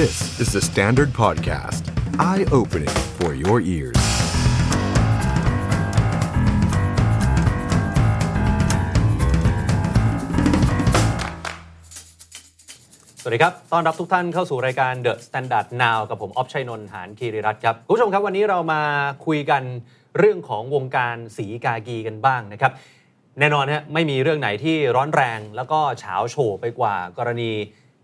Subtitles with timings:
[0.00, 1.82] This is the Standard Podcast.
[2.30, 4.00] Eye-opening for your ears.
[13.20, 18.82] สวัสดีครับ ต้อนรับทุกท่านเข้าสู่รายการ The Standard Now กับผมออฟชัยนนท์หานคีริรัตน์ครับ คุณผู้ชมครับวันนี้เรามา
[19.26, 19.62] คุยกัน
[20.18, 22.72] เรื่องของวงการสีกากีกันบ้างนะครับ
[23.38, 27.52] แน่นอนฮะไม่มีเรื่องไหนที่ร้อนแรง แล้วก็เฉาโฉไปกว่ากรณี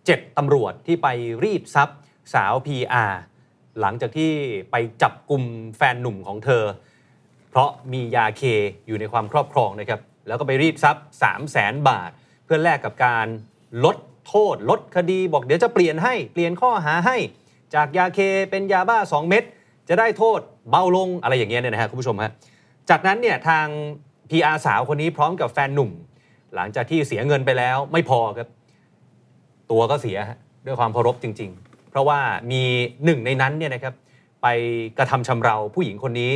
[0.07, 1.09] เจ็ดตำรวจที่ไป
[1.45, 1.99] รีดทรัพย์
[2.35, 3.13] สาว PR
[3.81, 4.33] หลังจากที่
[4.71, 5.43] ไปจับกลุ่ม
[5.77, 6.65] แฟนหนุ่มของเธอ
[7.51, 8.43] เพราะมียาเค
[8.87, 12.11] อยู่ในความครอบครองนะครับ แล้วก็ไปรีดทรัพย์3 0 0แสนบาท
[12.45, 13.27] เพื่อแลกกับการ
[13.85, 13.97] ลด
[14.27, 17.17] โทษ ลดคดีบอกเดี๋ยวจะเปลี่ยนให้เปลี่ยนข้อหาให้
[17.75, 18.19] จากยาเค
[18.51, 19.45] เป็นยาบ้า 2 เม็ด
[19.89, 22.33] จะได้โทษเบาลงอะไรอย่างเงี้ยเนี่ยนะฮะคุณผู้ชมฮะ
[22.91, 23.67] จากนั้นเนี่ยทาง
[24.31, 25.91] PR สาวคนนี้พร้อมกับแฟนหนุ่ม
[26.55, 28.49] หลังจากที่เสียเงินไปแล้วไม่พอครับ
[29.71, 30.19] ตัวก็เสีย
[30.67, 32.21] ด้วยความเคารพจริง ๆ เพราะว่า
[32.53, 32.63] มี
[33.05, 33.95] หนึ่งในนั้นเนี่ยนะครับ
[34.43, 34.47] ไป
[34.99, 36.33] กระทำชำเราผู้หญิงคนนี้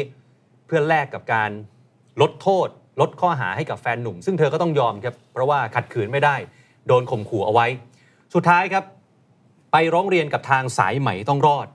[0.67, 1.51] เพื่อแลกกับการ
[2.20, 2.69] ลดโทษ
[3.01, 6.36] ลดข้อหาให้กับแฟนหนุ่ม ซึ่งเธอก็ต้องยอมครับเพราะว่าขัดขืนไม่ได้
[6.86, 7.67] โดนข่มขู่เอาไว้
[8.34, 8.84] สุดท้ายครับ
[9.73, 11.67] ไปร้องเรียนกับทางสายไหมต้องรอด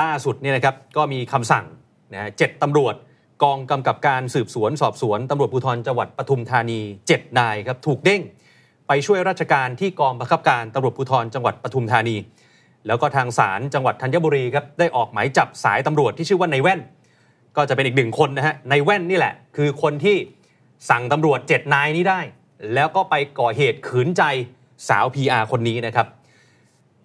[0.00, 1.64] ล่าสุดเนี่ยนะครับก็มีคำสั่ง
[2.12, 2.94] นะฮะเจ็ดตำรวจ
[3.42, 8.22] กองกำกับการสืบสวนสอบสวนตำรวจภูธรจังหวัดปทุมธานี 7 นายครับถูกเด้ง
[8.92, 12.16] ไปช่วยราชการที่กองบังคับการตำรวจภูธรจังหวัดปทุมธานี
[12.86, 16.80] แล้วก็ทางศาลจังหวัดธัญบุรีครับได้ออกหมายจับสายตำรวจที่ชื่อว่านายแว่น
[17.56, 20.16] ก็จะเป็นอีกหนึ่งคนนะฮะนายแว่นนี่แหละ คือคนที่
[20.90, 22.20] สั่งตำรวจ7นายนี้ได้
[22.74, 24.22] แล้วก็ไปก่อเหตุขืนใจ
[24.88, 26.06] สาว PR คนนี้นะครับ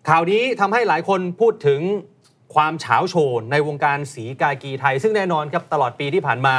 [0.09, 1.81] ข่าวนี้ทำให้หลายคนพูดถึง
[2.55, 6.55] ความเฉาโชนในวงการสีกากีไทย ซึ่งแน่นอนครับตลอดปีที่ผ่านมา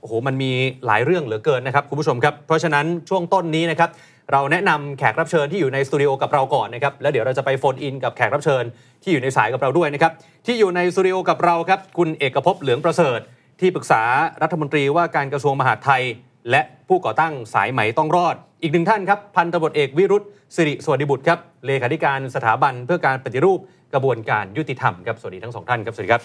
[0.00, 0.50] โอ้โหมันมี
[0.86, 3.90] หลายเรื่องเหลือเกินนะครับคุณผู้ชมครับ เพราะฉะนั้นช่วงต้นนี้นะครับ
[4.32, 8.64] เราแนะนำแขกรับเชิญที่อยู่ในสตูดิโอกับเราก่อนนะครับแล้วเดี๋ยวเราจะไปโฟนอินกับแขกรับเชิญ
[9.02, 10.12] ที่อยู่ในสายกับเราด้วยนะครับ
[10.46, 13.20] ที่อยู่ในสตูดิโอกับเราครับคุณเอกภพเหลืองประเสริฐ
[13.60, 14.02] ที่ปรึกษา
[14.42, 16.02] รัฐมนตรีว่าการกระทรวงมหาดไทย
[16.50, 20.24] และผู้ก่อตั้งสายไหมต้องรอด อีกหนึ่งท่านครับพันตำรวจเอกวิรุธ
[20.56, 23.60] สิริสวัสดิบุตรครับเลขาธิการสถาบันเพื่อการปฏิรูป
[23.94, 26.22] กระบวนการยุติธรรมครับสวัสดีทั้งสองท่านครับสวัสดีครับ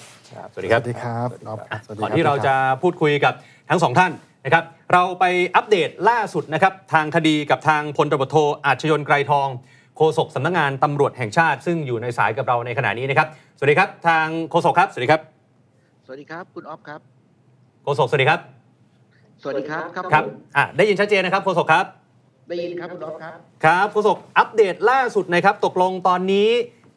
[0.54, 3.34] สวัสดีครับสวัสดีครับอ๊อฟอะสวัสดีก่อนคบที่เราจะพูดคุยกับ
[3.70, 4.12] ทั้งสองท่าน
[4.46, 4.64] นะครับ
[4.94, 5.26] เราไป
[5.56, 9.48] อัปเดตล่าสุดนะครับทางคดีกับทางพลตำรวจโทอาชยนไกรทอง
[9.98, 15.22] โฆษกสำนักงานตำรวจแห่งชาติ ซึ่งอยู่ในสายกับเราในขณะนี้นะครับ สวัสดีครับ ทางโฆษกครับ สวัสดีครับ
[16.06, 17.02] สวัสดีครับ คุณออฟครับ
[17.84, 18.40] โฆษกสวัสดีครับ
[19.42, 21.86] สวัสดีครับครับครับผมอะได้ยินชัดเจนนะครับโฆษกครับ
[22.50, 26.50] ได้ยินครับคุณออฟครับครับโฆษกอัปเดตล่าสุดนะครับ ตกลงตอนนี้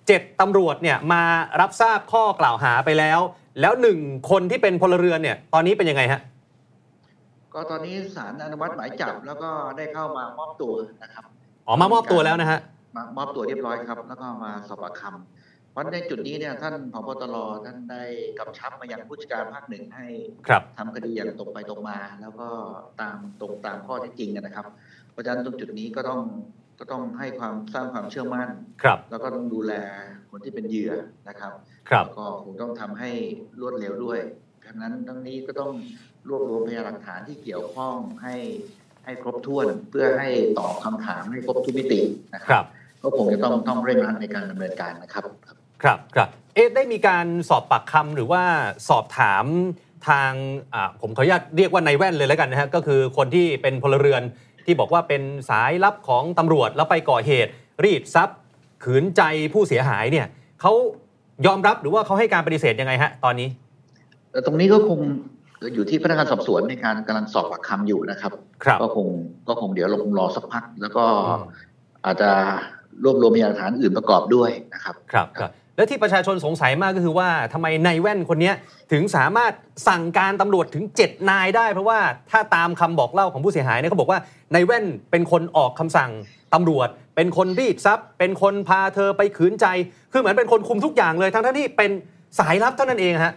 [0.06, 1.22] เจ็ดตำรวจเนี่ยมา
[1.60, 3.20] รับทราบข้อกล่าวหาไปแล้ว
[3.60, 3.98] แล้วหนึ่ง
[4.30, 6.20] คนที่เป็นพลเรือนเนี่ยตอนนี้เป็นยังไงฮะ
[7.54, 11.24] ก็ตอนนี้ศาลอนุมัติหมายจับแล้วก็ได้เข้ามามอบตัวนะครับ
[11.66, 12.60] อ๋อมามอบตัวแล้วนะฮะ
[12.96, 18.02] มามอบตัวเรียบร้อยครับ แล้วก็มาสอบปากคำเพราะในจุดนี้เนี่ยท่านผบตรท่านได้
[18.38, 20.06] กำชับมายังผู้จัดการภาคหนึ่งให้
[20.46, 22.48] ครับทำคดีอย่างตรงไปตรงมา แล้วก็
[23.00, 24.66] ตามตรงตามข้อเท็จจริงนะครับ
[25.10, 26.20] เพราะฉะนั้นตรงจุดนี้ก็ต้อง
[26.78, 28.48] ก็ต้องให้ความสร้างความเชื่อมั่น
[28.82, 29.72] ครับ แล้วก็ต้องดูแล
[30.30, 30.92] คนที่เป็นเหยื่อ
[31.28, 31.52] นะครับ
[31.88, 33.10] ครับแล้วก็คงต้องทำให้
[33.60, 34.20] รวดเร็วด้วย
[34.66, 35.72] ดังนั้นทั้งนี้ก็ต้อง
[36.28, 38.36] รวบรวมพยานหลักฐานที่เกี่ยวข้องให้
[39.04, 42.00] ให้ครบถ้วนเพื่อให้ตอบคำถามให้ครบทุกมิติ
[42.34, 42.64] นะคครัรับ
[43.02, 45.24] ก็คงจะต้องต้องเร่งรัดในการดำเนินการนะครับ
[45.82, 48.42] ครับครับเอ๊ะได้มีการสอบปากคำหรือว่า
[48.88, 49.44] สอบถาม
[50.08, 50.32] ทาง
[50.74, 54.22] อ่าผมขออนุญาตเรียกว่านายแว่นเลยแล้วกันนะฮะก็คือคนที่เป็นพลเรือน
[54.66, 57.50] ที่บอกว่าเป็นสายลับของตำรวจแล้วไปก่อเหตุ
[57.84, 58.38] รีดทรัพย์
[58.84, 60.26] ขืนใจผู้เสียหายเนี่ย
[60.60, 60.72] เขา
[61.46, 63.48] ยอมรับหรือว่าเขาให้การปฏิเสธยังไงฮะตอนนี้
[64.30, 65.00] แต่ตรงนี้ก็คง
[65.74, 68.32] อยู่ที่พนักงานสอบสวนในการกำลังสอบปากคำอยู่นะครับ
[68.64, 69.06] ครับก็คง
[69.48, 71.44] ก็คงเดี๋ยวเราคงรอสักพัก แล้วก็อืม
[72.06, 72.30] อาจจะ
[73.04, 78.54] รวบรวมพยานหลักฐานอื่นประกอบด้วยนะครับครับครับแล้วที่ประชาชนสงสัยมากก็คือว่าทำไมนายแว่นคนเนี้ย
[78.92, 79.52] ถึงสามารถ
[79.88, 81.98] สั่งการตำรวจถึง 7 นายได้ เพราะว่า
[82.30, 84.20] ถ้าตามคำบอกเล่าของผู้เสียหายเนี่ยเขาบอกว่า
[84.54, 86.10] นายแว่นเป็นคนออกคำสั่ง
[86.54, 89.66] ตำรวจ เป็นคนรีดทรัพย์ เป็นคนพาเธอไปขืนใจ
[90.12, 91.90] คือเหมือนเป็นคนคุมทุกอย่างเลยทั้งทที่เป็น
[92.38, 93.34] สายลับเท่านั้นเองฮะ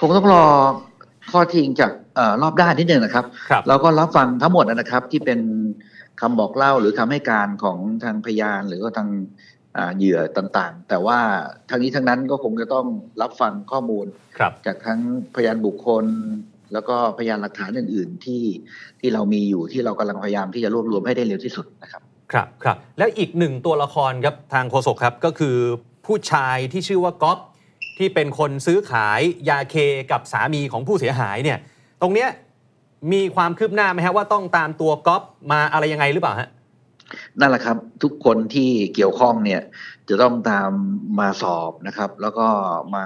[0.00, 0.44] คงต้องรอ
[1.30, 5.40] ข้อเทจริงจากเออรอบด้านนิดนึงนะครับครับเราก็รับฟังทั้งหมดนะครับที่เป็น
[6.20, 9.08] คำบอกเล่าหรือคำให้การของทางพยานหรือว่าทาง
[9.76, 11.18] อ่าเหยื่อต่างๆ แต่ว่า
[11.70, 12.86] ทางนี้ทั้งนั้นก็คงจะต้อง
[13.22, 14.06] รับฟังข้อมูล
[14.38, 15.00] ครับจากทั้ง
[15.36, 16.04] พยานบุคคล
[16.72, 18.42] แล้วก็พยานหลักฐานอื่น ๆ ที่
[19.00, 25.56] ที่เรามีอยู่ที่เรากำลังพยายามที่จะรวบรวมให้ได้เร็วที่สุดนะครับ ครับครับแล้วอีกหนึ่งตัวละครครับทางโฆษกครับก็คือ
[26.06, 27.38] ผู้ชายที่ชื่อว่าก๊อฟ
[28.00, 29.76] ที่เป็นคนซื้อขายยาเค
[30.12, 31.58] กับสามีของผู้เสียหายเนี่ย
[32.02, 32.28] ตรงเนี้ย
[33.12, 36.48] มีความคืบหน้าไหมฮะว่าต้องตามตัวก๊อฟมาอะไรยังไงหรือเปล่าฮะ
[37.40, 39.60] นั่นแหละครับ ทุกคนที่เกี่ยวข้องเนี่ย
[40.08, 40.70] จะต้องตาม
[41.20, 42.46] มาสอบนะครับ แล้วก็
[42.96, 43.04] มา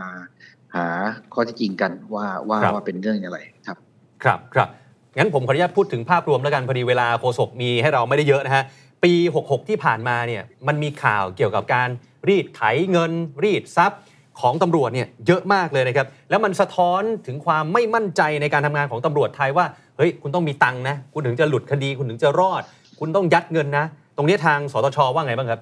[0.76, 0.86] หา
[1.32, 3.78] ข้อเที่จริงกันว่าว่าครับว่าเป็นเรื่องอะไรครับ
[4.24, 4.68] ครับครับ
[5.16, 8.64] งั้นผมขออนุญาตพูดถึงภาพรวมแล้วกันพอดีเวลาโฆษกมีให้เราไม่ได้เยอะนะฮะ
[9.04, 9.12] ปี
[9.42, 11.88] 66 ที่ผ่านมาเนี่ยมันมีข่าวเกี่ยวกับการ
[12.28, 12.62] รีดไถ
[12.92, 13.12] เงิน
[13.44, 14.00] รีดทรัพย์
[14.40, 19.66] ของตำรวจเนี่ยเยอะมากเลยนะครับ แล้วมันสะท้อนถึงความไม่มั่นใจในการทำงานของตำรวจไทยว่า
[19.96, 22.62] เฮ้ยคุณต้องมีตังค์นะ คุณถึงจะหลุดคดี คุณถึงจะรอด
[23.00, 23.84] คุณต้องยัดเงินนะ
[24.16, 25.60] ตรงนี้ทางสตชว่าไงบ้างครับ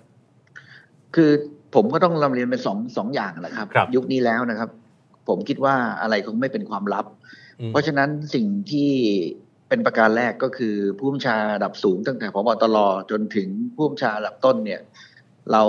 [1.15, 1.31] คือ
[1.75, 4.71] ผมก็ต้องลำเรียนเป็นสองสองอย่างแหละครับครับยุคนี้แล้วนะครับ
[5.29, 7.05] ผมคิดว่าอะไรคงไม่เป็นความลับ
[7.61, 8.91] อืมเพราะฉะนั้นสิ่งที่
[9.69, 12.77] เป็นประการแรกก็คือผู้บัญชาระดับสูงตั้งแต่พบตร
[13.11, 14.81] จนถึงผู้บัญชาระดับต้นเนี่ย
[15.53, 15.63] เรา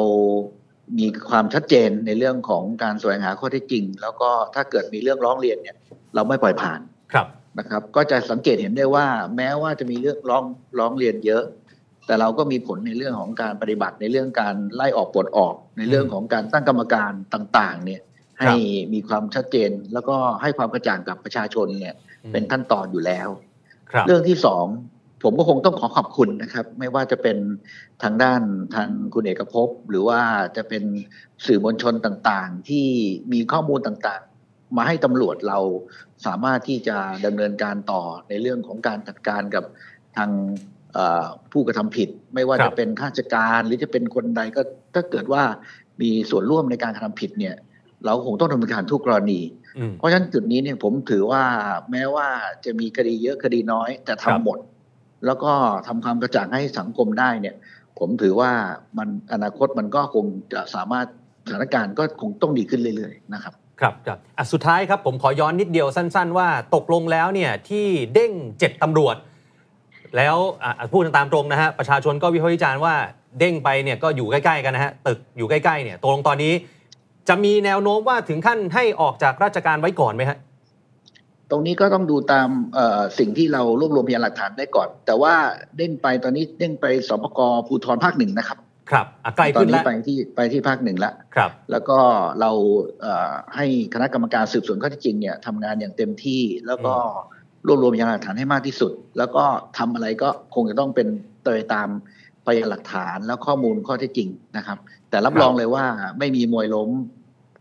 [0.99, 5.77] มีความชัดเจนในเรื่องของการแสวงหาข้อเท็จจริง แล้วก็ถ้าเกิดมีเรื่องร้องเรียนเนี่ย
[6.15, 6.79] เราไม่ปล่อยผ่าน
[7.13, 7.27] ครับ
[7.59, 9.07] นะครับ ก็จะสังเกตเห็นได้ว่า
[9.37, 10.43] แม้ว่าจะมีเรื่องร้อง
[10.79, 11.43] ร้องเรียนเยอะ
[12.05, 18.01] แต่เราก็มีผลในเรื่องของการปฏิบัติในเรื่องการไล่ออกปลดออก ในเรื่องของการตั้งกรรมการต่างๆ เนี่ย
[18.39, 18.53] ให้
[18.93, 23.29] มีความชัดเจน แล้วก็ให้ความกระจ่างกับประชาชนเนี่ยอืมเป็นขั้นตอนอยู่แล้ว
[23.91, 24.65] ครับเรื่องที่สอง
[25.23, 27.37] ผมก็คงต้องขอขอบคุณนะครับ ไม่ว่าจะเป็น
[28.03, 28.41] ทางด้าน
[28.75, 30.21] ทางคุณเอกภพหรือว่า
[30.57, 30.83] จะเป็น
[31.45, 32.87] สื่อมวลชนต่างๆ ที่
[33.31, 35.59] มีข้อมูลต่างๆ มาให้ตำรวจเรา
[36.25, 39.63] สามารถที่จะดำเนินการต่อในเรื่องของการจัดการกับ
[40.17, 40.29] ทาง
[40.93, 44.61] เอ่อผู้กระทำผิด ไม่ว่าครัจะบเป็นข้าราชการหรือจะเป็นคนใดก็
[44.93, 45.43] ถ้าเกิดว่า
[46.01, 47.55] มีส่วนร่วมในการกระทำผิดเนี่ย
[48.05, 49.41] เราคงต้องดำเนินการทุกกรณี
[49.77, 51.43] อืมเพราะฉะนั้นจุดนี้เนี่ยผมถือว่า
[51.91, 52.27] แม้ว่า
[52.65, 54.57] จะมีคดีเยอะคดีน้อยแต่ครัทำบหมด
[55.25, 55.51] แล้วก็
[55.87, 57.55] ทำความกระจ่างให้สังคมได้เนี่ย
[57.99, 58.51] ผมถือว่า
[58.97, 61.07] มันอนาคตมันก็คงจะสามารถ
[61.45, 69.15] สถานการณ์ก็คงต้องดีขึ้นเรื่อยๆนะครับครับครับอะสุดท้ายครับผมขอย้อนนิดเดียวสั้น ๆ ว่าตกลงแล้วเนี่ยที่เด้งเจ็ดตำรวจ
[70.17, 70.35] แล้ว
[70.91, 72.95] พูดตามตรงนะฮะประชาชนก็วิพากษ์วิจารณ์ว่า
[73.39, 76.53] เด้งไปเนี่ยก็อยู่ใกล้ๆกันนะฮะตึกอยู่ใกล้ๆเนี่ยตกลงตอนนี้
[77.29, 80.37] จะมีแนวโน้มว่าถึงขั้นให้ออกจากราชการไว้ก่อนไหมฮะ
[81.53, 85.33] ตรงนี้ก็ต้องดูตามเอ่อสิ่งที่เรารวบรวมพยานหลักฐานได้ก่อน แต่ว่า
[85.77, 88.57] เด้งไปตอนนี้เด้งไปสปกภูธรภาคหนึ่งนะครับ
[88.91, 91.97] ครับอะใกล้ตอนขึ้นนี้แล้วไปที่ไปที่ภาคหนึ่งละครับ แล้วก็
[92.39, 92.51] เรา
[93.01, 96.93] เอ่อให้คณะกรรมการสืบสวนข้อเท็จจริงเนี่ยทำงานอย่างเต็มที่แล้วก็
[97.67, 99.43] รวบรวมพยานหลักฐานให้มากที่สุด แล้วก็
[99.77, 101.07] ทำอะไรก็คงจะต้องเป็น
[101.43, 101.89] โดยตาม
[102.45, 104.77] พยานหลักฐานและข้อมูลข้อเท็จจริงนะครับ
[105.09, 105.85] แต่รับครับรองเลยว่า
[106.19, 106.89] ไม่มีมวยล้ม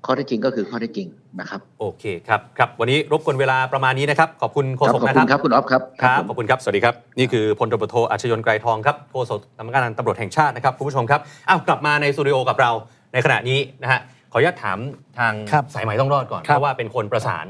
[0.06, 1.09] ข้อเท็จจริงก็คือข้อเท็จจริง
[1.40, 12.70] นะครับ โอเคครับครับ วันนี้รบกวนเวลาประมาณนี้นะครับ ขอบคุณโฆครับษกขอบนะคุครัณบครับคุณอ๊อฟครับครับผมขอบคุณครับ สวัสดีครับ นี่คือพลตำรวจโทอัจฉยนต์ไกรทองครับโฆษกสำนักงานตำรวจแห่งชาตินะครับคุณผู้ชมครับอ้าวกลับมาในสตูดิโอกับเรา
[13.12, 14.00] ในขณะนี้นะฮะ
[14.32, 14.79] ขออนุญาตถาม
[15.19, 17.46] ทางครับสายไหมต้องรอดก่อนครับเพราะว่าเป็นคนประสาน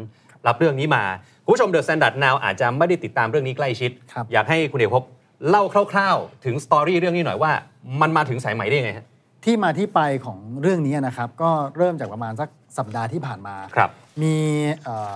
[0.47, 1.05] รับเรื่องนี้มา
[1.45, 5.05] คุณผู้ชมเดอะ s แ a นด a r d Now อาจจะไม่ได้ติดตามเรื่องนี้ใกล้ชิดครับอยากให้คุณเอกภพ
[5.49, 5.63] เล่า
[5.93, 7.53] คร่าว ๆ ถึงสตอรี่เรื่องนี้หน่อยว่า
[8.01, 9.07] มันมาถึงสายไหมได้ยังไงฮะ
[9.45, 12.49] ที่มาที่ไปของเรื่องนี้นะครับ ก็เริ่มจากประมาณสัก
[12.79, 13.91] สัปดาห์ที่ผ่านมาครับ
[14.23, 14.35] มี
[14.85, 15.15] เอ่อ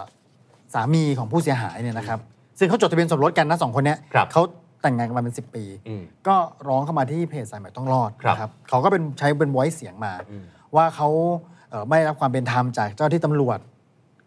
[0.75, 2.21] สามีของผู้เสียหายเนี่ยนะครับ
[2.59, 4.43] ซึ่งเขาจดทะเบียนสมรสกันนะสองคนเนี้ยครับเขา
[4.83, 6.37] แต่งงานกันมาเป็น 10 ปีอืมก็
[6.69, 10.45] ร้องเข้ามาที่เพจสายใหม่ต้องรอดครับนะครับเขาก็เป็นใช้เป็น voice เสียงมาอืม
[10.77, 11.09] ว่าเขา
[11.71, 13.59] เอ่อไม่ได้รับความเป็นธรรมจากเจ้าที่ตำรวจ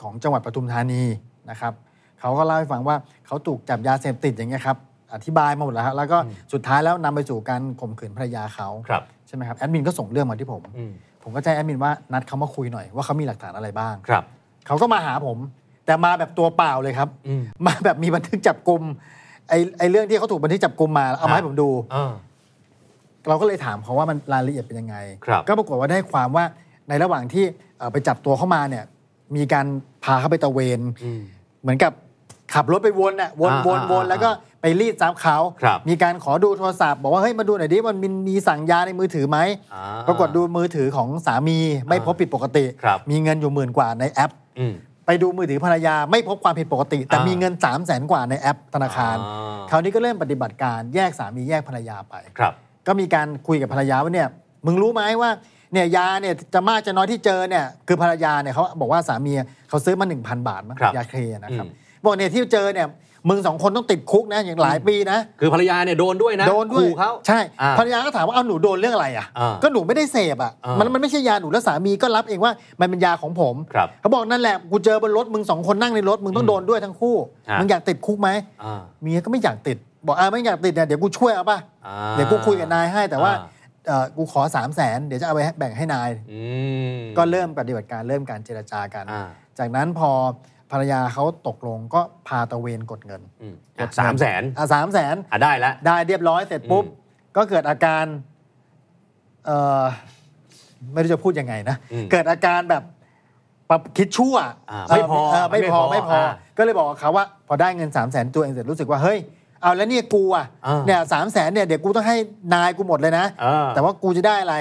[0.02, 1.04] ของจังหวัดปทุมธานี
[1.50, 1.74] นะครับ
[2.20, 2.96] เขาก็เล่าให้ฟังว่า
[3.28, 4.78] เขาถูกจับยาเสพติดอย่างเงี้ยครับ
[5.14, 6.18] อธิบายมาหมดแล้วฮะแล้วก็
[6.54, 10.92] สุดท้ายแล้วนำไปสู่การข่มขืนภรรยาเขาครับ ใช่ไหมครับแอดมินก็ส่งเรื่องมาที่ผม อืม
[11.24, 14.24] ผมก็แจ้งแอดมินว่านัดเขามาคุยหน่อยว่าเขามีหลักฐานอะไรบ้าง ครับ
[14.68, 15.38] เขาก็มาหาผม
[15.86, 18.82] แต่มาแบบตัวเปล่าเลยครับ อืม มาแบบมีบันทึกจับกลุ่ม
[19.50, 22.12] ไอ้ไอ้เรื่องที่เขาถูกบันทึกจับกลุ่มมาเอามาให้ผมดู อ่า
[23.28, 24.96] เราก็เลยถามเขาว่ามันรายละเอียดเป็นยังไง
[25.26, 26.46] ครับก็ปรากฏว่าได้ความว่า
[26.90, 27.44] ในระหว่างที่
[27.78, 28.84] เอ่อไปจับตัวเข้ามาเนี่ย
[29.36, 29.66] มีการ
[30.04, 31.22] พาเขาไปตระเวน อืม
[31.62, 31.92] เหมือนกับ
[32.54, 34.30] ขับรถไปวนน่ะวนอ่าวนวนอ่าแล้วก็
[34.62, 39.38] ไปรีดทรัพย์เขาครับมีการขอดูโทรศัพท์บอกว่าเฮ้ยมาดูหน่อยดิมันมีมีสั่งยาในมือถือไหม
[39.74, 44.74] อ่าปรากฏดูมือถือของสามีไม่พบผิดปกติครับมีเงินอยู่หมื่นกว่าในแอปอืม
[45.06, 52.54] ไปดูมือถือภรรยาไม่พบความผิดปกติ แต่อ่ามีมีเงิน 3 0 0แสนกว่าในแอปธนาคารอ่าคราวนี้ก็เริ่มปฏิบัติการแยกสามีแยกภรรยาไปครับ
[52.88, 54.28] ก็มีการคุยกับภรรยาว่าเนี่ย
[54.66, 55.32] มึงรู้ไหมว่า
[55.74, 59.34] เนี่ยยาเนี่ยจะมากจะน้อยที่เจอเนี่ยคือภรรยาเนี่ยเขาบอกว่าสามี
[59.70, 61.72] เขาซื้อมา 1,000 บาทมั้งครับยาเคนะครับอืม
[62.04, 62.90] บอกเนี่ยที่เจอเนี่ย
[63.30, 77.16] มึงสองคนต้องติดคุกนะอย่างหลายปีนะ คือภรรยาเนี่ยโดนด้วยนะโดนด้วยขู่เขาใช่อ่าภรรยาก็ถามว่าเอาหนูโดนเรื่องอะไรอะอ่าก็หนูไม่ได้เสพอะอ่ามัมันมันไม่ใช่ยาหนูแล้วสามีก็รับเองว่ามันเป็นยาของผมครับเขาบอกนั่นแหละกูเจอบนรถมึงสองคนนั่งในรถมึงต้องโดนด้วยทั้งคู่
[77.50, 78.30] ฮะมึงอยากติดคุกไหม
[78.64, 83.48] อ่าเมียก็ไม่อยากติด บอกอ่าไม่อยากติดเนี่ยเดี๋ยวกูช่วยเอาป่ะอ่าเดี๋ยวกูคุยกับนายให้แต่ว่าอ่า
[83.88, 86.42] เอ่อกูขอสามแสนเดี๋ยวจะเอาไปให้แบ่งให้นายอื
[86.98, 89.24] มก็เริ่มปฏิบัติการเริ่มการเจรจากันอ่า
[89.60, 90.12] จากนั้นพอ
[90.72, 98.06] ภรรยาเขาตกลงก็พาตะเวนกดเงินอืมอะสามแสนอะสามแสนอะได้แล้วได้เรียบร้อยเสร็จปุ๊บอืมก็เกิดอาการ
[99.46, 99.84] เอ่อ
[100.94, 102.84] ไม่รู้จะพูดยังไงนะอืมเกิดอาการแบบ
[103.70, 104.36] ปรับคิดชั่ว
[104.72, 109.20] อ่าไม่พอเไม่พอไม่ไม่พพอออ่าก็เลยบอกกับเขาว่า พอได้เงินสามแสนตัวเองเสร็จรู้สึกว่าเฮ้ย
[109.62, 112.16] เอาแล้วเนี่ยกูอะอ่าเนี่ยสามแสนเนี่ยเดี๋ยวกูต้องให้
[112.54, 114.56] นายกูหมดเลยนะอ่าแต่ว่ากูจะได้อะไร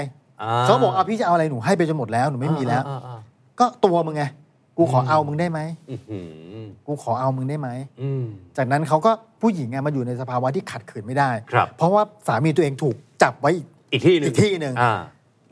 [0.65, 3.19] เขาบอกเอาพี่จะเอาอะไรหนูให้ไปจนหมดแล้วหนูไม่มีแล้วอ่าอ่า
[3.61, 4.23] ก็ตัวมึงไง
[4.79, 6.19] กูขออืมเอามึงได้ไหมอื้อหื
[6.63, 7.69] อกูขอเอามึงได้ไหม
[8.03, 8.25] อืม
[8.57, 9.11] จากนั้นเขาก็
[9.43, 14.95] ผู้หญิงไงมาอยู่ในสภาวะที่ขัดขืนไม่ได้ครับเพราะว่าสามีตัวเองถูกจับไว้อีกอีกที่หนึ่งอีกที่หนึ่งอ่า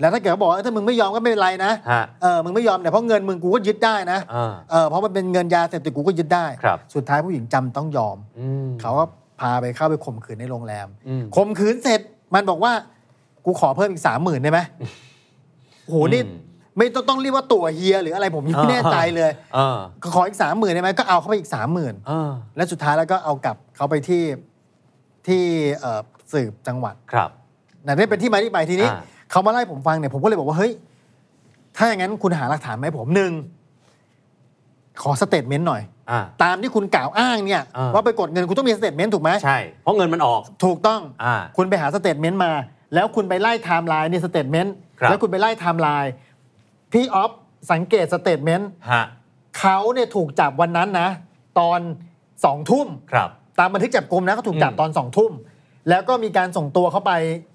[0.01, 9.05] แล้วถ้าเกิดเขาบอกว่าเออถ้ามึงไม่ยอมก็ไม่เป็นไรนะฮะเออมึงไม่ยอมเนี่ยเพราะเงินมึงกูก็ยึดได้นะอ่าเออเพราะมันเป็นเงินยาเสพติดกูก็ยึดได้ครับสุดท้ายผู้หญิงจำต้องยอมอืมเขาก็
[9.41, 12.01] พาไปเข้าไปข่มขืนในโรงแรมอืมข่มขืนเสร็จ
[12.35, 12.73] มันบอกว่า
[13.45, 14.61] กูขอเพิ่มอีกสามหมื่นได้ไหม
[15.89, 16.39] โหนี่อืม
[16.79, 19.79] ไม่ต้องต้องเรียกว่าตัวเฮียหรืออะไรผมยังไม่อ่าแน่ใจเลยอ่า
[20.15, 24.23] ขออีกสามหมื่นได้ไหมก็เอาเข้าไปอีกสามหมื่นอ่าและสุดท้ายแล้วก็เอากลับเขาไปที่
[25.27, 25.43] ที่
[25.81, 26.01] เอ่อ
[26.33, 27.31] สืบจังหวัดครับ
[27.87, 30.73] นั่นเป็นที่มาที่ไปทีนี้อ่าเขามาไล่ผมฟังเนี่ยผมก็เลยบอกว่าเฮ้ย
[31.77, 33.33] ถ้าอย่างนั้นคุณหาหลักฐานไหมาให้ผมหนึ่ง
[35.03, 42.53] ขอ statement หน่อยอ่าตามที่คุณกล่าวอ้างเนี่ยอ่าว่าไปกดเงินคุณต้องมี statement ถูกไหมใช่ เพราะเงินมันออกถูกต้องอ่าคุณไปหา statement มา
[42.95, 46.13] แล้วคุณไปไล่ไทม์ไลน์ใน statement ครับแล้วคุณไปไล่ไทม์ไลน์
[46.93, 47.31] พี่ออฟ
[47.73, 49.05] สังเกต statement ฮะ
[49.59, 51.09] เขาเนี่ยถูกจับวันนั้นนะ
[51.61, 51.81] ตอน
[52.45, 55.33] สองทุ่มครับ ตามบันทึกจับกลุ่มนะเขาถูกจับอืมตอนสองทุ่ม
[55.89, 57.13] แล้วก็มีการส่งตัวเข้าไป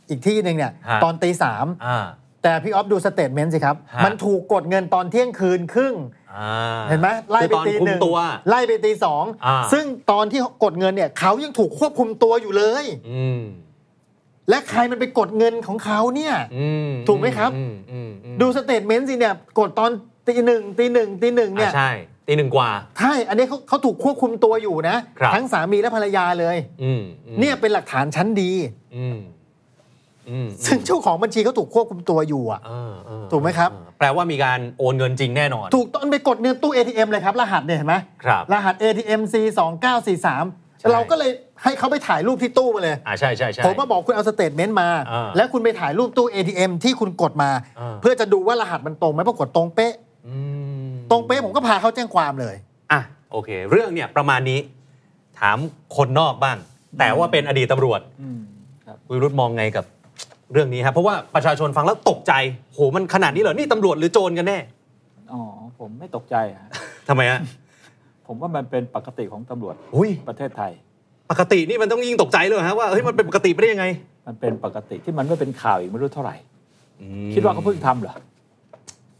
[0.09, 2.05] อีกที่หนึ่งเนี่ยฮะตอนตีสามอ่า
[2.43, 5.95] แต่พี่ออฟดู statement สิครับฮะมันถูกกดเงินตอนเที่ยงคืนครึ่ง
[6.35, 8.17] อ่าเห็นไหมไล่ไปคือตอนตีคุหมนึ่งตัว
[8.49, 13.41] ไล่ไปตีสองอ่าซึ่งตอนที่กดเงินเนี่ยเขายังถูกควบคุมตัวอยู่เลย อืม
[14.51, 19.91] และใครมันไปกดเงินของเขาเนี่ยอืมถูกไหมครับอืมอืมอืมดู statement สิเนี่ยกดตอน
[20.27, 21.91] ตีหนึ่งตีหนึ่งตีหนึ่งเนี่ยอ่าใช่
[22.27, 28.51] ตีหนึ่งกว่าใช่อันนี้เขาเขาถูกควบคุมตัวอยู่นะครับทั้งสามีและภรรยาเลยอืมอืมเนี่ยเป็นหลักฐานชั้นดี
[28.97, 29.19] อืม
[30.29, 40.13] อืมซึ่งเจ้าของบัญชีเขาถูกควบคุมตัวอยู่อะเออเออถูกไหมครับเออแปลว่ามีการโอนเงินจริงแน่นอน ถูกต้องไปกดเงินตู้ ATM เลยครับ รหัสเนี่ยเห็นไหมครับรหัส ATM C 2 9 4ใช่
[40.45, 40.60] 3
[40.93, 41.31] เราก็เลย
[41.63, 49.93] ให้เขาไปถ่ายรูปที่ตู้มาเลยอ่าใช่ใช่ใช่ผมมาบอกคุณเอา statement มาอ่าแล้วคุณไปถ่ายรูปตู้ ATM ที่คุณกดมาอ่าเพื่อจะดูว่ารหัสมันตรงไหมปรากฏตรงเป๊ะ
[50.27, 50.35] อื
[50.89, 52.55] มตรงเป๊ะผมก็พาเขาแจ้งความเลย
[52.91, 54.59] อะโอเค เรื่องเนี่ยประมาณนี้
[55.39, 55.57] ถาม
[55.97, 56.57] คนนอกบ้าง
[56.99, 58.01] แต่ว่าเป็นอดีตตำรวจ
[58.85, 59.85] ครับคุณวิรุธมองไงกับ
[60.53, 62.33] เรื่องนี้ครับเพราะว่าประชาชนฟังแล้วตกใจ
[62.73, 64.59] โหมันขนาดนี้เหรอ นี่ตำรวจหรือโจรกันแน่
[65.31, 65.41] อ๋อ
[65.79, 66.69] ผมไม่ตกใจอะฮะ
[67.09, 67.39] ทำไมฮะ
[68.27, 70.71] ผมว่ามันเป็นปกติของตำรวจอุ้ยประเทศไทย
[71.31, 73.85] ปกตินี่มันต้องยิ่งตกใจเลยเหรอฮะว่าเฮ้ยมันเป็นปกติไปได้ยังไง
[74.27, 76.35] มันเป็นปกติที่มันไม่เป็นข่าวอีกไม่รู้เท่าไหร่
[77.01, 78.15] อืมคิดว่าเขาเพิ่งทำเหรอ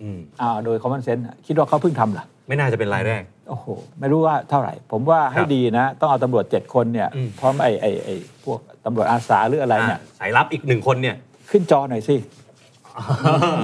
[0.01, 3.65] อืมอ่าโดย common sense อะคิดว่าเขาเพิ่งทำเหรอไม่น่าจะเป็นรายแรกโอ้โห
[3.99, 11.15] ไม่รู้ว่าเท่าไหร่ ผมว่าให้ครับดีนะ ต้องเอาตำรวจเจ็ดคนเนี่ยอืมพร้อมไอ้ไอ้ไอ้พวกตำรวจอาสาหรืออะไรเนี่ยอะสายลับอีกหนึ่งคนเนี่ย
[11.51, 12.15] ขึ้นจอหน่อยสิ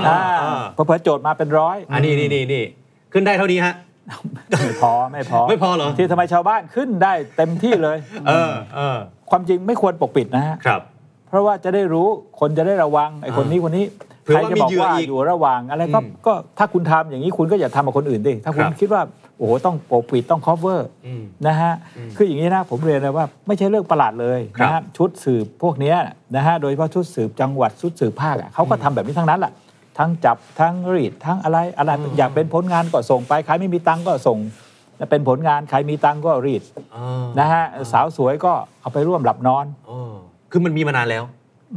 [0.08, 0.20] อ่า
[0.74, 2.64] เพอเผลอๆโจทย์มาเป็นร้อยอันนี้นี่นี่นี่
[3.14, 3.74] ขึ้นได้เท่านี้ฮะ
[4.62, 7.98] ไม่พอไม่พอไม่พอเหรอที่ทำไมชาวบ้านขึ้นได้เต็มที่เลย
[8.28, 8.98] เออเออ
[9.30, 10.82] ความจริงไม่ควรปกปิดนะฮะครับ
[11.28, 12.08] เพราะว่าจะได้รู้
[12.40, 13.86] คนจะได้ระวังไอ้คนนี้คนนี้
[14.24, 19.02] เผื่อใครว่าจะมีบอกเหยื่อว่าอีกอยู่ระหว่างอะไรก็อืมก็ถ้าคุณทำอย่างนี้คุณก็อย่าทำกับคนอื่นดิถ้าคุณครับคิดว่า
[19.38, 25.96] โอ้โหต้องปกปิดต้อง cover อืมนะฮะอืมคืออย่างนี้นะผมเรียนเลยว่าไม่ใช่เรื่องประหลาดเลยครับนะฮะชุดสืบพวกเนี้ย
[26.36, 29.52] นะฮะโดยเฉพาะชุดสืบจังหวัดชุดสืบภาคอะเขาก็ทำแบบนี้ทั้งนั้นแหละ
[29.98, 34.38] ทั้งจับทั้งรีดทั้งอะไรอะไรอืมอยากเป็นผลงานก็ส่งไปใครไม่มีตังค์ก็ส่ง
[35.10, 36.64] เป็นผลงานใครมีตังค์ก็รีด
[36.96, 40.14] อ่านะฮะสาวสวยก็เอาไปร่วมหลับนอนอ๋อ
[40.52, 41.24] คือมันมีมานานแล้ว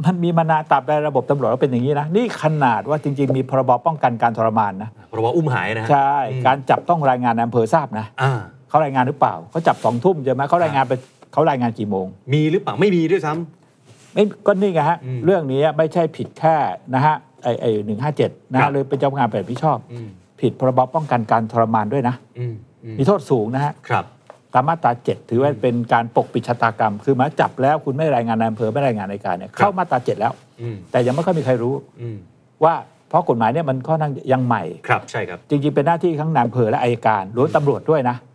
[0.05, 8.31] มันมีมานานตับในระบบตำรวจว่าเป็นอย่างนี้นะ นี่ขนาดว่าจริง ๆ มีพรบป้องกันการทรมานนะเพราะว่าอุ้มหายนะฮะใช่อืมการจับต้องรายงานในอำเภอทราบนะอ่า
[8.69, 10.93] เขารายงานหรือเปล่าเขาจับสองทุ่มใช่ไหมเขารายงานไป
[11.33, 16.55] เขารายงานกี่โมง มีหรือเปล่าไม่มีด้วยซ้ำไม่ก็นี่ไงฮะอืมเรื่องนี้ไม่ใช่ผิดแค่
[16.95, 20.07] นะฮะ ไอไอหนึ่งห้าเจ็ดนะครัฮะบเลยเป็นเจ้าพนักงานปฏิบัติชอบอืม
[20.41, 24.05] ผิดพรบป้องกันการทรมานด้วยนะอืมอืมมีโทษสูงนะฮะครับ
[24.53, 32.17] ตามมาตราเจ็ดถือว่าเป็นการปกปิดชะตากรรม คือหมายจับแล้วคุณไม่รายงานในอำเภอไม่รายงานในการเนี่ยเข้ามาตราเจ็ดแล้วอืมแต่ยังไม่ค่อยมีใครรู้อืม
[32.63, 32.73] ว่า
[33.09, 38.30] เพราะกฎหมายเนี่ยมันค่อนข้างยังใหม่ครับใช่ครับ จริงๆเป็นหน้าที่ทั้งนายอำเภอและอายการรวมตำรวจด้วยนะอืม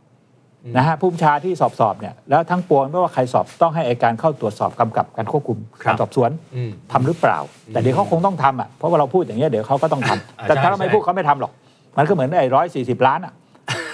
[0.76, 11.52] นะฮะผู้บัญชาที่สอบสอบเนี่ยแล้วทั้งปวงไม่ว่าใครสอบต้องให้อายการเข้าตรวจสอบกำกับการควบคุมครับการสอบสวนอืมทำหรือเปล่า แต่เดี๋ยวเขาคงต้องทำอะเพราะว่าเราพูดอย่างเงี้ยเดี๋ยวเขาก็ต้องทำอ่าแต่ถ้าใช่เราไม่ใช่พูดเขาไม่ทำหรอก
[11.98, 13.32] มันก็เหมือนไอ้ร้อยสี่สิบล้านอะ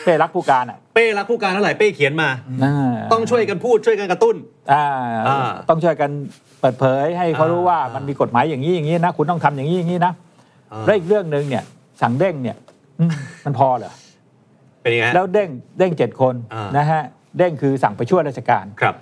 [0.04, 2.72] เป้รักผู้การอะเป้รักผู้การเท่าไหร่เป้เขียนมาา
[3.12, 4.36] ต้องช่วยกันพูดช่วยกันกระตุ้น
[4.72, 4.84] อ่า
[5.28, 6.10] อ่าต้องช่วยกัน
[6.60, 10.12] เปิดเผยให้เขารู้ว่าอ่ามัมันมีกฎหมายอย่างนี้อย่างนี้นะคุณต้องทำอย่างนี้อย่างนี้นะ
[10.72, 11.64] อ่าและอีกเรื่องหนึ่งเนี่ย
[12.00, 12.56] สั่งเด้งเนี่ย
[13.00, 13.10] อืม
[13.44, 13.92] มันพอเหรอ
[14.82, 15.48] เป็นยังไงฮะแล้วเด้ง
[15.78, 17.02] เด้งเจ็ดคนอ่านนะฮะ
[17.38, 18.94] เด้งคือสั่งไปช่วยราชการครับ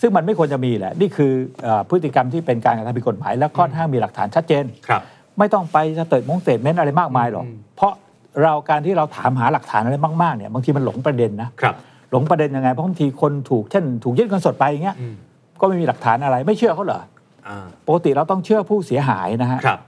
[0.00, 5.02] ซึ่งมันไม่ควรจะมีแหละ นี่คือเอ่อพฤติกรรมที่เป็นการกระทำผิดกฎหมาย และค่อนข้างมีหลักฐานชัดเจนครับ
[5.38, 7.92] ไม่ต้องไป statement มง statement อะไรมากมายหรอกอืมเพราะ
[8.42, 11.74] เราการที่เราถามหาหลักฐานอะไรมากๆเนี่ยบางทีมันหลงประเด็นนะครับ
[12.10, 15.16] หลงประเด็นยังไงเพราะบางทีคนถูกเช่น ถูกยึดเงินสดไปอย่างเงี้ยอืม
[15.60, 17.02] ก็ไม่มีหลักฐานอะไรไม่เชื่อเขาเหรอ
[17.48, 19.80] อ่าปกติเราต้องเชื่อผู้เสียหายนะฮะครับ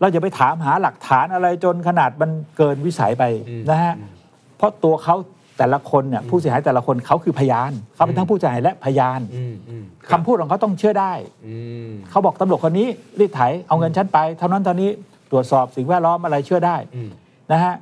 [0.00, 4.08] เราจะไปถามหาหลักฐานอะไรจนขนาดมันเกินวิสัยไปอืมนะฮะอืม
[4.56, 5.16] เพราะตัวเขา
[5.58, 11.12] แต่ละคนเนี่ยผู้เสียหายแต่ละคนเขาคือพยานเขาเป็นทั้งผู้เสียหายและพยานอืมอืมคำพูดของเขาต้องเชื่อได้
[11.46, 11.54] อื
[11.88, 12.88] มเขาบอกตำรวจคนนี้
[13.20, 14.90] รีดไถเอาเงินฉันไป เท่านั้นเท่านี้
[15.30, 17.10] ตรวจสอบสิ่งแวดล้อมอะไรเชื่อได้อืม
[17.52, 17.74] นะฮะ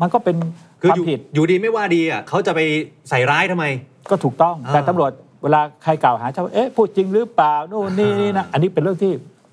[0.00, 0.36] มันก็เป็น
[0.80, 2.60] คือความอยู่ผิดอยู่ดีไม่ว่าดีอะเขาจะไป
[3.08, 3.64] ใส่ร้ายทำไม
[4.10, 5.10] ก็ถูกต้องอ่าแต่ตำรวจ
[5.42, 9.12] เวลาใครกล่าวหาเจ้าเอ๊ะพูดจริงหรือเปล่านู่นนี่นี่นะอันนี้เป็นเรื่องที่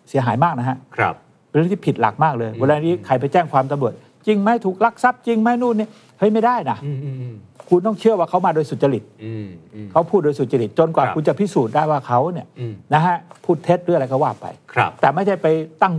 [0.09, 1.13] เสียหายมากนะฮะครับ
[1.49, 3.93] เป็นเรื่องที่ผิดหลักมากเลยอืมเวลานี้ใครไปแจ้งความตำรวจ
[4.27, 5.87] จริงไหมถูกลักทรัพย์จริงไหมนู่นนี่
[6.21, 7.35] เฮ้ยไม่ได้นะอืมอืมอืม
[7.69, 15.47] คุณต้องเชื่อว่าเขามาโดยสุจริตอืมอืมเขาพูดโดยสุจริตจนกว่าครับคุณจะพิสูจน์ได้ว่าเขาเนี่ยอืมนะฮะพูดเท็จหรืออะไรก็ว่าไปครับแต่ไม่ใช่ไป
[15.81, 15.93] ตั้ง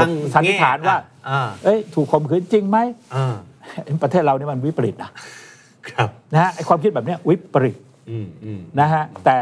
[0.00, 0.96] ตั้งสันนิษฐานว่า
[1.28, 2.78] อ่าเอ้ยถูกข่มขืนจริงไหม
[3.14, 3.34] อ่า
[4.02, 5.10] ประเทศเรานี่มันวิปริตนะ
[5.90, 7.76] ครับนะฮะไอความคิดแบบเนี้ยวิปริต
[8.10, 9.36] อืมอืมนะฮะแต่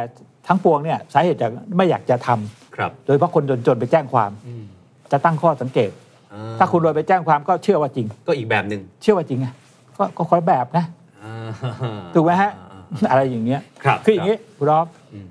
[0.48, 4.64] ทั้งปวงเนี่ยสาเหตุจากไม่อยากจะทำครับโดยเฉพาะคนจนๆไปแจ้งความอืม
[5.12, 5.90] จะตั้งข้อสังเกต
[6.32, 9.46] อ่ถ้าคุณรวยไปแจ้งความก็เชื่อว่าจริง ก็อีกแบบหนึ่งเชื่อว่าจริงไง
[10.02, 10.84] ก็ก็คนละแบบนะ
[11.24, 11.34] อ่า
[12.14, 15.26] ถูกไหมฮะอ่าอ่าอะไรอย่างเงี้ยครับคืออย่างนี้คุณรอบอืม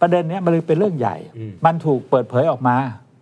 [0.00, 2.76] ประเด็นเนี้ยมันเลยเป็นเรื่องใหญ่อืมมันถูกเปิดเผยออกมา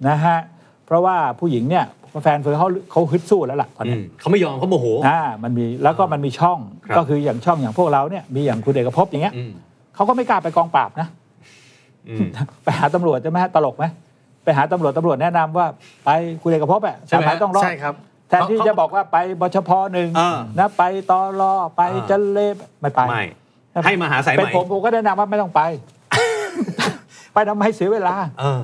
[0.09, 0.39] นะฮะ
[0.87, 1.85] เพราะว่าผู้หญิงเนี่ย
[2.23, 9.53] แฟนเฟอเขาเขาฮึดสู้แล้วล่ะตอนอืนี้มเขาไม่ยอมเขาโมโหอ่ามันมีแล้วก็มันมีช่องครับก็คืออย่างช่องอย่างพวกเราเนี่ยมีอย่างคุณเอกภพอย่างเงี้ยอืม
[9.95, 11.09] เขาก็ไม่กล้าไปกองปราบนะ
[12.09, 12.29] อืม
[12.65, 13.85] ไปหาตำรวจใช่ไหมฮะตลกไหม
[14.45, 15.67] ไปหาตำรวจตำรวจแนะนำว่า
[16.05, 16.11] ไป
[16.43, 17.95] คุณเอกภพอะใช่ไหมสายต้องรอดใช่ครับ
[18.29, 22.39] แทนที่เขาจะบอกว่าไปบชพหนึ่งอ่านะไปตอรอไปอ่าจันเล
[22.81, 23.23] ไม่ไปไม่
[23.85, 25.61] ให้มาหาสายไหเป็มนผมผมก็แนะนำว่าไม่ต้องไป
[27.35, 28.63] ไปทำไมเสียเวลาเออ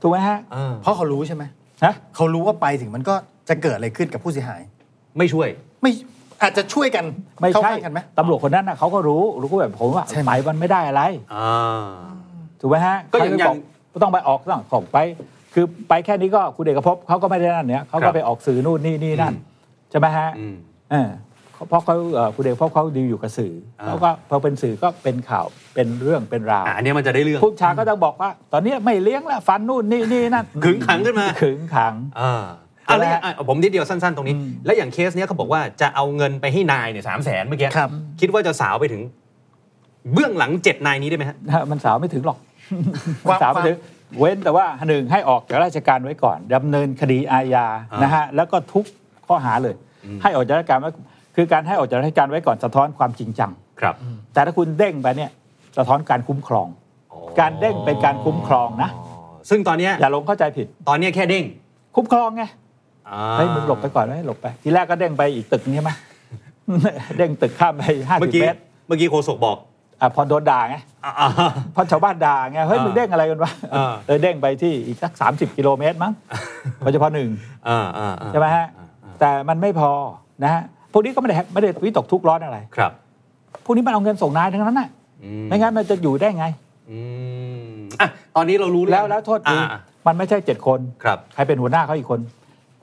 [0.00, 1.44] ถูกไหมฮะเออเพราะเขารู้ใช่ไหม
[1.84, 3.14] ฮะเขารู้ว่าไปถึงมันก็
[3.48, 4.60] จะเกิดอะไรขึ้นกับผู้เสียหาย
[5.18, 5.48] ไม่ช่วย
[5.82, 5.92] ไม่
[6.42, 7.04] อาจจะช่วยกัน
[7.40, 11.02] ไม่เข้าใช่ข้างกันไหมตำรวจคนนั้นน่ะเขาก็รู้รู้แบบผมว่าใช่ไหมไปมันไม่ได้อะไร
[11.34, 11.88] อ่า
[12.60, 13.54] ถูกไหมฮะก็อย่างเขาอย่างบอ
[13.98, 14.98] กต้องไปออกต้องของไป
[15.54, 19.40] คือไปแค่นี้ก็คุณเอกภพเขาก็ไม่ได้นั่นเนี่ยเขาครัก็บไปออกสื่อนู่นนี่นี่นั่นอืม
[19.90, 20.56] ใช่ไหมฮะอืม
[20.90, 21.10] เออ
[21.68, 32.44] เพราะเขาเอ่อคุณเอกภพเขาดีลอยู่กับสื่ออ่าแล้วก็พอเป็นสื่อก็เป็นข่าวเป็นเรื่องเป็นราวอะอันเนี้ยมันจะได้เรื่องผู้ชายก็ต้องบอกว่า ตอนนี้ไม่เลี้ยงแล้วฟันนู่นนี่นี่นั่นขึงขังขึ้นมาขึงขังอ่า
[32.86, 37.90] เอาแล้วใช่ไหมอะผมนิดเดียวสั้นๆ ตรงนี้อืมแล้วอย่างเคสเนี้ยเขาบอกว่าจะเอาเงินไปให้นายเนี่ยสามแสนเมื่อกี้ครับ
[38.20, 39.02] คิดว่าจะสาวไปถึง
[40.12, 42.38] เบื้องหลังเจ็ดนายนี้ได้ไหมฮะนะฮะมันสาวไม่ถึงหรอก
[43.28, 43.76] ความสาวไม่ถึง
[44.18, 48.84] เว้นแต่ว่าหนึ่งให้ออกจากราชการไว้ก่อนดำเนินคดีอาญาอ่านนะฮะแล้วก็ทุก
[49.26, 49.74] ข้อหาเลย
[50.04, 50.90] อืมให้ออกจากราชการไว้
[51.36, 53.50] คือการให้ออกจากราชการไว้ก่อนสะท้อนความจริงจัง
[53.80, 53.94] ครับ
[54.32, 55.30] แต่ถ้าคุณเด้งไปเนี่ย
[55.76, 56.68] สะท้อนการคุ้มครอง
[57.12, 59.16] อ๋อการเด้งเป็นการคุ้มครองนะอ๋อ
[59.50, 61.44] ซึ่งตอนเนี้ยอย่าหลงเข้าใจผิด ตอนเนี้ยแค่เด้ง
[61.96, 62.44] คุ้มครองไง
[63.08, 65.90] อ่าเฮ้ยมึงหลบไปก่อนไหมหลบไป ทีแรกก็เด้งไปอีกตึกนี้ใช่ไหม
[67.18, 69.56] เด้งตึกข้ามไปห้าเมื่สิอบกี้เมตรเมื่อกี้โฆษกบอก
[70.00, 71.28] อะพอโดนด่าไงอ่าอ่า
[71.72, 76.12] เพราะชาวบ้านด่าไงเฮ้ยอ่ามึมึงเด้งอะไรกันวะอ่าเลยเด้งไปที่อีกสัก30กิโลเมตรมั้ง
[76.80, 77.28] โดยเฉพาะหนึ่ง
[77.68, 79.90] อ่าอ่าอ่าใช่ไหมฮะอ่าอ่าแต่มันไม่พอ
[80.44, 82.92] นะฮะพวกนี้ก็ไม่ได้ไม่ได้วิตกทุกข์ร้อนอะไรครับ
[83.64, 84.88] พวกนี้มันเอาเงินส่งนายทั้งนั้นน่ะ
[85.22, 86.46] อืไม่งั้นมันจะอยู่ได้ไง
[86.90, 86.98] อื
[87.68, 92.20] มอะตอนนี้เรารู้เรื่องแล้วแล้วโทษดีอ่าอ่ามันไม่ใช่เจ็ดคนครับใครเป็นหัวหน้าเขาอีกคน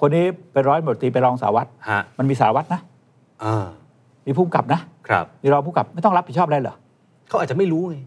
[0.01, 2.81] คนนี้เป็นร้อยหมดตรีเป็นรองสารวัตรฮะมันมีสารวัตรนะ
[3.43, 3.65] อ่า
[4.27, 6.75] มีผู้กำกับนะครับมีรองผู้กำกับไม่ต้องรับผิดชอบอะไรเหรอ
[7.31, 7.97] เขาอาจจะไม่รู้ไง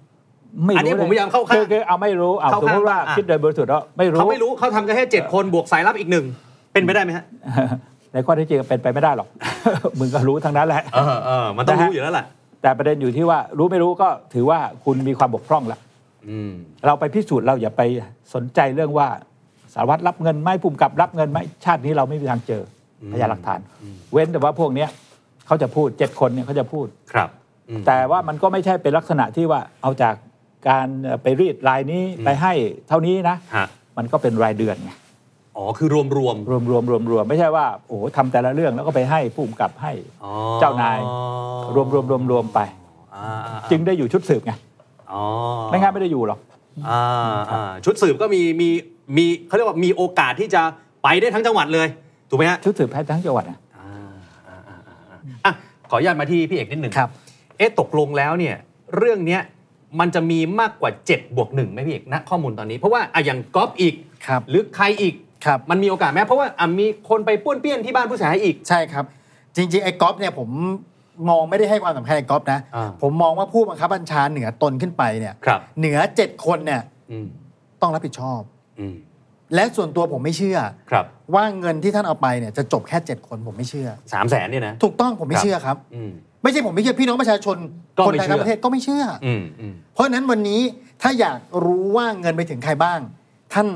[0.64, 6.24] ไม่อันนี้รู้ผมพยายามเข้าข้างคือคือเอาไม่รู้เอาเข้าสมมติว่าข้างอะคิดโดยบริสุทธิ์แล้วไม่รู้เขาไม่รู้เขาทำกันแค่เจ็ดคนบวกสายลับอีกหนึ่ง
[6.72, 7.24] เป็นไปได้ไหมฮะ
[8.12, 9.28] ในข้อที่จริงเป็นไปไม่ได้หรอก
[9.98, 12.26] มึงก็รู้ทั้งนั้นแหละเออเออมันต้องนะฮะรู้อยู่แล้วแหละ
[12.62, 15.78] แต่ประเด็นอยู่ที่ว่ารู้ไม่รู้ก็ถือว่าคุณมีความบกพร่องละ
[16.28, 16.52] อืม
[16.86, 17.82] เราไปพิสูจน์เราอย่าไป
[18.34, 19.08] สนใจเรื่องว่า
[19.74, 22.62] สารวัตรรับเงินไหมภูมิกับรับเงินไหมชาตินี้เราไม่มีทางเจอ
[23.00, 23.60] อมพยานหลักฐาน
[24.12, 24.88] เว้นแต่ว่าพวกเนี้ย
[25.46, 27.43] เขาจะพูดเจ็ดคนเนี่ยเขาจะพูดครับอืม
[27.86, 30.14] แต่ว่ามันก็ไม่ใช่เป็นลักษณะที่ว่าเอาจาก
[30.68, 32.52] การเอ่อไปรีดรายนี้อืมไปให้
[32.88, 34.90] เท่านี้นะฮะมันก็เป็นรายเดือนไง
[35.56, 39.92] อ๋อ คือรวมรวมรวมรวมรวมรวมไม่ใช่ว่าโอ้โหทำแต่ละเรื่องแล้วก็ไปให้ผู้กำกับให้
[40.24, 40.98] อ๋อเจ้านาย
[41.74, 42.60] รวมรวมรวมรวมไป
[43.14, 44.52] อ่าอ่าจึงได้อยู่ชุดสืบไง
[45.12, 45.22] อ๋อ
[45.70, 46.38] ไม่งั้นไม่ได้อยู่หรอก
[46.88, 47.02] อ่า
[47.52, 48.68] อ่าชุดสืบก็มีมี
[49.16, 50.62] มีเขาเรียกว่ามีโอกาสที่จะ
[51.02, 51.88] ไปได้ทั้งจังหวัดเลย
[52.28, 53.88] ถูกไหมฮะชุดสืบแพทย์ทั้งจังหวัดนะอ่า
[54.48, 55.52] อ่าอ่าอ่าอ่าอะ
[55.90, 57.10] ขออนุญาตมาที่พี่เอกนิดหนึ่งครับ
[57.58, 58.56] เอ๊ะตกลงแล้วเนี่ย
[58.96, 59.40] เรื่องเนี้ย
[60.00, 63.94] มันจะมีมากกว่า7บวกหนึ่งไหมพี่เอกณข้อมูลตอนนี้ เพราะว่าอะอย่างก๊อฟอีก
[64.26, 65.14] ครับ หรือใครอีก
[65.46, 69.04] ครับ มันมีโอกาสไหมเพราะว่าอะมีคนไปป้วนเปี้ยนที่บ้านผู้เสียหายอีก ใช่ครับ
[69.56, 70.48] จริงๆ ไอ้ก๊อฟเนี่ยผม
[71.28, 77.26] มองไม่ได้ให้ความสำคัญในก๊อฟนะ อ่า ผมมองว่าผู้บังคับบัญชาเหนือตนขึ้นไปเนี่ยครับ เหนือเจ็ดคนเนี่ยอืม
[77.80, 78.40] ต้องรับผิดชอบ
[78.80, 78.94] อืม
[79.54, 80.58] และส่วนตัวผมไม่เชื่อ
[80.90, 86.10] ครับว่าเงินที่ท่านเอาไปเนี่ยจะจบแค่เจ็ดคนผมไม่เชื่อ สามแสนเนี่ยนะ ถูกต้องผมไม่ครับเชื่อครับ อืม
[86.44, 87.56] ไม่ใช่ผมไม่เชื่อพี่น้องประชาชน
[87.98, 90.60] ก็คนไม่ไทยเชื่อทั้งประเทศก็ไม่เชื่อออืมอืมเพราะฉะนั้นวันนี้
[91.02, 92.98] ถ้าอยากรู้ว่าเงินไปถึงใครบ้าง
[93.52, 93.66] ท่าน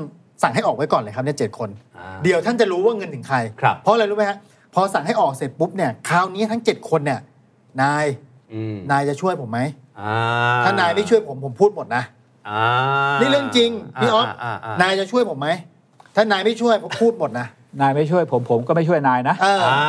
[0.41, 4.37] สั่งให้ออกไว้ก่อนเลยครับเนี่ยเจ็ดคน อ่า เดี๋ยวท่านจะรู้ว่าเงินถึงใคร ครับ เพราะอะไรรู้ไหมฮะ
[4.73, 7.19] พอสั่งให้ออกเสร็จปุ๊บเนี่ยคราวนี้ทั้งเจ็ดคนเนี่ย
[7.81, 8.05] นาย
[8.53, 9.59] อืมนายจะช่วยผมไหม
[9.99, 10.13] อ่า
[10.65, 12.03] ถ้านายไม่ช่วยผมผมพูดหมดนะ
[12.49, 12.61] อ่า
[13.21, 15.49] นี่เรื่องจริงพี่ออฟาานายจะช่วยผมไหม
[16.15, 17.47] ถ้านายไม่ช่วยผมพูดหมดนะ
[17.81, 19.79] นายไม่ช่วยผมผมก็ไม่ช่วยนายนะ เอออ่า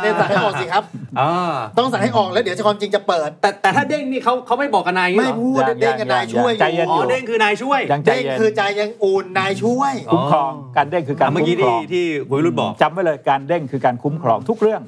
[0.00, 0.84] เนี่ยสั่งให้ออกสิครับ
[1.20, 14.80] อ่าต้องสั่งให้ออกแล้วเดี๋ยวความจริงจะเปิด แต่แต่ถ้าเด้งนี่เขาเขาไม่บอกกับนายอย่างไม่นี้เหรอพูดยังเด้งกับนายยังช่วยอใจเย็นอ๋ยู่อเด้งคือนายช่วยยังใจเด้งเย็นคือใจยังอุ่นนายช่วยอ๋อคุ้มครองการเด้งคือการอะเมื่อคุ้กี้มครที่องที่คุยรุ่นบอกจำไว้เลยการเด้งคือการคุ้มครองทุกเรื่อง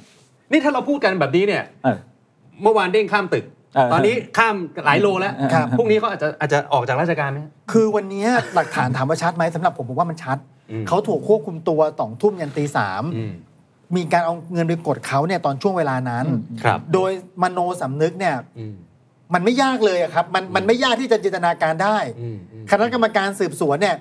[0.52, 1.98] นี่ถ้าเราพูดกันแบบนี้เนี่ยเออ
[2.62, 3.59] เมื่อวานเด้งข้ามตึกเออ
[3.92, 7.38] ตอนนี้ข้ามหลายโลแล้วครับพรุ่งนี้เขาอาจจะอาจจะออกจากราชการไหม
[7.72, 10.38] คือวันนี้หลักฐานถามว่าชัดไหมสำหรับผมผมว่ามันชัด
[10.70, 13.32] อืมเขาถูกควบคุมตัวสองทุ่มยันตีสามอืม
[13.96, 17.10] มีการเอาเงินไปกดเขาเนี่ยตอนช่วงเวลานั้นอืมครับโดย
[17.42, 18.74] มโนสำนึกเนี่ยอืม
[19.34, 23.96] มันไม่ยากเลยอะครับ มันมันไม่ยากที่จะจินตนาการได้อืมอืมคณะกรรมการสืบสวนเนี่ย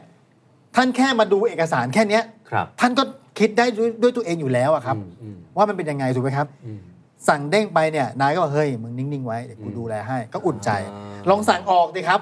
[0.75, 3.03] ท่านแค่มาดูเอกสารแค่เนี้ยครับท่านก็
[3.39, 6.79] คิดได้ด้วยด้วยตัวเองอยู่แล้วอะครับอืมอืมว่ามันเป็นยังไงถูกไหมครับอืม
[7.27, 12.21] สั่งเด้งไปเนี่ยนายก็บอกเฮ้ยมึงนิ่งๆไว้เดี๋ยวกูอืมดูแลให้ก็อุ่นใจอ่าลองสั่งออกดิครับ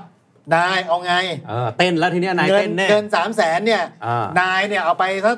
[0.55, 1.13] นายเอาไง
[1.47, 5.37] เออเต้นแล้วทีเนี้ยนายเงิเต้นแน่เงินสามแสนเนี่ยอ่านนายเนี่ยเอาไปสัก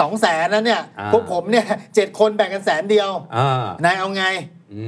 [0.00, 4.24] สองแสนนั้นเนี่ยอ่าพวกผมเนี่ยเจ็ดคนแบ่งกันแสนเดียวอ่านายเอาไง
[4.74, 4.84] อื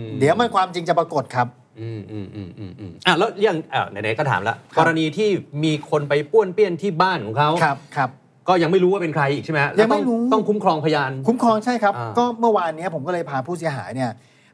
[0.00, 1.48] มเดี๋ยวมันความจริงจะปรากฏครับ
[1.80, 5.28] อืมอืมอืมอืมอืมอะแล้วยังอะไหนๆก็ถามละคกรับรณีที่
[5.64, 8.10] มีคนไปป้วนเปี้ยนที่บ้านของเขาครับครับ
[8.50, 14.10] ก็ยังไม่รู้ว่าเป็นใครอีกใช่ไหมยังไม่รู้แล้วต้องต้องคุ้มครองพยาน คุ้มครองใช่ครับอ่าก็เมื่อวานเนี้ยผมก็เลยพาผู้เสียหายเนี่ย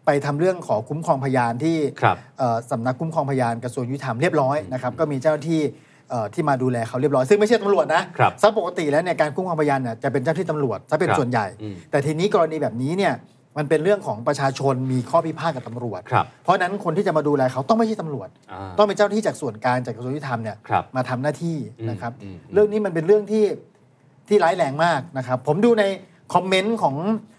[0.07, 5.61] ไปทำเรื่องขอคุ้มครองพยานที่ครับเอ่อสำนักคุ้มครองพยานกระทรวงยุติธรรมเรียบร้อยนะครับก็มีเจ้าหน้าที่
[6.11, 13.15] เอ่อที่มาดูแลเขาเรียบร้อย ซึ่งไม่ใช่ตำรวจนะครับซะปกติแล้วเนี่ยการคุ้มครองพยานเนี่ยจะเป็นเจ้าหน้าที่ตำรวจซะเป็นครับส่วนใหญ่อืมแต่ทีนี้กรณีแบบนี้เนี่ย
[13.59, 23.45] มันเป็นเรื่องของประชาชนมีข้อพิพาทกับตำรวจครับเพราะฉะนั้นคนที่จะมาดูแลเขาต้องไม่ใช่ตำรวจอ่าต้องเป็นเจ้าหน้าที่จากส่วนกลางจากกระทรวงยุติธรรมเนี่ยครับมาทำหน้าที่อืมนะครับอืมเรื่องนี้มันเป็นเรื่องที่
[24.29, 25.85] ที่ร้ายแรงมากนะครับผมดูใน
[26.35, 26.97] คอมเมนต์ของ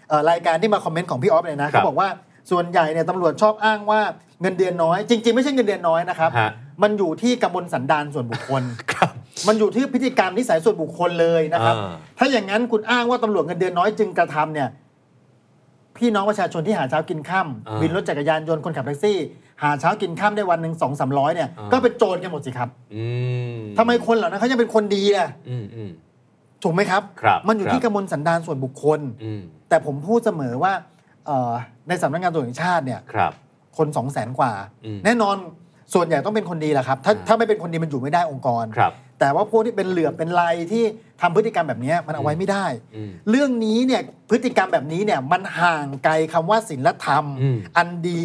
[0.08, 2.08] เอ่อรายการที่มาคอมเมนต์ของพี่ออฟเลยนะเขาบอกว่า
[2.50, 4.00] ส่วนใหญ่เนี่ยตำรวจชอบอ้างว่า
[4.40, 6.50] เงินเดือนน้อย จริง ๆ ไม่ใช่เงินเดือนน้อยนะครับฮะ
[6.82, 8.62] มันอยู่ที่กำมลสันดานส่วนบุคคล
[9.48, 14.68] มันอยู่ที่พฤติกรรมนิสัยส่วนบุคคลเลยนะครับอ่าถ้าอย่างนั้นคุณอ้างว่าตำรวจเงินเดือนน้อยจึงกระทำเนี่ย
[15.96, 19.18] พี่น้องประชาชนที่หาเช้ากินค่ำอ่าวินรถจักรยานยนต์คนขับแท็กซี่
[19.62, 23.04] หาเช้ากินค่ำได้วันหนึ่งสองสามร้อยเนี่ยอ่าก็เป็นโจรกันหมดสิครับอื
[23.56, 25.90] มทำไมคนเหล่านั้นเขายังเป็นคนดีล่ะอืมอืม
[26.62, 30.72] ถูกไหมครับครับ มันอยู่ที่ครับกำมลสันดานส่วนบุคคลอืมแต่ผมพูดเสมอว่า
[31.26, 31.52] เอ่อ
[31.88, 33.32] ในสำนักงานตำรวจแห่งชาติเนี่ยครับ
[33.78, 34.52] คนสองแสนกว่า
[34.84, 35.36] อืมแน่นอน
[35.94, 40.84] ส่วนใหญ่ต้องเป็นคนดีแหละครับ ถ้าอ่าถ้าไม่เป็นคนดีมันอยู่ไม่ได้องค์กรครับแต่ว่าพวกที่เป็นเหลือบเป็นลายที่
[41.20, 42.66] ทำพฤติกรรมแบบนี้มันเอาไว้ไม่ได้
[42.96, 48.22] อืมเรื่องนี้เนี่ยพฤติกรรมแบบนี้เนี่ยมันห่างไกลคำว่าศีลธรรมอืมอันดี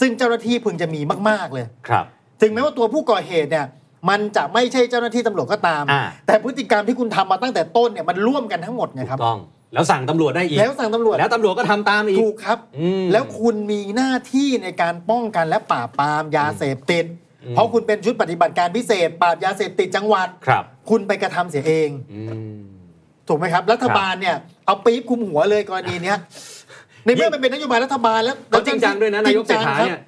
[0.00, 2.04] ซึ่งเจ้าหน้าที่พึงจะมีมาก ๆเลยครับ
[2.40, 3.66] ถึงแม้ว่าตัวผู้ก่อเหตุเนี่ย
[4.08, 9.38] มันจะไม่ใช่เจ้าหน้าที่ตำรวจก็ตาม อ่า แต่พฤติกรรมที่คุณทำมาตั้งแต่ต้นเนี่ยมันร่วมกันทั้งหมดไงถูครับกต้อง
[9.74, 17.04] แล้วสั่งตำรวจได้อีก แล้วสั่งตำรวจแล้วตำรวจก็ทำตามอีก ถูกครับ อืมแล้วคุณมีหน้าที่ในการป้องกันและปราบปรามยาเสพติด
[17.44, 22.20] อืม เพราะคุณเป็นชุดปฏิบัติการพิเศษ ปราบยาเสพติดจังหวัด ครับคุณไปกระทำเสียเอง อื
[22.58, 22.62] ม
[23.28, 24.36] ถูกไหมครับรัฐบาลเนี่ย
[24.66, 26.18] เอาปี๊บคุมหัวเลยกรณีเนี้ย
[27.04, 30.00] ในเมื่อมันเป็นนโยบายรัฐบาลแล้วเขาจริงจังด้วยนะนายกเศรษฐาจงจังครับเนี่ย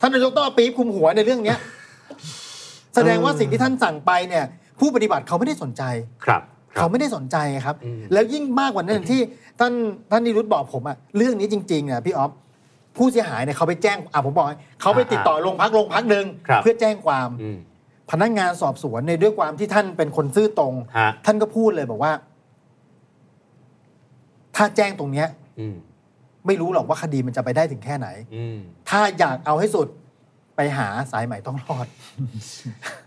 [0.00, 1.58] ท่านนายกต้องเอาปี๊บคุมหัวในเรื่องเนี้ย
[2.94, 4.44] แสดงว่าสิ่งที่ท่านสั่งไปเนี่ย
[4.80, 5.82] ผู้ปฏิบัติเขาไม่ได้สนใจ
[6.24, 9.20] ครับครัเขาบไม่ได้สนใจครับอืมแล้วยิ่งมากกว่านั้นที่
[9.60, 9.72] ท่าน
[10.10, 12.30] ท่านนิรุตบอกผมอะเรื่องนี้จริงๆเนี่ยพี่ออฟ
[12.96, 17.58] ผู้เสียหายเนี่ยเขาไปแจ้งอะผมบอกให้เขาไปติดต่อโรงพักโรงพักหนึ่งครับเพื่อแจ้งความอืม
[18.10, 22.12] พนักงานสอบสวนในยด้วยความที่ท่านเป็นคนซื่อตรงฮะท่านก็พูดเลยบอกว่า
[24.56, 25.28] ถ้าแจ้งตรงเนี้ย
[25.60, 25.76] อืม
[26.46, 29.88] ไม่รู้หรอกว่าคดีมันจะไปได้ถึงแค่ไหนอืมถ้าอยากเอาให้สุด
[30.56, 31.86] ไปหาสายใหม่ต้องรอด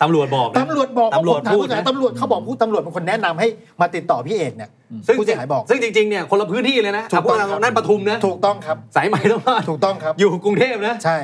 [0.02, 3.48] ตำรวจบอกนะตำรวจบอกตำรวจผมถามพูดผู้เสียหายนะตำรวจเขาบอกผู้ตำรวจเป็นคนแนะนำให้
[3.82, 4.70] มาติดต่อพี่เอกเนี่ย
[5.08, 11.18] ซึ่งผู้เสียหายบอก ซึ่งจริงๆเนี่ยคนละพื้นที่เลยนะถูกต้องอะพวครับนั่นปทุมนะถูกต้องครับสายใหม่ต้องรอดถูกต้องครับ อยู่กรุงเทพนะใช่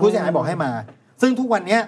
[0.00, 0.70] ผู้เสียหายบอกให้มา
[1.22, 1.82] ซึ่งทุกวันเนี้ย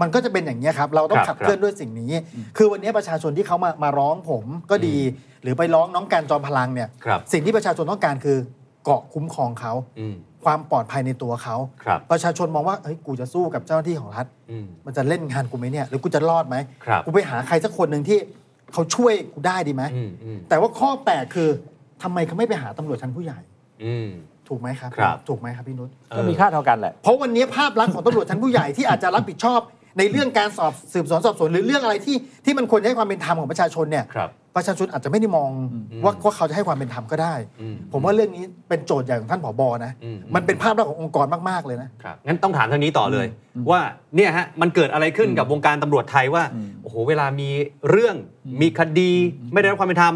[0.00, 2.20] มันก็จะเป็นอย่างนี้ยครับ เราต้องครับขับเคลื่อนด้วยสิ่งนี้
[2.56, 4.96] คือวันนี้ประชาชนที่เขามามาร้องผมก็ดี
[5.42, 8.38] หรือไปร้องน้องการจอมพลังเนี่ยครับสิ่งที่ประชาชนต้องการคือ
[8.84, 18.18] เกาะคุ้มครองเขาอืม ความปลอดภัยในตัวเขาครับประชาชนมองว่าเฮ้ยกูจะสู้กับเจ้าหน้าที่ของรัฐอืมมันจะเล่นงานกูไหมเนี่ยหรือกูจะรอดไหมครับกูไปหาใครสักคนหนึ่งที่
[18.72, 21.48] เขาช่วยกูได้ดีไหมอืมอืมแต่ว่าข้อแปลกคือ
[22.02, 23.38] ทำไมเขาไม่ไปหาตำรวจชั้นผู้ใหญ่
[23.84, 24.08] อืม
[24.48, 29.60] ถูกไหมครับครับถูกไหมครับพี่นุชก็มีค่าเท่ากันแหละเพราะวันนี้ภาพลักษณ์ของตำรวจชั้นผู้ใหญ่ที่อาจจะรับผิดชอบ
[29.98, 35.50] ในเรื่องการสอบสืบสวนสอบสวนหรือเรื่องอะไรที่ที่มันควรจะให้ความเป็นธรรมของประชาชนเนี่ยครับ ประชาชนอาจจะไม่ได้มอง
[36.04, 43.26] ว่าว่าเขาจะให้ความเป็นธรรมก็ได้ อืม ผมว่าเรื่องนี้เป็นโจทย์ใหญ่ของท่านผบนะอืม มันเป็นภาพลักษณ์ขององค์กรมากๆเลยนะ ครับงั้นต้องถามทางนี้ต่อเลย
[43.70, 43.80] ว่า
[44.16, 46.44] เนี่ยฮะมันเกิดอะไรขึ้นกับวงการตำรวจไทยว่า
[46.82, 47.48] โอ้โหเวลามี
[47.90, 48.16] เรื่อง
[48.62, 49.12] มีคดี
[49.52, 50.14] ไม่ได้รับความเป็นธรรม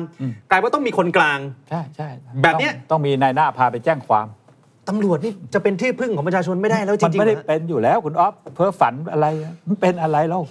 [0.50, 2.08] กลายว่าต้องมีคนกลาง ใช่ใช่
[2.42, 4.26] แบบเนี้ย ต้องต้องมีนายหน้าพาไปแจ้งความ
[4.88, 9.26] ตำรวจนี่จะเป็นที่พึ่งของประชาชนไม่ได้แล้วจมันริงๆไม่ได้เหรอเป็นอยู่แล้วคุณอ๊อฟเพ้อฝันอะไร
[9.68, 10.42] มันเป็นอะไรแล้ว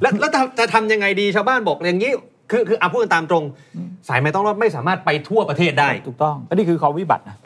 [0.00, 2.12] แล้วแล้วจะจะทำยังไงดีชาวบ้านบอกอย่างนี้
[2.50, 3.44] คือคือเอาพูดกันตามตรง
[4.08, 7.36] สายไม่ต้องรอดไม่สามารถไปทั่วประเทศได้ถูกต้องอันนี้คือความวิบัตินะ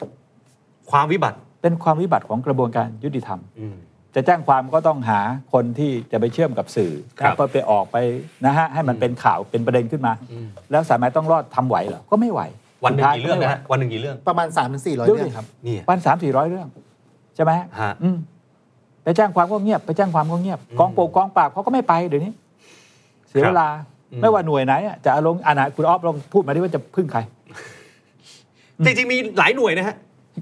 [0.91, 3.75] ความวิบัติเป็นความวิบัติของกระบวนการยุติธรรมอืม
[4.15, 5.19] จะแจ้งความก็ต้องหา
[5.53, 7.97] คนที่จะไปเชื่อมกับสื่อครับแล้วก็ไปออกไป
[8.45, 10.13] นะฮะให้มันเป็นข่าวเป็นประเด็นขึ้นมา
[10.71, 12.41] แล้วสายไหมต้องรอดทำไหวเหรอก็ไม่ไหว
[12.83, 16.67] วันหนึ่งสุดท้ายกี่เรื่องไม่นะไหวฮะวันหนึ่งกี่เรื่อง ประมาณ3ามถึงสี่ร้อยดูดิเรื่องครับนี่วันสามสี่ร้อยเรื่อง
[17.35, 18.17] ใช่ไหมฮะฮะอืม
[19.03, 22.31] ไปแจ้งความก็เงียบ ไปแจ้งความก็เงียบอืมกองโปกกองปราบเขาก็ไม่ไปเดี๋ยวนี้
[23.29, 23.67] เสียครับเวลา
[24.11, 27.19] อืมไม่ว่าหน่วยไหนอะจะเอาลงอ่านะคุณออฟลองพูดมาดิว่าจะพึ่งใคร
[28.85, 29.95] จริงๆมีหลายหน่วยนะฮะ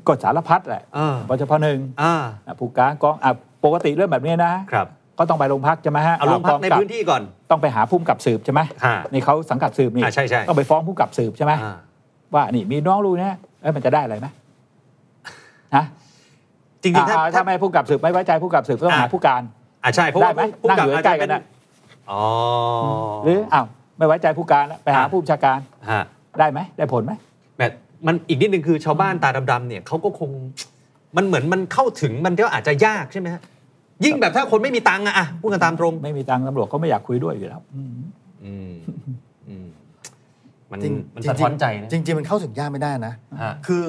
[0.07, 2.13] กดสารพัดแหละอ่าปชพหนึ่งอ่า
[2.47, 3.31] อะผู้การกองอะ
[3.65, 4.87] ปกติเรื่องแบบนี้นะครับ
[5.19, 11.75] ก็ต้องไปโรงพักใช่ไหมฮะเอาลงพักในกองบพื้นที่ก่อน ต้องไปหาพุ่มกับสืบใช่ไหมฮะนี่เขาสังกัดสืบนี่อ่าใช่ใช่ต้องไปฟ้องพุ่มกับสืบใช่ไหมอ่า
[12.33, 14.27] ว่านี่มีน้องลูกเนี่ยเอ้ยมันจะได้อะไรไหม
[15.75, 15.85] ฮะ
[16.83, 19.41] จริงๆถ้าอ่าถ้าไม่พุ่มกับสืบไม่ไว้ใจพุ่มกับสืบก็ต้องหาอ่าผู้การ
[19.83, 21.41] อ่าใช่เพราะได้ว่าไหมผู้นั่งกับอยู่อาจใกล้จะๆกัเป็นนนะ
[22.11, 22.21] อ๋อ
[23.23, 23.65] หรืออ้าว
[23.97, 25.59] ไม่ไว้ใจผู้การแล้วไปหาอ่าผู้บัญชาการ
[25.91, 26.03] ฮะ
[26.39, 27.13] ได้ไหมได้ผลไหม
[27.57, 27.71] แบบ
[28.07, 30.29] มันอีกนิดนึงคือชาวบ้านตาดำๆเนี่ยเขาก็คง
[31.17, 33.41] มันเหมือนมันเข้าถึงมันก็อาจจะยากใช่ไหมฮะ
[34.05, 37.61] ยิ่งแบบถ้าคนไม่มีตังค์อะอะพูดกันตามตรง ไม่มีตังค์ตำรวจก็ไม่อยากคุยด้วยอยู่แล้ว
[38.43, 38.51] อื
[40.71, 43.85] มอืมอืมมันจริงมันจริงสะท้อนใจนะจริง ๆ มันเข้าถึงยากไม่ได้นะฮะคือ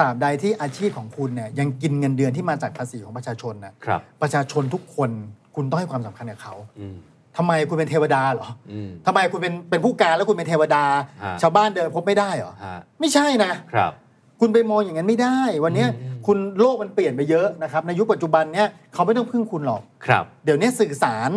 [0.00, 5.10] ตราบใดที่อาชีพของคุณเนี่ยยังกินเงินเดือนที่มาจากภาษีของประชาชนนะครับประชาชนทุกคน
[5.54, 6.96] คุณต้องให้ความสำคัญกับเขาอืม
[7.36, 10.84] ทำไมคุณเป็นเทวดาเหรออืมทำไมคุณเป็นเป็นผู้การแล้วคุณเป็นเทวดา
[11.24, 13.92] ฮะชาวบ้านเดินพบไม่ได้เหรอฮะไม่ใช่นะครับ
[14.40, 21.30] คุณไปมองอย่างนั้นไม่ได้ วันเนี้ยอืมคุณโลกมันเปลี่ยนไปเยอะนะครับในยุคปัจจุบันเนี้ยเขาไม่ต้องพึ่งคุณหรอกครับ เดี๋ยวนี้สื่อสาร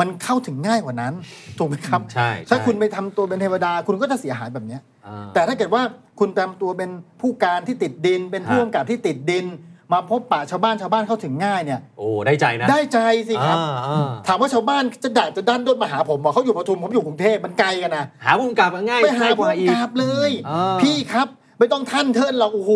[0.00, 1.12] มันเข้าถึงง่ายกว่านั้น
[1.58, 5.82] ถูกไหมครับ ใช่ถ้าใช่คุณไปทำตัวเป็นเทวดา คุณก็จะเสียหายแบบเนี้ยอ่าแต่ถ้าเกิดว่า
[6.20, 9.46] คุณทำตัวเป็นผู้การที่ติดดิน เป็นฮะผู้กำกับที่ติดดิน
[9.92, 21.28] มาพบปะชาวบ้านชาวบ้านเข้าถึงง่ายเนี่ยโอ้ได้ใจนะได้ใจสิครับอ่าอ่าถามว่าชาวบ้านจะด่าจะด้านด้นมาหาผมบอกเขาอยู่ปทุมผมอยู่กรุงเทพมันไกลกันนะหาผู้กำกับง่ายไปหาง่ายกผู้ว่าอีกกำกับเลยอ่าพี่ครับ
[21.58, 22.72] ไม่ต้องท่านเทินเราโอ้โห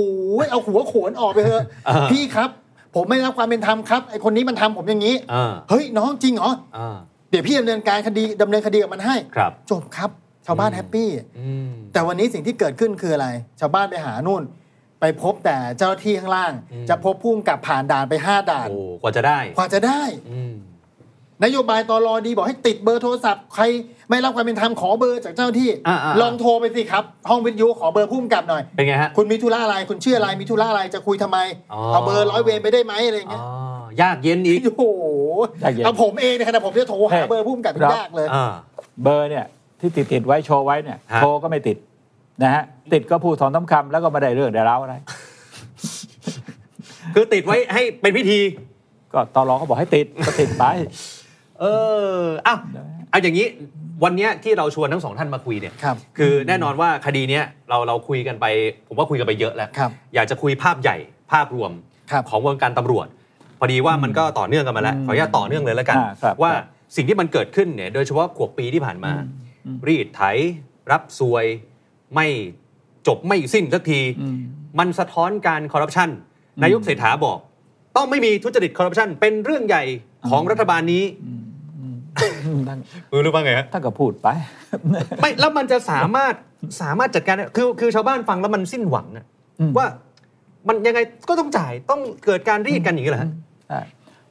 [0.50, 2.50] เอาหัวโขนออกไปเถอะอ่าพี่ครับ
[2.94, 6.96] ผมไม่รับความเป็นธรรมครับไอคนนี้มันทำผมอย่างนี้อ่าเฮ้ยน้องจริงเหรออ่า
[7.31, 10.11] เดี๋ยวพี่ดำเนินการคดีดำเนินคดีกับมันให้ครับจบครับ
[10.47, 13.29] ชาวบ้านอืมแฮปปี้อืมแต่วันนี้สิ่งที่เกิดขึ้นคืออะไร
[13.61, 14.43] ชาวบ้านไปหานู่น
[15.01, 20.55] ไปพบแต่เจ้าหน้าที่ข้างล่างอืมจะพบพุ่มกับผ่านด่านไปห้าด่านโอ้กว่าจะได้กว่าจะได้อืม
[21.45, 23.64] นโยบายตอรอดีบอกให้ติดเบอร์โทรศัพท์ใคร
[24.11, 31.38] ไม่รับความเป็นธรรมขอเบอร์จากเจ้าหน้าที่อ่าอ่าลองโทรไปสิครับ ห้องวิทยุขอเบอร์พุ่มกับหน่อยเป็นไงฮะคุณมีธุระอะไรคุณชื่ออะไรมีธุระอะไรจะคุยทำไม
[31.73, 33.47] อ๋อเอาเบอร์ร้อยเวรไปได้ไหมอะไรอย่างอ๋เงี้ยอ
[34.03, 35.07] ยากเย็นอีก โอ้โห
[35.62, 38.53] ยากเย็น เอาผมเองในขณะผมจะโทรหาเฮ้ยเบอร์พุ่มกับครับยากเลย อ่า
[39.03, 39.44] เบอร์เนี่ย
[39.81, 41.76] ที่ติดติดๆไว้โชว์ไว้เนี่ยฮะ โทรก็ไม่ติด
[42.42, 44.94] นะฮะติดก็พูดสองสามคำแล้วก็ไม่ได้เรื่องได้ราวอะไร
[47.14, 48.40] คือติดไว้ให้เป็นพิธี
[49.12, 50.64] ก็ตอรอเขาบอกให้ติดก็ติดไป
[51.61, 51.64] เอ
[52.18, 52.59] ออ้าว
[53.11, 53.46] เอาอย่างนี้
[54.05, 58.46] วันเนี้ยที่เราชวนทั้งสองท่านมาคุยเนี่ย ครับ คือแน่นอนว่าคดีเนี้ยเราเราคุยกันไป
[58.88, 60.96] ผมว่าคุยกันไปเยอะแล้ว ครับ อยากจะคุยภาพใหญ่
[61.33, 61.72] ภาพรวม
[62.11, 63.07] ครับ ของวงการตำรวจ
[63.61, 66.64] พอดีว่ามันก็ต่อเนื่องกันมาแล้วอืมขออนุญาตต่อเนื่องเลยแล้วกันอ่าครับว่าครับ
[66.96, 69.12] สิ่งที่มันเกิดขึ้นเนี่ยโดยเฉพาะขวบปีที่ผ่านมา
[69.66, 70.23] อืมรีดไถ
[70.90, 71.44] รับสวย
[72.14, 72.27] ไม่
[73.07, 74.38] จบไม่สิ้นสักทีอืม
[74.79, 76.09] มันสะท้อนการคอร์รัปชัน
[76.62, 77.38] นายกเศรษฐาบอก
[77.96, 79.85] ต้องไม่มีทุจริตคอร์รัปชันเป็นเรื่องใหญ่
[80.31, 81.05] ของรัฐบาลนี้
[82.68, 82.79] ท่าน
[83.12, 84.29] รู้หรือเปล่าไงฮะท่านก็พูดไป
[85.20, 86.35] ไม่แล้วมันจะสามารถ
[86.83, 89.25] สามารถจัดการได้คือคือชาวบ้านฟังแล้วมันสิ้นหวังอะ
[89.61, 89.87] อืมว่า
[90.68, 93.29] มันยังไงก็ต้องจ่ายต้องเกิดการรีดกันอย่างนี้แหละใช่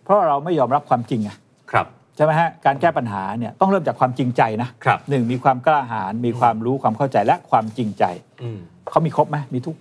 [0.10, 1.30] เพราะเราไม่ยอมรับความจริงไง
[1.72, 8.04] ครับใช่ไหมฮะการแก้ปัญหาเนี่ยต้องเริ่มจากความจริงใจนะครับหนึ่งมีความกล้าหาญมีความรู้ความเข้าใจและความจริงใจ
[8.44, 8.60] อืม
[8.92, 9.76] เขามีครบไหมมีทุก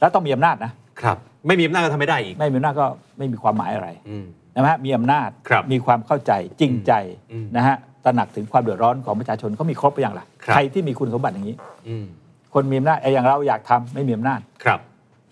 [0.00, 2.86] แล้วต้องมีอำนาจนะครับ ไม่มีอำนาจก็ทำไม่ได้อีกไม่มีอำนาจก็
[3.18, 6.92] ไม่มีความหมายอะไรอืม นะฮะมีอำนาจครับมีความเข้าใจจริงใจ
[7.32, 11.56] อืมนะฮะตระหนักถึงความเดือดร้อนของประชาชนเขามีครบไปอย่างไรครับ ใครที่มีคุณสมบัติอย่างนี้
[11.88, 12.06] อืม
[12.54, 14.80] คนมีอำนาจไอ้อย่างเราอยากทำไม่มีอำนาจ ครับ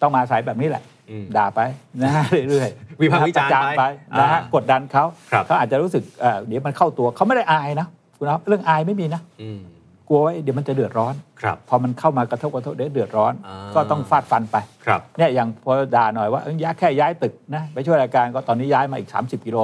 [0.00, 1.01] ต้องมาสายแบบนี้แหละอืม
[1.36, 1.60] ด่าไป
[2.02, 3.84] นะฮะเรื่อยๆวิพากษ์วิจารณ์นะฮะไปไป
[4.20, 7.86] นะฮะอ่ากดดันเขาครับเขาอาจจะรู้สึกเอ่อเดี๋ยวมันเข้าตัวเขาไม่ได้อายนะ
[8.18, 9.60] คุณครับเรื่องอายไม่มีนะอืม
[10.08, 19.58] กลัวว่าเดี๋ยวมันจะเดือดร้อนครับพอมันเข้ามากระทบกระทบเดี๋ยวเดือดร้อนอ่าก็ต้องฟาดฟันไปครับเนี่ยอย่างพอด่าหน่อยว่าเอ้ยย้ายแค่ย้ายตึกนะไปช่วยรายการก็ตอนนี้ย้ายมาอีก 30กิโล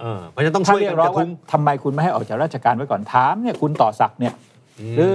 [0.00, 4.34] เออเพราะฉะนั้นต้องถ้าช่วยเรียกันกร้กองระว่าทุ้งทำไมคุณไม่ให้ออกจากราชการไว้ก่อนถามเนี่ยคุณต่อศักดิ์เนี่ย
[4.96, 5.14] หรือ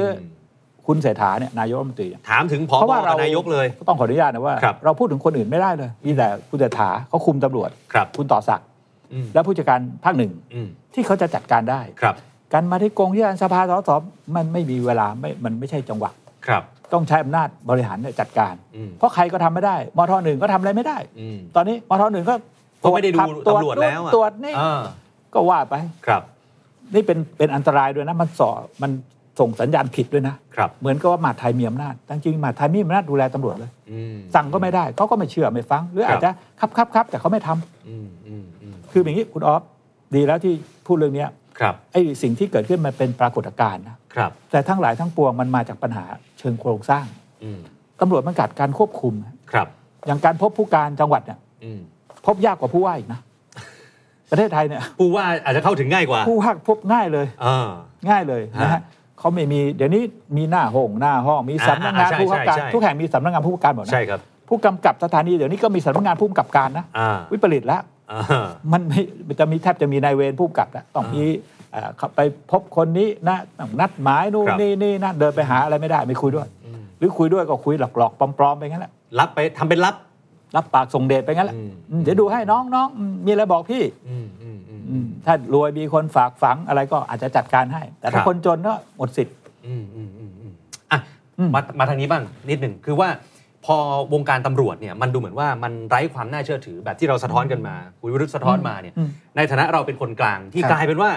[0.88, 8.68] คุณเศรษฐาเนี่ยนายกรัฐมนตรีเนี่ยถามถึงพอเพราะว่ากัเราบนายกเลยก็ต้องขออนุญาตนะว่าครับเราพูดถึงคนอื่นไม่ได้เลยมีแต่คุณเศรษฐาเขาคุมตำรวจครับคุณต่อศักดิ์
[9.14, 12.16] อืมและผู้จัดการภาคหนึ่งอืมที่เขาจะจัดการได้ครับ
[12.54, 13.90] การมาที่กงที่การสภาสส
[14.36, 16.12] มันไม่มีเวลาไม่มันไม่ใช่จังหวะ
[16.48, 22.36] ครับ ต้องใช้อำนาจบริหารเนี่ยจัดการอืมเพราะใครก็ทำไม่ได้มทหนึ่งก็ทำอะไรไม่ได้อืมตอนนี้มทหนึ่งก็
[22.84, 24.82] ก็ไม่ได้ดูตรวจตำรวจแล้วอะตรวจนี่อ่า
[25.34, 25.76] ก็ว่าไป
[26.08, 26.22] ครับ
[26.94, 28.50] นี่เป็นเป็นอันตรายด้วยนะมันสอ
[28.82, 28.92] มัน
[29.40, 39.62] ส่งสัญญาณผิดด้วยนะครับเหมือนกับว่ามหาดไทยมีอำนาจแต่จริงๆมหาดไทยไม่มีอำนาจดูแลตำรวจเลยอืมสั่งก็ไม่ได้เขาก็ไม่เชื่อไม่ฟัง หรือครับอาจจะครับครับครับแต่เขาไม่ทำอืมอืมอืมคืออย่างนี้คุณออฟ
[40.16, 40.54] ดีแล้วที่
[40.88, 46.06] พูดเรื่องเนี้ยครับไอ้สิ่งที่เกิดขึ้นมันเป็นปรากฏการณ์นะครับ แต่ทั้งหลายทั้งปวงมันมาจากปัญหา
[46.40, 47.06] เชิงโครงสร้าง
[47.44, 47.60] อืม
[48.00, 49.14] ตำรวจมันขาดการควบคุม
[49.52, 49.68] ครับ
[50.08, 51.80] อย่างการพบผู้การจังหวัดเนี่ยอืม
[52.26, 53.20] พบยากกว่าผู้ว่าอีกนะ
[54.32, 57.70] ประเทศไทยเนี่ยผู้ว่าอาจจะเข้าถึงง่ายกว่า ผู้ว่าพบง่ายเลยอ่า
[58.10, 58.82] ง่ายเลยนะฮะฮะ
[59.20, 60.04] เขาไม่มีเดี๋ยวนี้
[60.38, 71.24] มีหน้าห้องหน้าห้องมีสำนักงานอ่าใช่ผู้กำกับใช่ใช่ทุกแห่งมีสำนักงานผู้กำกับหมดนะใช่ครับผู้กำกับสถานีเดี๋ยวนี้ก็มีสำนักงานผู้กำกับการนะอ่าวิปริตแล้วอ่ามันไม่มันจะมีแทบจะมีนายเวรผู้กำกับแล้วต้องมี
[71.72, 72.20] เอ่อเข้าไป
[72.52, 76.48] พบคนนี้นะต้องนัดหมายนู่นครับนี่นี่นั่นเดินไปหาอะไรไม่ได้ไม่คุยด้วย
[77.00, 79.96] หรือคุยด้วยก็คุยหลอกๆปลอมๆไปงั้นแหละรับไปทำเป็นรับ
[80.56, 89.36] รับปากส่งเดชไปงั้นแหละอืมอืมเดี๋ยวดูให้น้องน้องอืมมีอะไรบอกพี่อืมอืมอืมอืมถ้ารวยมีคนฝากฝังอะไรก็อาจจะจัดการให้ แต่ครัถ้าบคนจนก็หมดสิทธิ์
[89.68, 90.52] อืมอืมอืมอืม
[90.92, 91.00] อะ
[91.40, 93.10] อืมมามาทางนี้บ้างนิดหนึ่งคือว่า
[93.66, 93.76] พอ
[94.14, 101.12] วงการตำรวจเนี่ยมันดูเหมือนว่ามันไร้ความน่าเชื่อถือแบบที่เราสะท้อนกันมาคุณวิรุธสะท้อนมาเนี่ยอืมในฐานะเราเป็นคนกลางที่ครับกลายเป็นว่า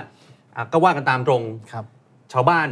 [0.57, 1.85] อะก็ว่ากันตามตรงครับ
[2.33, 2.69] ชาวบ้าน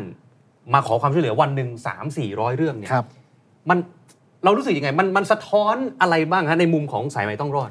[0.74, 3.06] มาขอความช่วยเหลือวันหนึ่งสามสี่ร้อยเรื่องเนี่ยครับ
[3.70, 3.78] มัน
[4.44, 7.70] เรารู้สึกยังไง มันมันสะท้อนอะไรบ้างฮะในมุมของสายไหมต้องรอด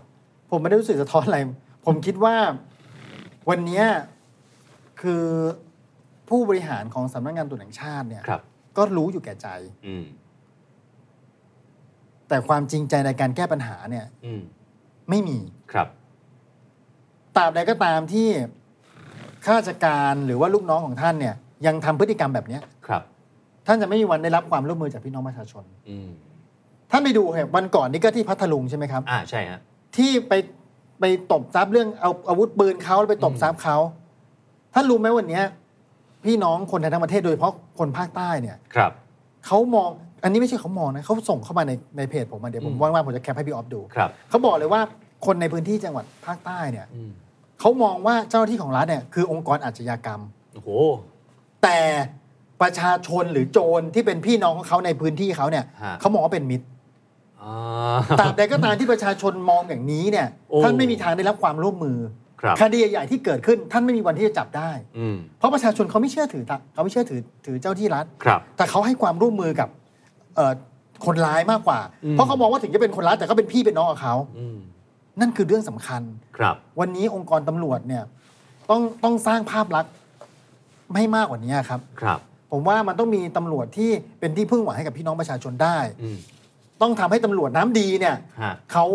[0.51, 1.39] ผมไม่ได้รู้สึกสะท้อนอะไร
[1.85, 2.35] ผมคิดว่า
[3.49, 3.85] วันเนี้ย
[5.01, 5.25] คือ
[6.29, 8.41] ผู้บริหารของสำนักงานตรวจแห่งชาติเนี่ยครับ
[8.77, 9.47] ก็รู้อยู่แก่ใจ
[9.87, 10.05] อืม
[12.27, 14.41] แต่ความจริงใจในการแก้ปัญหาเนี่ย อืม
[15.09, 15.37] ไม่มี
[15.73, 15.87] ครับ
[17.35, 18.27] ตราบใดก็ตามที่
[19.43, 21.35] ข้าราชการหรือว่าลูกน้องของท่านเนี่ย
[21.67, 23.01] ยังทำพฤติกรรมแบบเนี้ย ครับ
[23.67, 26.09] ท่านจะไม่มีวันได้รับความร่วมมือจากพี่น้องประชาชน อืม
[26.91, 29.59] ท่านไปดูเหตุวันก่อนนี้ก็ที่พัทลุงใช่ไหมครับ อ่าใช่ฮะ
[29.97, 30.33] ที่ไป
[30.99, 33.77] ไปตบทรัพย์เรื่องเอาอาวุธปืนเขาแล้วไปตบทรัพย์เขา
[34.73, 35.43] ท่านรู้ไหมวันเนี้ย
[36.25, 38.91] พี่น้องคนไทยทั้งประเทศโดยเฉพาะคนภาคใต้เนี่ยครับ
[39.45, 39.89] เขามอง
[40.23, 44.81] อันนี้ไม่ใช่เขามองนะเขาส่งเข้ามาในในเพจผมมาเดี๋ยวผมอืมว่างๆผมจะแคปให้พี่ออฟดูครับเขาบอกเลยว่า
[45.25, 47.11] คนในพื้นที่จังหวัดภาคใต้เนี่ยอืม
[47.59, 50.21] เขามองว่าเจ้าหน้าที่ของรัฐเนี่ยคือองค์กรอาชญากรรม
[50.53, 50.69] โอ้โห
[51.63, 51.79] แต่
[52.61, 56.76] ประชาชนหรือโจรที่เป็นพี่น้องของเขาในพื้นที่เขาเนี่ยฮะเขามองว่าเป็นมิตรอ่า
[58.19, 61.97] ตราบใดก็ตามที่ประชาชนมองอย่างนี้เนี่ยโอ้ท่านไม่มีทางได้รับความร่วมมือ
[62.41, 69.69] ครับคดีใหญ่ๆที่เกิดขึ้นท่านไม่มีวันที่จะจับได้อืมเพราะประชาชนเขาไม่เชื่อถือเขาไม่เชื่อถือถือเจ้าที่รัฐครับแต่เขาให้ความร่วมมือกับ
[70.35, 70.53] เอ่อ
[71.05, 74.57] คนร้ายมากกว่าอืมเพราะเขามองว่าถึงจะเป็นคนร้ายแต่ก็เป็นพี่เป็นน้องกับเขาอืม
[75.19, 76.01] นั่นคือเรื่องสำคัญ
[76.37, 78.03] ครับ วันนี้องค์กรตำรวจเนี่ย
[78.69, 79.93] ต้องต้องสร้างภาพลักษณ์
[80.93, 82.19] ไม่มากกว่านี้ครับครับ
[82.51, 86.17] ผมว่ามันต้องมีตำรวจที่เป็นที่พึ่งหวังให้กับพี่น้องประชาชนได้อืม
[86.81, 88.85] ต้องทำให้ตำรวจน้ำดีเนี่ยฮะเขา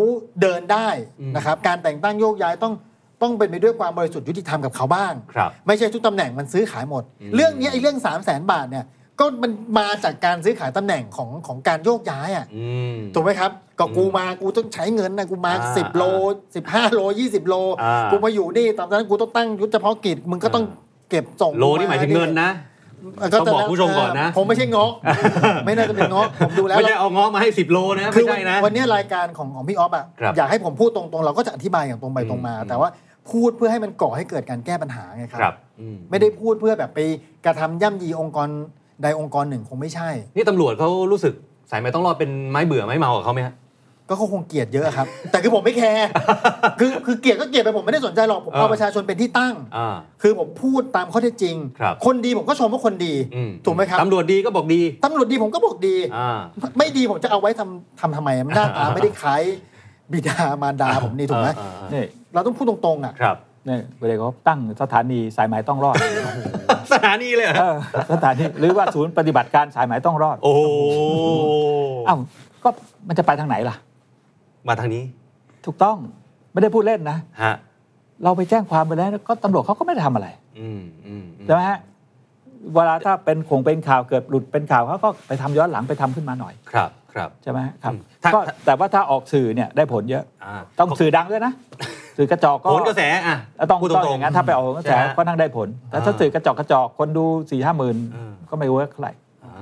[0.41, 0.89] เดินได้
[1.21, 2.75] อืมนะครับการแต่งตั้งโยกย้ายต้อง
[3.23, 8.85] ต้องเป็นไปด้วยความบริสุทธิ์ยุติธรรมกับเขาบ้างครับไม่ใช่ทุกตำแหน่งมันซื้อขายหมดอืมเรื่องนี้ไอ้เรื่อง3 0 0แสนบาทเนี่ย
[9.19, 16.03] ก็มันมาจากการซื้อขายตำแหน่งของของการโยกย้ายอะอืมถูกไหมครับ ก็อืมกูมากูต้องใช้เงินนะกูมาอ่าสิบโล
[16.57, 20.65] สิบห้าโลยี่สิบโลอ่ากูมาอยู่นี่ตอนนั้นกูต้องตั้งยุทธเฉพาะกิจมึงก็ต้อง
[21.11, 22.72] เก็บส่งโลนี่หมายถึงเงินนะก็
[23.33, 24.91] ต้องบอกผู้ชมก่อนนะ ผมไม่ใช่เงาะ
[25.65, 32.89] ไม่น่าจะเป็นเงาะผมดูแล้วไม่ใช่เอาเงาะมาให้สิบโลนะคืไม่อวันใช่นะวันนี้รายการของของพี่ออฟอะครับอยากให้ผมพูดตรงๆ เราก็จะอธิบายอย่างตรงไปตรงมาอืมแต่ว่า
[33.31, 37.01] พูดเพื่อให้มันก่อให้เกิดการแก้ปัญหาไงครัครับอืมไม่ได้พูดเพื่อแบบไป
[37.47, 38.49] กระทำย่ำยีองค์กร
[39.03, 41.35] ใดองค์กรหนึ่งคงไม่ใช่ นี่ตำรวจเขารู้สึก
[41.71, 43.55] สายไหมต้องรอดเป็นไม้เบื่อไม้เมากับเขาไหมฮะ
[44.09, 46.09] ก็เขาคงเกลียดเยอะครับ แต่คือผมไม่แคร์
[46.81, 56.39] คือคือเกลียดก็เกลียดไปผมไม่ได้สนใจหรอกผมเอาเออประชาชนเป็นที่ตั้ง อ่า คือผมพูดตามข้อเท็จจริง ครับคนดีผมก็ชมว่าคนดี อืถูกไหมครับตำรวจดีก็บอกดี ตำรวจดีผมก็บอกดี อ่า
[56.79, 59.43] ไม่ดีผมจะเอาไว้ทำทำทำไมมันหน้าตาไม่ได้คล้าย
[60.13, 63.37] บิดามารดาผมนี่ถูกไหมอ่าอ่านี่เราต้องพูดตรงๆอะ ครับ
[63.69, 65.97] นี่เวลาเขาตั้งสถานีสายไหมต้องรอด
[66.93, 67.77] สถานีเลยเหรอเออ
[68.13, 70.63] สถานีหรือว่าศูนย์ปฏิบัติการสายไหมต้องรอดโอ้โห
[72.07, 72.17] เอ้า
[72.65, 72.69] ก็
[73.09, 73.77] มันจะไปทางไหนล่ะ
[74.69, 75.03] มาทางนี้
[75.67, 75.97] ถูกต้อง
[76.53, 77.55] ไม่ได้พูดเล่นนะฮะ
[78.25, 81.79] เราไปแจ้งความไปแล้วก็ตำรวจเขาก็ไม่ได้ทำอะไรอืมอืมอืมใช่ไหมฮะ
[82.75, 91.53] เวลาถ้าเป็นคงเป็นข่าวเกิดหลุดเป็นข่าวเขาก็ไปทำย้อนหลังไปทำขึ้นมาหน่อยครับครับ ใช่ไหมครับอืมถ้าก็แต่ว่าถ้าออกสื่อเนี่ยได้ผลเยอะอ่าต้องสื่อดังด้วยนะ
[92.17, 93.37] สื่อกระจอกก็โหนกระแสอะ
[93.71, 99.13] ต้องพูดตต้องรองย่างนั้นถ้าไปออกโหนกระแสใช่ไหม ก็นั่งได้ผล แต่ถ้าอ่าสื่อกระจอกกระจอกคนดูสี่ห้าหมื่นอืมก็ไม่ work เท่าไหร่
[99.45, 99.53] อ่า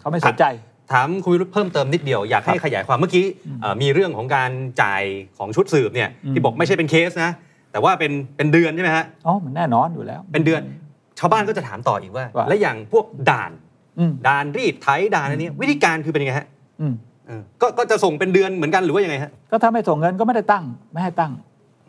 [0.00, 0.44] เขาไม่สนใจ
[0.92, 3.24] ถามคุณวิรุธเพิ่มเติมนิดเดียว อยากให้ขยายความเมื่อกี้
[3.60, 4.50] เอ่อมีเรื่องของการ
[4.82, 5.02] จ่าย
[5.38, 7.30] ของชุดสืบเนี่ยอืมที่บอกไม่ใช่เป็นเคสนะ
[7.72, 10.62] แต่ว่าเป็นเป็นเดือนใช่ไหมฮะอ๋อมันแน่นอนอยู่แล้ว เป็นเดือน
[11.18, 13.52] ชาวบ้านก็จะถามต่ออีกว่าว่าและอย่างพวกด่าน
[13.98, 16.46] อืมด่านรีดไถด่านอันนี้วิธีการคือเป็นยังไงฮะ
[16.80, 16.94] อืม
[17.26, 21.32] เออก็ก็จะส่งเป็นเดือนเหมือนกันหรือว่ายังไงฮะก็ถ้าไม่ส่งเงินก็ไม่ได้ตั้ง ไม่ให้ตั้ง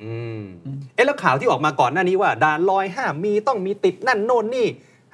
[0.01, 4.67] อืมอืมเอ๊ะแล้วข่าวที่ออกมาก่อนหน้านี้ว่าด่านลอยห้ามมีต้องมีติดนั่นโน่นนี่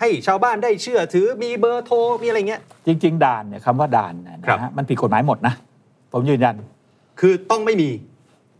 [0.03, 5.53] ให้ชาวบ้านได้เชื่อถือมีเบอร์โทรมีอะไรเงี้ย จริง ๆ ด่านเนี่ยคำว่าด่านเนี่ยครับนะฮะมันผิดกฎหมายหมดนะ
[6.11, 6.55] ผมยืนยัน
[7.19, 7.89] คือต้องไม่มี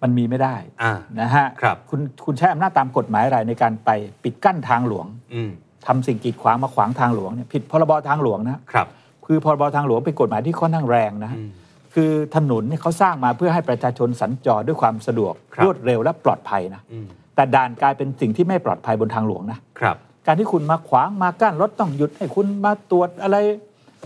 [0.03, 3.89] มันมีไม่ได้อ่านะฮะครับคุณคุณใช้อำนาจตามกฎหมายอะไรในการไป
[4.23, 5.51] ปิดกั้นทางหลวงอืม
[5.85, 8.87] ทำสิ่งกีดขวางมาขวางทางหลวงเนี่ยผิดพรบทางหลวงนะครับ
[9.25, 11.49] คือพรบทางหลวงเป็นกฎหมายที่ค่อนข้างแรงนะฮะอืม
[11.93, 23.37] คือถนนเนี่ยเขาสร้างมาเพื่อให้ประชาชนสัญจรด้วยความสะดวกครับรวดเร็วและปลอดภัยนะอืมแต่ด่านกลายเป็นสิ่งที่ไม่ปลอดภัยบนทางหลวงนะครับ การที่คุณมาขวางมากั้นรถต้องหยุดให้คุณมาตรวจอะไร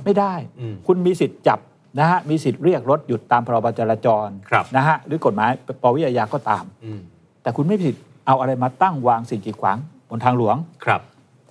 [0.04, 1.60] ไม่ได้อืมคุณมีสิทธิ์จับ
[2.00, 5.52] นะฮะมีสิทธิ์เรียกรถหยุดตามพรบจราจรครับนะฮะหรือกฎหมาย
[5.82, 7.00] ปวิอาญาก็ตามอืม
[7.42, 9.78] แต่คุณไม่มีสิทธิ์เอาอะไรมาตั้งวางสิ่งกีดขวาง
[10.10, 10.56] บนทางหลวง
[10.86, 11.02] ครับ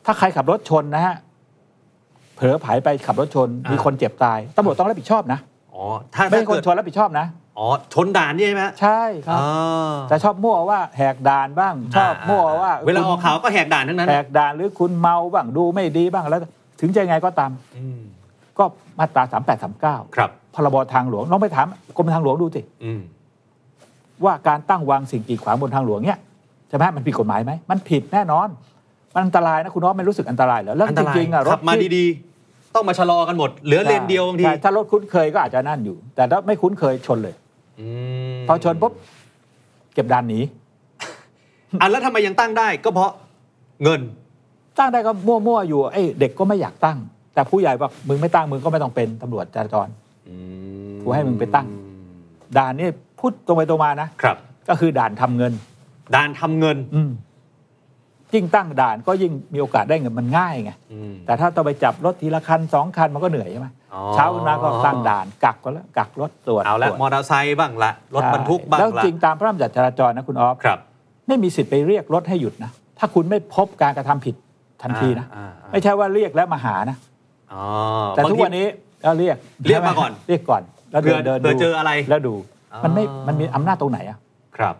[0.04, 1.14] ถ้าใครขับรถชนนะฮะ
[2.36, 5.38] เผลอผายไปขับรถชนอ่ามีมีคนเจ็บตายตำรวจต้องรับผิดชอบนะ
[5.74, 5.82] อ๋อ
[6.14, 7.26] ถ้าไม่ถ้าใช่คนเกิดชนรับผิดชอบนะ
[7.58, 16.40] อ๋อชนด่านนี่ใช่ไหมฮะใช่ครับอ่าแต่ชอบมั่วว่าแหกด่านบ้าง ชอบมั่วว่า เวลาคุณออกข่าวก็แหกด่านทั้งนั้นแหกด่านหรือคุณเมาบ้างดูไม่ดีบ้างแล้ว
[16.80, 18.00] ถึงจะยังไงก็ตามอืม
[18.58, 18.64] ก็
[18.98, 23.00] มาตรา38 39ครับพรบทางหลวงลองไปถามกรมทางหลวงดูสิอืม
[24.24, 26.18] ว่าการตั้งวางสิ่งกีดขวางบนทางหลวงเนี่ย
[26.68, 28.48] ใช่ไหมมันผิดกฎหมายไหมมันผิดแน่นอน
[29.14, 37.45] มันอันตรายนะคุณน้องไม่รู้สึกอันตรายเหรอแล้วอันจตรายริงๆอะรขัถบมาที่ดีๆ ต้องมาชะลอกันหมดเหลือเลนเดียวบางทีใช่ถ้ารถคุ้นเคยก็อาจจะนั่นอยู่ แต่ถ้าไม่คุ้นเคยชนเลยอืม
[38.48, 38.92] พอชนปุ๊บ
[39.94, 40.40] เก็บด่านหนี
[41.80, 43.10] อะแล้วทำไมยังตั้งได้ ก็เพราะ
[43.82, 44.00] เงิน
[44.78, 46.98] ตั้งได้ก็มั่วๆอยู่ไอ้เด็กก็ไม่อยากตั้ง
[47.34, 49.88] แต่ผู้ใหญ่บอกมึงไม่ตั้งมึงก็ไม่ต้องเป็นตำรวจจราจร
[51.02, 51.66] กูให้มึงไปตั้ง
[52.58, 54.36] ด่านนี่พูดตรงไปตรงมานะครับ
[54.68, 55.52] ก็คือด่านทำเงิน
[56.14, 57.10] ด่านทำเงิน อืม
[58.34, 70.78] ยิ่งตั้งด่านก็ยิ่งมีโอกาสได้เงินมันง่ายไงอืมแต่ถ้าต้องไปจับรถทีละคันสองคันมันก็เหนื่อยใช่ไหมอ๋อ เช้าขึ้นมาก็ตั้งด่านกักก็แล้วกักรถตรวจเอาละตรวจมอเตอร์ไซค์บ้างละรถใช่บรรทุกบ้างแล้วละจริงตามพระราชบัญญัติจราจรนะคุณออฟครับ
[71.26, 74.34] ไม่มีสิทธิ์ไปเรียกรถให้หยุดนะถ้าคุณไม่พบการกระทำผิด
[74.82, 76.96] ทันทีนะอ่าอ่าไม่ใช่ว่าเรียกแล้วมาหานะ
[77.52, 77.62] อ๋อ
[78.16, 78.66] แต่ทุกบางทีวันนี้
[79.04, 79.36] ก็เรียก
[79.68, 82.34] เรียกมาก่อนเรียกก่อน แล้วเผื่เดิอนเดินเผื่อเจออะไรแล้วดู
[82.72, 84.18] อ๋อมันไม่มันมีอำนาจตรงไหนอะ
[84.56, 84.74] ครับ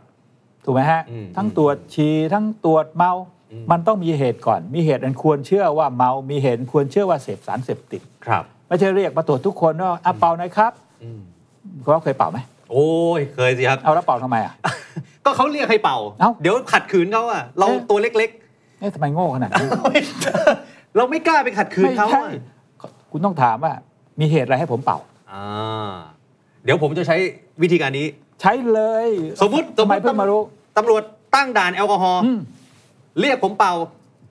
[0.64, 3.12] ถูกไหมฮะอืมทั้งตรวจฉี่ทั้งตรวจเมา
[3.52, 11.20] อืมมันต้องมีเหตุก่อน มีเหตุอันควรเชื่อว่าเมา มีเหตุอันควรเชื่อว่าเสพสารเสพติดครับ ไม่ใช่เรียกมาตรวจทุกคนว่าอะเป่าหน่อยครับอืม
[11.84, 12.38] คุณว่าเคยเป่าไหม
[12.70, 12.88] โอ้
[13.18, 14.54] ยเคยสิครับ เอาแล้วเป่าทำไมอะ
[15.24, 18.30] ก็เขาเรียกให้เป่า เอ้า เดี๋ยวขัดขืนเขาอะเราเอ๊ะตัวเล็ก
[18.80, 22.24] เอ๊ะทำไมโง่ขนาดนี้ๆ เราไม่กล้าไปขัดขืนไม่เขาใช่
[22.80, 23.72] อะคุณต้องถามว่า
[24.20, 24.98] มีเหตุอะไรให้ผมเป่า
[25.32, 25.94] อ่า
[26.64, 27.16] เดี๋ยวผมจะใช้
[27.62, 28.06] วิธีการนี้
[28.40, 29.08] ใช้เลย
[29.42, 30.40] สมมุติทำไมเพิ่งมารู้
[30.76, 31.02] ตำรวจ
[31.34, 32.38] ตั้งด่านแอลกอฮอล์อืม
[33.20, 33.72] เรียกผมเป่า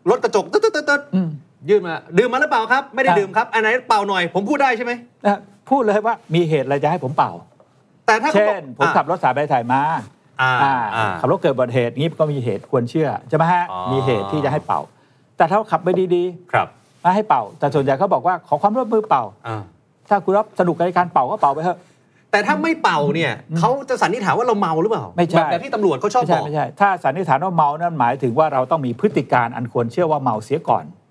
[0.10, 1.30] รถกระจกตึ๊ดตึ๊ดตึ๊ดตึ๊ดอืม
[1.70, 4.92] ยื่นมา ดื่มมาหรือเปล่าครับ ไม่ได้อะดื่มครับ อันไหนเป่าหน่อย ผมพูดได้ใช่ไหม
[5.26, 5.40] นะ
[5.70, 7.32] พูดเลยว่ามีเหตุอะไรจะให้ผมเป่า
[8.06, 9.82] แต่ถ้าขาเช่บอกนผมขับรถสายไปถ่ายมา
[10.42, 14.80] อ่าอ่าอ่าขับรถเกิดอุบัติเหตุนี้ก็มีเหตุควรเชื่อใช่ไหมฮะอ๋อมีเหตุที่จะให้เป่า
[15.38, 19.62] แต่ถ้าขับไปดีครับๆมาให้เป่า แต่ส่วนใหญ่เขาบอกว่าขอความร่วมมือเป่าอ่า
[20.10, 21.80] ถ้าคุณรับสนุกกับการเป่าก็เป่าไปเถอะ
[22.32, 31.05] แต่ถ้าไม่เป่าเนี่ยเขาจะสันนิษฐานว่าเราเมาหรือเปล่าไม่ใช่แบบแบบที่ตำรวจเขาชอบไม่บใช่อกไม่ใช่ ถ้าสันนิษฐานว่าเมานั่นหมายถึงว่าเราต้องมีพฤติการอันควรเชื่อว่าเมาเสียก่อนอ่าอ่า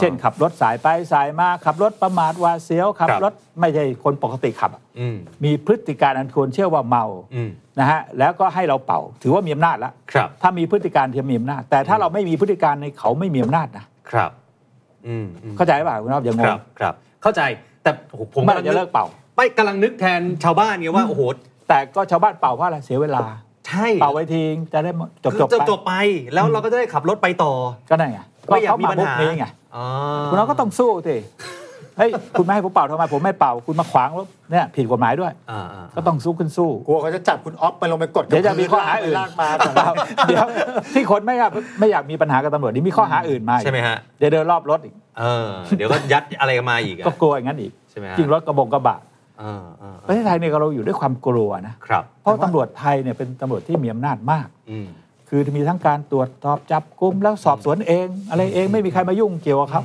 [0.00, 14.30] เช่นขับรถสายไปสายมาขับรถประมาทหวาดเสียวขับครับรถไม่ใช่คนปกติขับอะอืมมีพฤติการอันควรเชื่อว่าเมาอืมนะฮะแล้วก็ให้เราเป่า ถือว่ามีอำนาจแล้วครับถ้ามีพฤติการที่มีอำนาจ แต่ถ้าเราไม่มีพฤติการในเขาไม่มีอำนาจนะครับ
[15.06, 17.42] อืมอืมเข้าใจป่ะคุณน้องอย่างงคงรับครับ เข้าใจ
[17.82, 19.06] แต่โอ้โหผมเมื่อไหกำร่ลังจะนึเลิกกเป่า
[19.36, 21.22] ไม่กำลังนึกแทนชาวบ้านไงว่าโอ้โห
[21.68, 23.20] แต่ก็ชาวบ้านเป่าเพราะอะไรเสียเวลา
[23.68, 24.90] ใช่เป่าไว้ทิ้งจะได้
[25.24, 25.92] จบคือจบจบไปจบไป
[26.34, 27.52] แล้วเราก็จะได้ขับรถไปต่อ
[27.90, 29.84] ก็นั่นไง ไม่อยากเข้มีปัญหาบุกนี้ไงอ๋อ
[30.30, 31.16] คุณน้องก็ต้องสู้สิ
[31.98, 39.90] เฮ้ยคุณไม่ให้ผมเป่าทำไมผมไม่เป่าคุณมาขวางรถเนี่ยผิดกฎหมายด้วยอ่าอ่าก็ต้องสู้ขึ้นสู้กลัวเขาจะจับคุณออฟไปลงไปกดกับเดี๋ยวจะมีข้อหาอื่นลากมาเปล่า
[40.28, 40.46] เดี๋ยว
[40.94, 48.98] ที่คนไม่อยากไม่อยากมีปัญหากับตำรวจนี่มีข้อหาอื่นมาอีกใช่ไหมฮะเดี๋ยวเดินรอบรถอีกเออเดี๋ยวก็ยัดอะไรกันมาอีกอะก็กลัวอย่างนั้นอีกใช่ไหมฮะจริงรถกระบงกระบะ
[49.40, 54.88] เออเออประเทศไทยเนี่ยเราอยู่ด้วยความกลัวนะครับเพราะตำรวจไทยเนี่ยเป็นตำรวจที่มีอำนาจมากอืม
[55.28, 59.82] คือมีทั้งการตรวจสอบจับกุมแล้วสอบสวนเอง อะไรเองไม่มีใครมายุ่งเกี่ยวกับเขา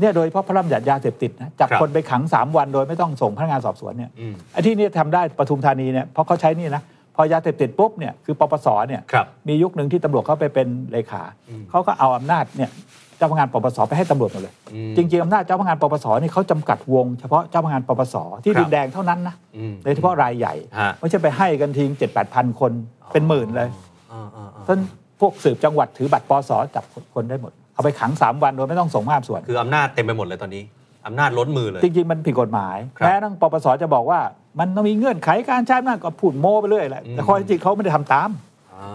[0.00, 6.82] เนี่ยโดยเฉพาะพระราชบัญญัติยาเสพติดนะจับครับคนไปขัง 3 วันโดยไม่ต้องส่งพนักงานสอบสวนเนี่ยอืมไอ้ที่นี่ทำได้ปทุมธานีเนี่ยเพราะเขาใช้นี่นะ
[7.14, 12.70] พอยาเสพติดปุ๊บเนี่ยคือปปสเนี่ยครับมียุคหนึ่งที่ตำรวจเขาไปเป็นเลขาอืมเขาก็เอาอำนาจเนี่ย
[13.16, 22.72] เจ้าพนักงานปปสไปให้ตำรวจหมดเลยอืมจริงๆอำนาจเจ้าพนักงานปปสนี่เขาจำกัดวงเฉพาะเจ้าพนักงานปปสที่ครับดินแดงเท่านั้นนะอืมโดยเฉพาะรายใหญ่ฮะไม่ใช่ไปให้กันทิ้งเจ็ดแปดพันคน
[23.12, 23.68] เป็นหมื่นเลย
[24.12, 24.78] อ่าอ่าอ่าต้น
[25.20, 26.84] พวกสืบจังหวัดถือบัตรปสจับ
[27.14, 30.62] คนได้หมด เอาไปขัง 3 วันโดยไม่ต้องส่งภาพส่วน คืออำนาจเต็มไปหมดเลยตอนนี้
[31.06, 34.20] อำนาจล้นมือเลย จริงๆ มันผิดกฎหมายครับแม้ทั้งปปสจะบอกว่า
[34.58, 38.30] มันต้องมีเงื่อนไขการใช้อำนาจก็พูดโม้ไปเรื่อยแหละอืมแต่ข้อเท็จจริงเขาไม่ได้ทำตาม
[38.74, 38.88] อ่า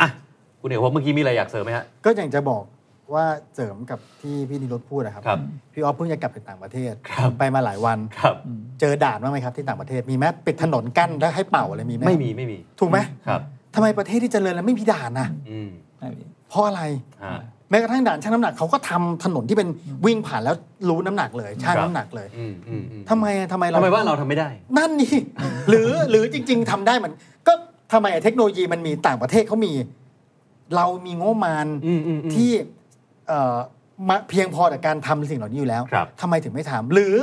[0.00, 0.08] อะ
[0.60, 2.64] คุณเอกพบเมื่อกี้มีอะไรอยากเสริมไหมฮะก็อย่างจะบอก
[3.14, 3.24] ว่า
[3.54, 5.38] เสริมกับที่พี่นิรุตพูดนะครับครับ
[5.72, 8.34] พี่ออฟเพิ่งจะกลับไปต่างประเทศครับไปมาหลายวันครับ
[8.80, 13.40] เจอด่านบ้างไหมครับที่ต่างประเทศมีไหมปิดถนนกั้นแล้วให้เป่าอะไรมีไหมไม่มีไม่มีถูกไหมครับ
[13.76, 15.70] ทำไมประเทศที่เจริญแล้วไม่มีด่านนะอืม
[16.48, 16.82] เพราะอะไร
[17.24, 19.68] ฮะแม้กระทั่งด่านชั่งน้ำหนักเขาก็ทำถนนที่เป็น
[20.06, 20.56] วิ่งผ่านแล้ว
[20.88, 24.48] รู้น้ำหนักเลยชั่งครับน้ำหนักเลยอืมอืมอืมทำไมทำไมเรา ทำไมว่าเราทำไม่ได้
[24.78, 25.16] นั่นนี่
[25.68, 27.14] หรือหรือจริง ๆทำได้เหมือน
[27.46, 27.52] ก็
[27.92, 29.72] ทำไมเทคโนโลยีมันมีต่างประเทศเขามี
[30.76, 32.50] เรามีงบประมาณอืมอืมอืมที่
[33.28, 33.56] เอ่อ
[34.08, 37.14] มาเพียงพอต่อการทำสิ่งเหล่านี้อยู่แล้วครับ ทำไมถึงไม่ทำหรือ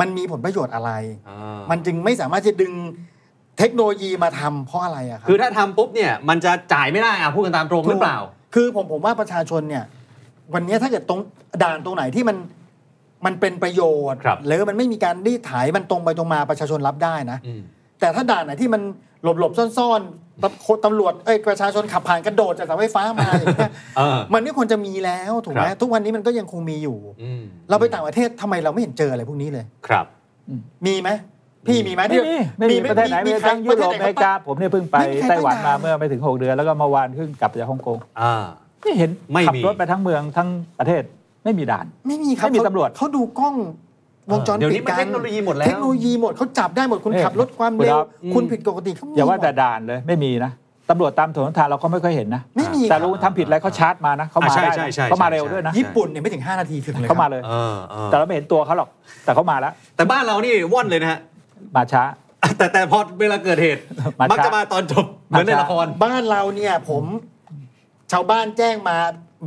[0.00, 0.90] มันมีผลประโยชน์อะไร
[1.28, 2.72] อ่า มันจึงไม่สามารถจะดึง
[3.58, 8.18] เทคโนโลยีมาทำเพราะอะไรอะครับคือถ้าทำปุ๊บเนี่ยมันจะจ่ายไม่ได้อะพูดกันตามตรงหรือเปล่า
[8.54, 9.84] คือผมผมว่าประชาชนเนี่ย
[10.54, 11.20] วันนี้ถ้าเกิดตรง
[11.62, 12.36] ด่านตรงไหนที่มัน
[13.26, 13.82] มันเป็นประโย
[14.12, 17.62] ชน์ครับหรือมันไม่มีการรีดไถมันตรงไปตรงมาประชาชนรับได้นะอืม
[18.00, 18.82] แต่ถ้าด่านไหนที่มัน
[19.24, 30.06] หลบหลบๆซ่อนๆตำตำรวจเอ้ยประชาชนขับผ่านกระโดดจากเสาไฟฟ้ามาอย่างเงี้ยเออมันไม่ควรจะมีแล้วถูกไหมครับทุกวันนี้มันก็ยังคงมีอยู่อืมเราไปต่างประเทศทำไมเราไม่เห็นเจออะไรพวกนี้เลยครับ
[30.86, 31.10] มีไหม
[31.68, 38.34] พี่มีไหมไม่มีไม่มีประเทศไหนไม่มีทั้งยุโรปอเมริกาผมเนี่ยเพิ่งไปไม่มีใครไต้หวันตั้มางด่านเมื่อไม่ถึง 6 เดือนแล้วก็เมื่อวานเพิ่งกลับจากฮ่องกงอ่า
[38.82, 40.48] ไม่เห็นไม่ขัมีรถไปทั้งเมืองทั้ง
[40.78, 41.02] ประเทศ
[41.44, 43.54] ไม่มีด่าน ไม่มีครับไม่มีเขาตำรวจเขาดูกล้อง
[44.30, 50.52] วงจรเดี๋ยวปินี้ดมันกันเทคโนโลยีหมดแล้วเทคโนโลยีหมดเขาจับได้หมดคุณเนี่ยขับรถความคุณเร็วครับคุณอืมผิดปกติเขามีอย่าว่าแต่หมดด่านเลยไม่มีนะ
[50.90, 58.88] ตำรวจตามถนนทางเราก็ไม่ค่อยเห็นนะ ไม่มีแต่ครับรู้ทำผิดอะไรเขาชาร์จมานะเขามาอ่าใช่ได้ใช่นะใช่เขามาใช่เร็วด้วยนะ ญี่ปุ่นเนี่ยไม่ถึง 5 นาทีถึงเลยเขามาครับเลยเออเออแต่เราไม่เห็นตัวเขาหรอก
[59.24, 61.20] แต่เขามาแล้ว แต่บ้านเรานี่ว่อนเลยนะฮะ
[61.76, 62.04] มาช้า
[62.58, 63.80] แต่แต่พอเวลาเกิดเหตุ
[64.20, 67.04] มาช้ามัมักจะมาตอนจบ เหมือนในมาช้า ละคร บ้านเราเนี่ยผม
[68.12, 68.96] ชาวบ้านแจ้งมา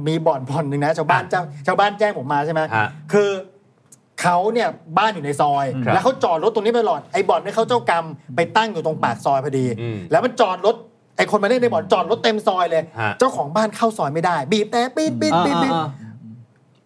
[0.08, 3.30] มีบ่อนบ่อนหนึ่งนะชาวบ้านอะเจ้าชาวบ้านแจ้งผมมาใช่ไหมฮะคือ
[4.22, 8.06] เขาเนี่ยบ้านอยู่ในซอย ครับแล้วเขาจอดรถตรงนี้ไปหลอดไอ้บ่อนเนี่ยเขาเจ้ากรรม
[8.36, 10.76] ไปตั้งอยู่ตรงปากซอยพอดี อืมแล้วมันจอดรถ
[11.18, 15.88] ไอ้คนมาเล่นในบ่อนจอดรถเต็มซอยเลย ฮะเจ้าของบ้านเข้าซอยไม่ได้ บีบแต่ปีดปีดปีดปีดอ่า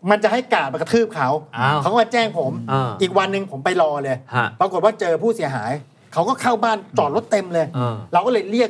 [0.09, 5.71] มันจะให้กาดมากระทืบเขาอ้าวเขาก็มาแจ้งผมอ่าอีกวันหนึ่งผมไปรอเลย ฮะ ปรากฏว่าเจอผู้เสียหาย
[6.13, 8.69] เขาก็เข้าบ้านจอดรถเต็มเลย อ่า เราก็เลยเรียก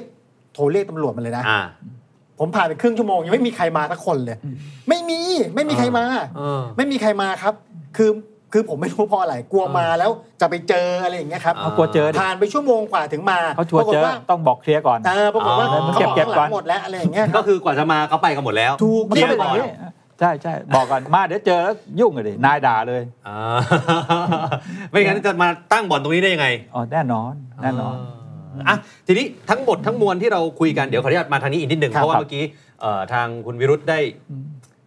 [0.54, 1.62] โทรเรียกตำรวจมาเลยนะ อ่า
[2.40, 4.38] ผมผ่านไปครึ่งชั่วโมงยังไม่มีใครมาสักคนเลย
[4.90, 5.20] ไม่มี
[5.56, 6.06] ไม่มีใครมา
[6.38, 7.54] เออ ไม่มีใครมาครับ
[7.98, 8.12] คือ
[8.54, 10.12] คือผมไม่รู้เพราะอะไรกลัวมาแล้ว
[10.42, 19.91] จะไปเจออะไรอย่างเงี้ยครับอ่าเขากลัวเจอดิผ่านไปชั่วโมงกว่าถึงมาเขาชวนปรากฏเจอว่าต้องบอกเคลียร์ก่อน เออปรากฏว่าอ๋อ เขาบอกเก็บข้างหก่ลัอน งหมดแล้วอะไรอย่างเงี้ยคก็รับคือกว่าจะมาเขาไปกันหมดแล้วถูกมันเรีก็ยเป็นบอร้ย่างอยนี้
[20.22, 23.38] ใช่ใช่บอกก่อนมาเดี๋ยวเจอแล้วยุ่งเลยดินายด่าเลยอ่า
[24.92, 27.96] ไม่งั้นจะมาตั้งบ่อนตรงนี้ได้ยังไงอ๋อแน่นอนแน่นอน
[28.68, 32.44] อะทีนี้ทั้งหมดทั้งมวลที่เราคุยกันเดี๋ยวขออนุญาตมาทางนี้อีกนิดหนึ่งครับเพราะว่าเมื่อกี้
[32.82, 34.00] เอ่อทางคุณวิรุธได้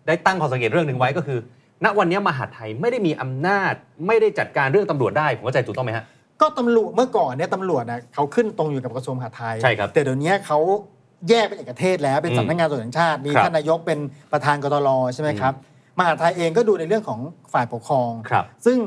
[0.07, 1.39] ได้ตั้งข้อสังเกตเรื่องหนึ่งไว้ก็คือ
[1.85, 3.73] ณวันนี้มหาดไทยไม่ได้มีอำนาจ
[4.07, 6.05] ไม่ได้จัดการเรื่องตำรวจได้ผมเข้าใจถูกต้องไหมฮะ
[6.41, 10.59] ก็ตำรวจเมื่อก่อนเนี่ยตำรวจนะเขาขึ้นตรงอยู่กับกระทรวงมหาดไทยใช่ครับแต่เดี๋ยวนี้เขา
[11.29, 13.99] แยกเป็นเอกเทศแล้วเป็นอืมสำนักงานตำรวจแห่งชาติมีครับท่านนายกเป็น
[14.33, 15.55] ประธานกตรใช่ไหมครับ
[15.99, 17.21] มหาดไทยเองก็ดูในเรื่องของ
[17.53, 18.79] ฝ่ายปกครองครับซึ่ง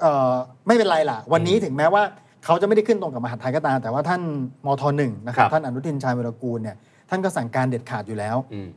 [0.00, 0.32] เอ่อ
[0.66, 2.02] ไม่เป็นไรล่ะ วันนี้ถึงแม้ว่า
[2.44, 4.22] เขาจะไม่ได้ขึ้นตรงกับมหาดไทยก็ตาม แต่ว่าท่าน
[4.66, 6.76] มทหนึ่งนะครับครับท่านอนุทินชาญวิรกูลเนี่ย
[7.10, 8.68] ท่านก็สั่งการเด็ดขาดอยู่แล้วอืม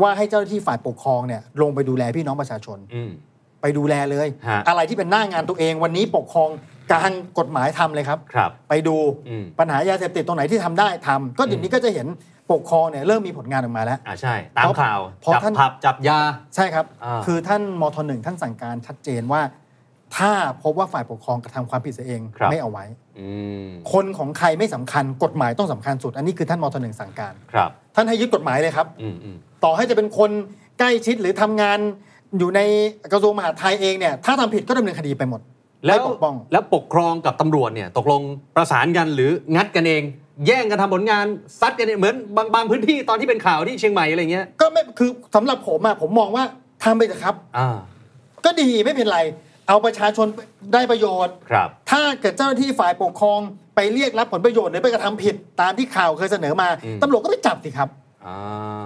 [0.00, 3.10] ว่าให้เจ้าหน้าที่ฝ่ายปกครองเนี่ยลงไปดูแลพี่น้องประชาชนอืม
[3.60, 6.48] ไปดูแลเลยฮะอะไรที่เป็นหน้างานตัวเองวันนี้ปกครอง
[6.94, 8.96] การกฎหมายทำเลยครับ ครับ ไปดู
[9.28, 12.06] อืมปัญหายาเสพติดตรงไหนที่ทำได้ทำก็เดี๋ยวนี้ก็จะเห็น
[12.52, 16.20] ปกครองเนี่ยเริ่มมีผลงานออกมาแล้วอ่าใช่ ตามข่าวเพราะจับท่านผับจับยา
[16.54, 19.42] ใช่ครับอ่าคือท่านมทหนึ่งท่านสั่งการชัดเจนว่า
[20.16, 20.32] ถ้า
[20.62, 22.84] พบว่าฝ่ายปกครองกระทำความผิดเสียเองครับไม่เอาไว้
[23.18, 23.28] อื
[23.64, 30.30] มคนของใครไม่สำคัญกฎหมายต้องสำคัญสุด อันนี้คือท่านมทหนึ่งสั่งการครับ ท่านให้ยึดกฎหมายเลยครับอืมอืมต่อให้จะเป็นคน
[30.78, 31.78] ใกล้ชิดหรือทำงาน
[32.38, 32.60] อยู่ใน
[33.12, 35.40] กระทรวงมหาดไทยเองเนี่ยถ้าทำผิดก็ดำเนินคดีไปหมด
[35.86, 38.22] แล้วไม่ปกป้อง แล้วปกครองกับตำรวจเนี่ยตกลง
[38.56, 40.02] ประสานกันหรืองัดกันเอง
[40.46, 41.26] แย่งกันทำผลงาน
[41.60, 46.44] ซัดกันเองเหมือนบางบางพื้นที่ตอนที่เป็นข่าวที่เชียงใหม่อะไรเงี้ยก็ไม่คือสำหรับผมอะผมมองว่า
[46.84, 47.76] ทำไปเถอะครับอ่า
[48.44, 49.20] ก็ดีไม่เป็นไร
[49.68, 50.26] เอาประชาชน
[50.72, 53.40] ได้ประโยชน์ครับ ถ้าเกิดเจ้าหน้าที่ฝ่ายปกครอง
[53.76, 57.88] ไปเรียกรับผลประโยชน์หรือไปกระทำผิดตามที่ข่าวเคยเสนอมาอืมตำรวจก็ไปจับสิครับ
[58.26, 58.36] อ่า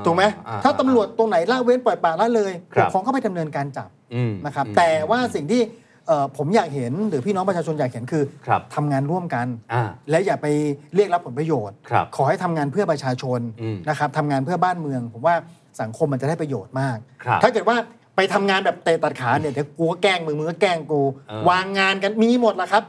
[0.06, 5.85] ถูกไหมอ่ถ้าตำรวจตรงไหนละเว้นปล่อยปละละเลยครัปบกครองก็ไปดำเนินการจับอืมนะครับอืมแต่ว่าสิ่งที่เอ่อ
[6.36, 10.46] ผมอยากเห็นหรือพี่น้องประชาชนอยากเห็นคือครับทำงานร่วมกันอ่าและอย่าไป
[10.94, 15.34] เรียกรับผลประโยชน์ครับขอให้ทำงานเพื่อประชาชนอืมนะครับทำงานเพื่อบ้านเมือง ผมว่า
[15.80, 17.76] สังคมมันจะได้ประโยชน์มากครับถ้าเกิดว่า
[18.16, 22.84] ไปทำงานแบบเตะตัดขาเนี่ยเดี๋ยวกูก็แกล้งมึงมึงก็แกล้งกูเออวางงานกันมีหมดแหละครับ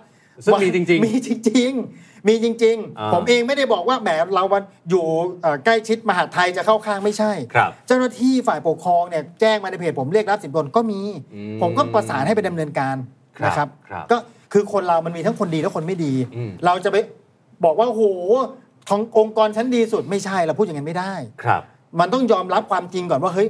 [0.45, 5.05] ซึ่งมีจริงๆมีจริงๆ มีจริงอ่าๆผมเองไม่ได้บอกว่าแหมเราวันอยู่
[5.41, 11.01] เอ่อใกล้ชิดมหาดไทยจะเข้าข้างไม่ใช่ครับเจ้าหน้าที่ฝ่ายปกครองเนี่ยแจ้งมาในเพจผมเรียกรับสินบนก็มี
[11.36, 12.95] อืมผมก็ประสานให้ไปดำเนินการ
[13.38, 14.18] ครับนะครับครับก็
[14.53, 16.97] คือคนเรามันมีทั้งคนดีและคนไม่ดีอืมเราจะไป
[17.65, 18.03] บอกว่าโอ้โห
[18.89, 21.13] ทององค์กรชั้นดีสุดไม่ใช่เราพูดอย่างนั้นไม่ได้
[21.43, 21.61] ครับ
[21.99, 23.47] มันต้องยอมรับความจริงก่อนว่าเฮ้ย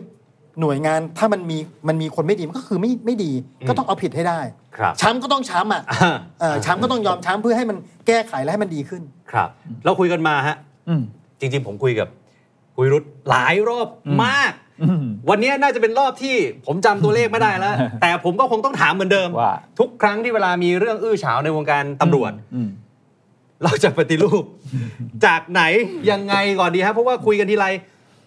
[0.61, 3.31] หน่วยงานถ้ามันมีมันมีคนไม่ดีมันก็คือไม่ไม่ดี
[3.61, 4.39] อืมก็ต้องเอาผิดให้ได้
[4.77, 7.77] ครับช้ำก็ต้องช้ำอะอ่าเออช้ำก็ต้องยอมช้ำเพื่อให้มัน
[8.07, 9.01] แก้ไขและให้มันดีขึ้น
[9.31, 9.49] ครับ
[9.85, 10.55] เราคุยกันมาฮะ
[10.89, 11.01] อืม
[11.39, 12.07] จริง ๆ ผมคุยกับ
[12.77, 14.51] คุยรุธหลายรอบอืมมาก
[14.81, 16.35] อืมวันนี้น่าจะเป็นรอบที่
[16.65, 22.69] ผมจำตัวเลขไม่ได้แล้ว แต่ผมก็คงต้องถามเหมือนเดิมว่าทุกครั้งที่เวลามีเรื่องอื้อฉาวในวงการตำรวจอืม
[23.63, 24.43] เราจะปฏิรูป
[25.25, 25.61] จากไหน
[26.11, 27.67] ยังไงก่อนดีครับเพราะว่าคุยกันทีไร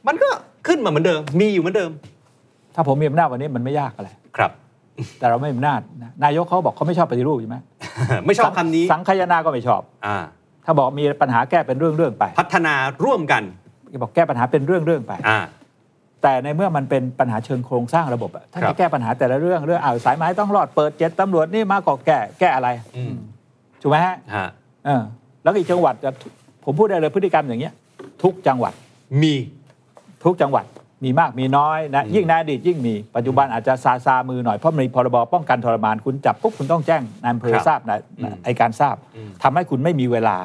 [0.07, 0.29] มันก็
[0.67, 1.91] ขึ้นมาเหมือนเดิม มีอยู่เหมือนเดิม
[2.75, 4.51] ถ้าผมมีอำนาจวันนี้มันไม่ยากอะไร ครับ
[5.19, 7.57] แต่เราไม่มีอำนาจนะนายกเขาบอกเขาไม่ชอบปฏิรูปใช่ไหม
[8.27, 10.19] ไม่ชอบคำนี้สังคายนาก็ไม่ชอบอ่า
[10.65, 13.43] ถ้าบอกมีปัญหาแก้เป็นเรื่องเรื่องๆไป พัฒนาร่วมกัน
[14.03, 15.41] บอกแก้ปัญหาเป็นเรื่องเรื่องๆไปอ่า
[16.23, 23.15] แต่ในเมื่อมันเป็นปัญหาเชิงโครงสร้างระบบอะถ้าครัจะบแก้ปัญหาแต่ละเรื่องเรื่องอ่าวสายไม้ต้องรอดเปิดเจ็ดตำรวจนี่มาก็แก้แก้อะไรอืม
[23.83, 24.49] ถูกไหมฮะฮะ
[24.87, 25.03] เออ
[25.43, 26.11] แล้วก็อีกจังหวัดจะ
[26.65, 27.75] ผมพูดได้เลยพฤติกรรมอย่างเงี้ย
[28.23, 28.73] ทุกจังหวัด
[29.23, 29.35] มี
[30.25, 30.65] ทุกจังหวัด
[31.05, 40.37] มีมากมีน้อยนะอืมยิ่งในอดีตยิ่งมีปัจจุบันอาจจะซาซามือหน่อยเพราะมีพรบป้องกันทรมานคุณจับปุ๊บคุณต้องแจ้งนายอำเภอครับทราบนายอืมไอการทราบอืมทำให้คุณไม่มีเวลา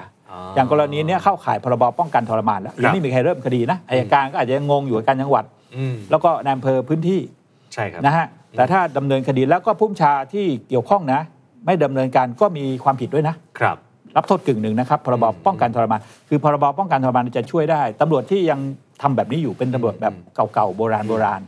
[0.56, 5.44] อย่างกรณีเนี้ยเข้าข่ายพรบป้องกันทรมานแล้วยังไม่มีใครเริ่มคดีนะอายการก็อาจจะยังงงอยู่กับการจังหวัด
[5.76, 7.20] อืมแล้วก็นายอำเภอพื้นที่
[7.74, 8.28] ใช่ครับนะฮะ
[8.58, 11.22] แต่ถ้าดำเนินคดีแล้วก็ผู้บัญชาที่เกี่ยวข้องนะ
[11.66, 13.78] ไม่ดำเนินการก็มีความผิดด้วยนะครับ
[14.18, 16.00] รับโทษกึ่งหนึ่งนะครับพรบอืมป้องกันทรมาน
[16.30, 18.60] คือพรบป้องกันทรมานจะช่วยได้ตำรวจที่ยัง
[19.02, 21.42] ทำแบบนี้อยู่เป็นตำรวจแบบอืมเก่าๆโบราณโบราณ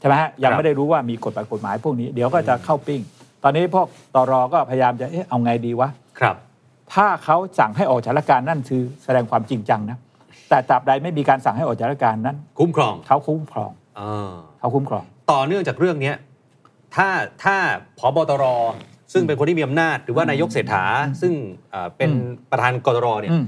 [0.00, 3.00] ใช่ไหมฮะยังครับไม่ได้รู้ว่ามีกฎหมายกฎหมายพวกนี้ เดี๋ยวก็จะเข้าปิ้ง
[3.42, 6.36] ตอนนี้พวกตรก็พยายามจะเอ๊ะเอาไงดีวะครับ
[6.94, 9.98] ถ้าเขาสั่งให้ออกจากราชการนั่นคือแสดงความจริงจังนะ
[10.48, 16.16] แต่ตราบใดไม่มีการสั่งให้ออกจากราชการนั้น คุ้มครองเขาคุ้มครองอ่าเขาคุ้มครอง ต่อเนื่องจากเรื่องเนี้ย
[16.96, 17.08] ถ้า
[17.44, 17.56] ถ้า
[17.98, 18.44] พบตร
[19.12, 20.84] ซึ่งเป็นคนที่มีอำนาจ หรือว่านายกเศรษฐา
[21.20, 21.32] ซึ่ง
[21.70, 23.44] เอ่อเป็นอืมประธานกตรเนี่ยอืม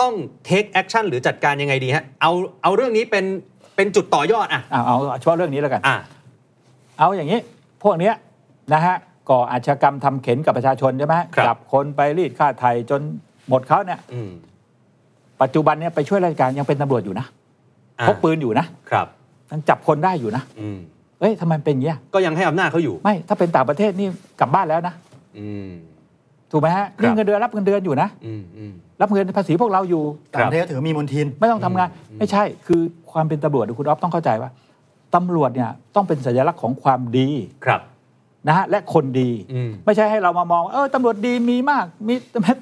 [0.00, 0.12] ต้อง
[0.48, 2.32] take action หรือจัดการยังไงดีฮะเอา
[2.62, 3.24] เอาเรื่องนี้เป็น
[3.76, 5.96] เป็นจุดต่อยอดอะเอาเอาเอาเฉพาะเรื่องนี้แล้วกันอะ
[6.98, 7.38] เอาอย่างนี้
[7.82, 8.14] พวกเนี้ย
[8.72, 8.96] นะฮะ
[9.30, 13.00] ก่ออาชญากรรมทำเข็นกับประชาชนใช่ไหมครับจับคนไปรีดค่าไทยจน
[13.48, 14.30] หมดเขาเนี่ยอืม
[15.42, 17.26] ปัจจุบันเนี่ยไปช่วยราชการยังเป็นตำรวจอยู่นะ
[17.98, 19.06] อะพกปืนอยู่นะครับ
[19.50, 20.78] ยังจับคนได้อยู่นะอืม
[21.20, 24.08] เอ้ยทำไมเป็นอย่างเงี้ยก็ยังให้อำนาจเขาอยู่ ไม่ ถ้าเป็นต่างประเทศนี่
[24.40, 24.94] กลับบ้านแล้วนะ
[25.38, 25.70] อืม
[26.52, 30.02] ถูกไหมฮะครับนี่เงินเดือนรับเงินเดือนอยู่นะอืมอืมรับเงินภาษีพวกเราอยู่
[30.34, 32.80] ต่างประเทศก็ถือว่ามีมนทินไม่ต้องทำงานอืมไม่ใช่คือ
[33.12, 34.50] ความเป็นตำรวจคุณอ๊อฟต้องเข้าใจว่า
[35.14, 37.28] ตำรวจเนี่ยต้องเป็นสัญลักษณ์ของความดี
[37.64, 37.80] ครับ
[38.48, 42.14] นะฮะและคนดีอืมไม่ใช่ให้เรามามองว่าเออตำรวจดีมีมากมี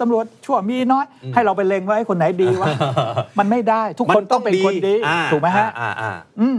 [0.02, 2.68] ตำรวจชั่วมีน้อยอืมให้เราไปเล็งว่าไอ้คนไหนดีวะ
[3.38, 6.58] มันไม่ได้ทุกคนต้องเป็นคนดีอ่าถูกไหมฮะอ่าอ่าอืม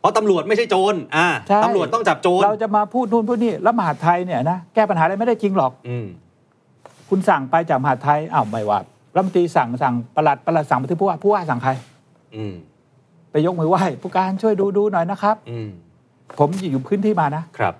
[0.00, 6.06] เพราะตำรวจไม่ใช่โจรอ่าใช่ตำรวจต้องจับโจรเราจะมาพูดนู่นพูดนี่แล้วมหาดไทยเนี่ยนะแก้ปัญหาอะไรไม่ได้จริงหรอกอืม
[7.08, 8.78] คุณสั่งไปจากมหาดไทยอ้าวไม่ว่า
[9.14, 11.70] รัฐมนตรีสั่งสั่งประหลัดประหลัดสั่งไปที่ผู้ว่าผู้ว่าสั่งใคร
[12.36, 12.54] อืม
[13.30, 15.68] ไปยกมือไหว้ผู้การช่วยดูดูหน่อยนะครับ อืม
[16.38, 17.74] ผมอยู่พื้นที่มานะครับ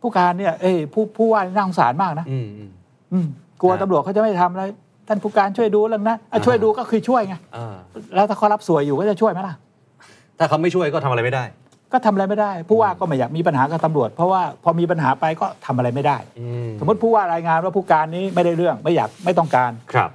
[0.00, 2.70] ผู้การเนี่ยเอ้ยผู้ผู้ว่าน่าสงสารมากนะอืมอืม
[3.12, 3.26] อืม
[3.60, 4.64] กลัวครับตำรวจเขาจะไม่ทำอะไร
[5.08, 7.74] ท่านผู้การช่วยดูเรื่องนั้นอะช่วยดูก็คือช่วยไงอ่า
[8.14, 9.54] แล้วถ้าเขารับสวยอยู่ก็จะช่วยไหมล่ะ
[10.38, 11.44] ถ้าเขาไม่ช่วยก็ทำอะไรไม่ได้
[11.94, 16.46] ก็ทำอะไรไม่ได้ ผู้ว่าก็ไม่อยากมีปัญหากับตำรวจ เพราะว่าพอมีปัญหาไปก็ทำอะไรไม่ได้อื
[16.80, 20.10] สมมติผู้ว่ารายงานว่าผู้การนี้ไม่ได้เรื่องไม่อยากไม่ต้องการครับ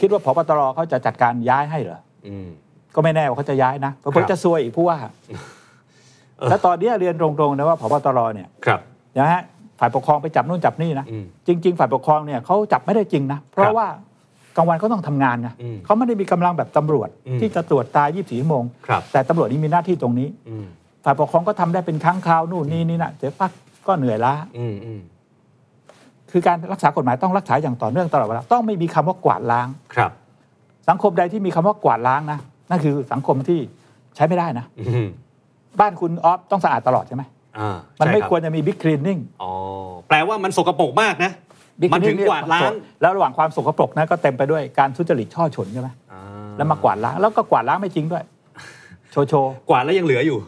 [0.00, 2.48] คิดว่าพบตรเขาจะจัดการย้ายให้เหรออืม
[2.94, 4.96] ก็ไม่แน่ว่าเขาจะย้ายนะเพราะครับจะซวยอีกผู้ว่า
[6.38, 8.80] เออแล้วตอนเนี้ยเรียนตรงๆนะว่าพบตรเนี่ยครับ
[9.18, 9.42] นะฮะ
[9.80, 13.88] ฝ่ายปกครองไปจับนู่นจับนี่นะอืมจริง ๆ ฝ่ายปกครองเนี่ยเขาจับไม่ได้จริงนะเพครัราะบว่า
[14.56, 20.66] กลางวันเขาต้องทำงานไงอืมเขาไม่ได้มีกำลังแบบตำรวจอืมที่จะตรวจตา 24 ชั่วโมงครับแต่ตำรวจนี่มีหน้าที่ตรงนี้อืม
[21.08, 23.52] ฝ่ายปกครองก็ทำได้เป็นครั้งคราวนู่นนี่นี่นะเดี๋ยวปัก
[23.86, 25.00] ก็เหนื่อยล้าอืมอืม
[26.30, 30.10] คือการรักษากฎหมายต้องรักษาอย่างต่อเนื่องตลอดเวลาต้องไม่มีคำว่ากวาดล้างครับ
[30.88, 32.38] สังคมใดที่มีคำว่ากวาดล้างนะ
[32.70, 33.58] นั่นคือสังคมที่
[34.16, 35.08] ใช้ไม่ได้นะอืม
[35.80, 37.22] บ้านคุณออฟต้องสะอาดตลอดใช่ไหม
[37.58, 39.50] อ่ามันใช่ไม่รับควรจะมีบิ๊กคลีนนิ่งอ๋อ
[40.08, 41.32] แปลว่ามันสกปรกมากนะ
[41.80, 46.20] บิ๊มันถึงคกวาดล้างแล้วระหว่างความสกปรกนั้นก็เต็มไปด้วยการทุจริตช่อฉนใช่ไหมอ่า
[46.56, 48.24] แล้วมากวาดล้างแล้วก็กวาดล้างไม่จริงด้วย
[49.16, 50.38] โชว์โชว์กวาดแล้วยังเหลืออยู่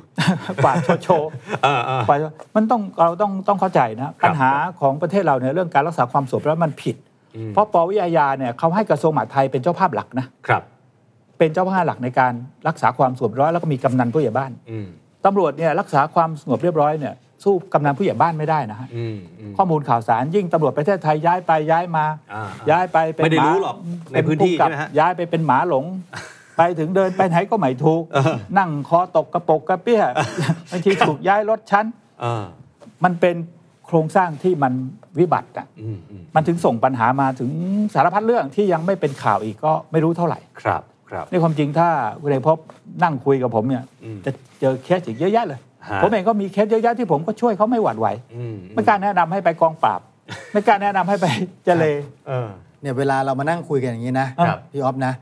[0.65, 1.29] กวาดโชว์โชว์
[1.65, 2.19] เออเออกวาด
[2.57, 4.51] มันต้องเราต้องต้องเข้าใจนะปัญหา
[4.81, 6.97] ของประเทศเราเนี่ยเรื่องการรักษาความสงบแล้วมันผิด
[7.37, 10.63] อืมเพราะปวิทยาเนี่ยเขาให้กระทรวงมหาดไทยเป็นเจ้าภาพหลักนะครับ
[11.39, 12.33] เป็นเจ้าภาพหลักในการ
[12.69, 14.87] รักษาความสงบเรียบร้อยแล้วก็มีกำนันผู้ใหญ่บ้านอืม
[15.27, 17.15] ตำรวจเนี่ยรักษาความสงบเรียบร้อยเนี่ย
[17.45, 22.05] สู้กำนันผู้ใหญ่บ้านไม่ได้นะฮะอืมอืมข้อมูลข่าวสารยิ่งตำรวจประเทศไทยย้ายไปย้ายมา
[22.35, 23.77] อ่าย้ายไปเป็นไม่ได้หารู้หรอก
[24.13, 25.85] ในพื้นที่เป็ผู้กำกับใช่ไหมฮะย้ายไปเป็นหมาหลง
[26.59, 30.03] ไปถึงเดินไปไหนก็ไม่ถูกเออนั่งคอตกกระปกกระเปี้ย
[30.71, 31.87] บางทีถูกย้ายรถชั้น
[32.21, 32.45] เออ
[33.05, 33.37] มันเป็น
[33.87, 34.73] โครงสร้างที่มัน
[35.19, 37.51] วิบัติอะอืมอืมมันถึงส่งปัญหามาถึง
[37.95, 41.89] สารพัดเรื่องที่ยังไม่เป็นข่าวอีกก็ไม่รู้เท่าไหร่ครับครับในความจริงถ้า
[42.21, 42.59] คุณเอกพบ
[43.03, 44.31] นั่งคุยกับผมเนี่ยอืมจะ
[44.61, 50.01] เจอเคสอีกเยอะแยะเลยฮะผมเองก็มีเคสเยอะแยะที่ผมก็ช่วยเขาไม่หวั่นไหวอืมไม่กล้าแนะนำให้ไปกองปราบ
[50.53, 51.27] ไม่กล้าแนะนำให้ไป
[51.65, 51.85] เจเล
[52.29, 52.49] เออ
[52.81, 55.13] เนี่ยเวลาเรามานั่งคุยกันอย่างนี้นะครับพี่ออฟนะ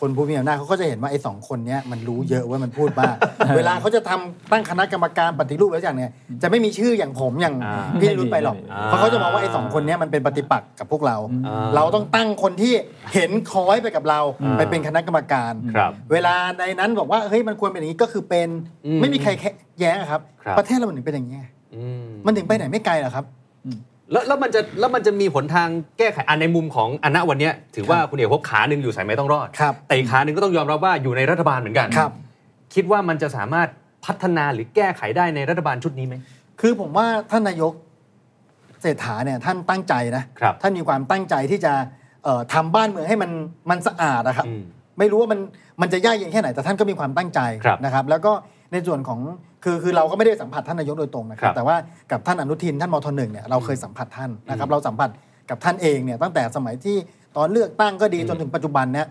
[0.00, 3.14] คนผู้มีอำนาจเขาก็จะเห็นว่าไอ้สองคนเนี้ยมันรู้เยอะว่ามันพูดบ้าง
[3.56, 12.72] เวลาเขาจะทำตั้งคณะกรรมการปฏิรูปอะไรอย่างเนี้ยจะไม่มีชื่ออย่างผมอย่างอ่าพี่นิรุตไปหรอกอ่าเพราะเขาจะมองว่าไอ้สองคนเนี้ยมันเป็นปฏิปักษ์กับพวกเราอ่าเราต้องตั้งคนที่
[13.14, 18.48] เห็นคล้อยไปกับเราอ่าไปเป็นคณะกรรมการครับเวลาในนั้นบอกว่าเฮ้ยมันควรเป็นอย่างนี้ก็คือเป็น
[18.86, 19.30] อืมไม่มีใคร
[19.80, 23.24] แย้งอะครับครับ ประเทศเรามันถึงเป็นอย่างนี้ไงอืมมันถึงไปไหนไม่ไกลหรอกครับ
[24.12, 32.12] แล้วแล้วมันจะแล้วมันจะมีหนทางแก้ไขอันในมุมของอันณวันเนี้ยถือว่าคุณเอกพบขาหนึ่งอยู่สายไหมต้องรอด ครับ แต่อีกขาหนึ่งก็ต้องยอมรับว่าอยู่ในรัฐบาลเหมือนกันครับ
[32.74, 33.68] คิดว่ามันจะสามารถ
[34.06, 36.14] พัฒนาหรือแก้ไขได้ในรัฐบาลชุดนี้ไหม
[36.60, 37.72] คือผมว่าท่านนายก
[38.82, 41.72] เศรษฐาเนี่ยท่านตั้งใจนะครับ ท่านมีความตั้งใจที่จะ
[42.24, 43.30] เอ่อทำบ้านเมืองให้มัน
[43.70, 44.62] มันสะอาดนะครับ อืม
[44.98, 45.40] ไม่รู้ว่ามัน
[45.80, 48.32] มันจะยากเย็นแค่ไหนแต่ท่านก็มีความตั้งใจครับนะครับ แล้วก็
[48.72, 49.20] ในส่วนของ
[49.64, 51.76] คือคือเราก็ไม่ได้สัมผัสท่านนายกโดยตรงนะครัครับบแต่ว่า
[52.12, 55.10] กับท่านอนุทินท่านมทหนึ่งเนี่ยเราเคยสัมผัสท่านนะครับอืมเราสัมผัส
[55.50, 56.96] กับท่านเองเนี่ยตั้งแต่สมัยที่
[57.36, 59.06] ตอนเลือกตั้งก็ดีอืมจนถึงปัจจุบันเนี่ย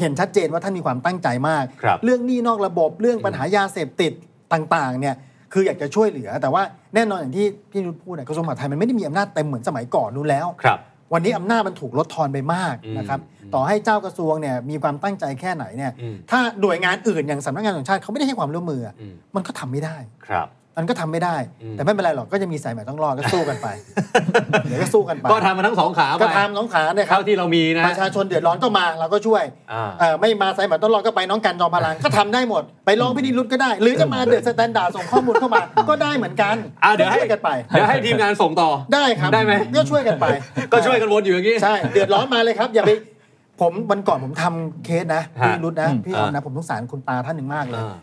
[0.00, 4.12] เห็นชัดเจนว่าท่านมีความตั้งใจมากครับเรื่องหนี้นอกระบบเรื่องปัญหายาเสพติด
[4.52, 5.14] ต่างๆเนี่ย
[5.52, 6.62] คืออยากจะช่วยเหลือ แต่ว่า
[6.94, 10.78] แน่นอนอย่างที่พี่นุชพูดเนี่ยกระทรวงมหาดไทยมันไม่ได้มีอำนาจเต็มเหมือนสมัยก่อนนู้นแล้วครับ
[11.12, 19.96] วันนี้อำนาจมันถูกลดทอนไปมากอืมนะครับอืมต่อให้เจ้ากระทรวงเนี่ยมีความตั้งใจแค่ไหนเนี่ยอืมถ้าหน่วยงานอื่นอย่างสำนักงานตำรวจแห่งชาติเขาไม่ได้ให้ความร่วมมืออะอืมมันก็ทำไม่ได้
[20.26, 20.48] ครับ
[20.78, 23.68] มันก็ทำไม่ได้อืมแต่ไม่เป็นไรหรอกก็จะมีสายใหม่ต้องรอดก็สู้กันไป
[24.68, 40.26] เดี๋ยวก็สู้กันไป ก็ทำมาทั้งสองขาไปก็ทำน้องขาเนี่ยครัเท่าบที่เรามีนะประชาชนเดือดร้อนก็มาเราก็ช่วยอ่าเอ่อไม่มาสายใหม่ต้องรอดก็ไปน้องกันจอมพลังก็ทำได้หมด ไปร้องพินิรุตก็ได้ หรือจะมา The Standard ส่งข้อมูลเข้ามาก็ได้เหมือนกันอะเดี๋ยวให้ก็ช่วยกันไปเดี๋ยวให้ทีมงานส่งต่อได้ครับได้ไหมก็ช่วยกันไป
[40.72, 42.90] ก็ช่วยกันวนอยู่อย่างนี้ใช่เดือดร้อนมาเลยครับอย่าไป
[43.60, 47.94] ผมวันก่อนผมทำเคสนะฮะพี่รุดนะอืมพี่ออมนะผมสงสารคุณตาท่านหนึ่งมากเลยอ่า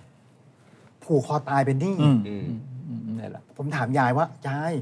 [1.05, 2.45] ผูกคอตายเป็นหนี้อืมอืม
[2.87, 4.73] อืมนี่แหละผมถามยายว่ายาย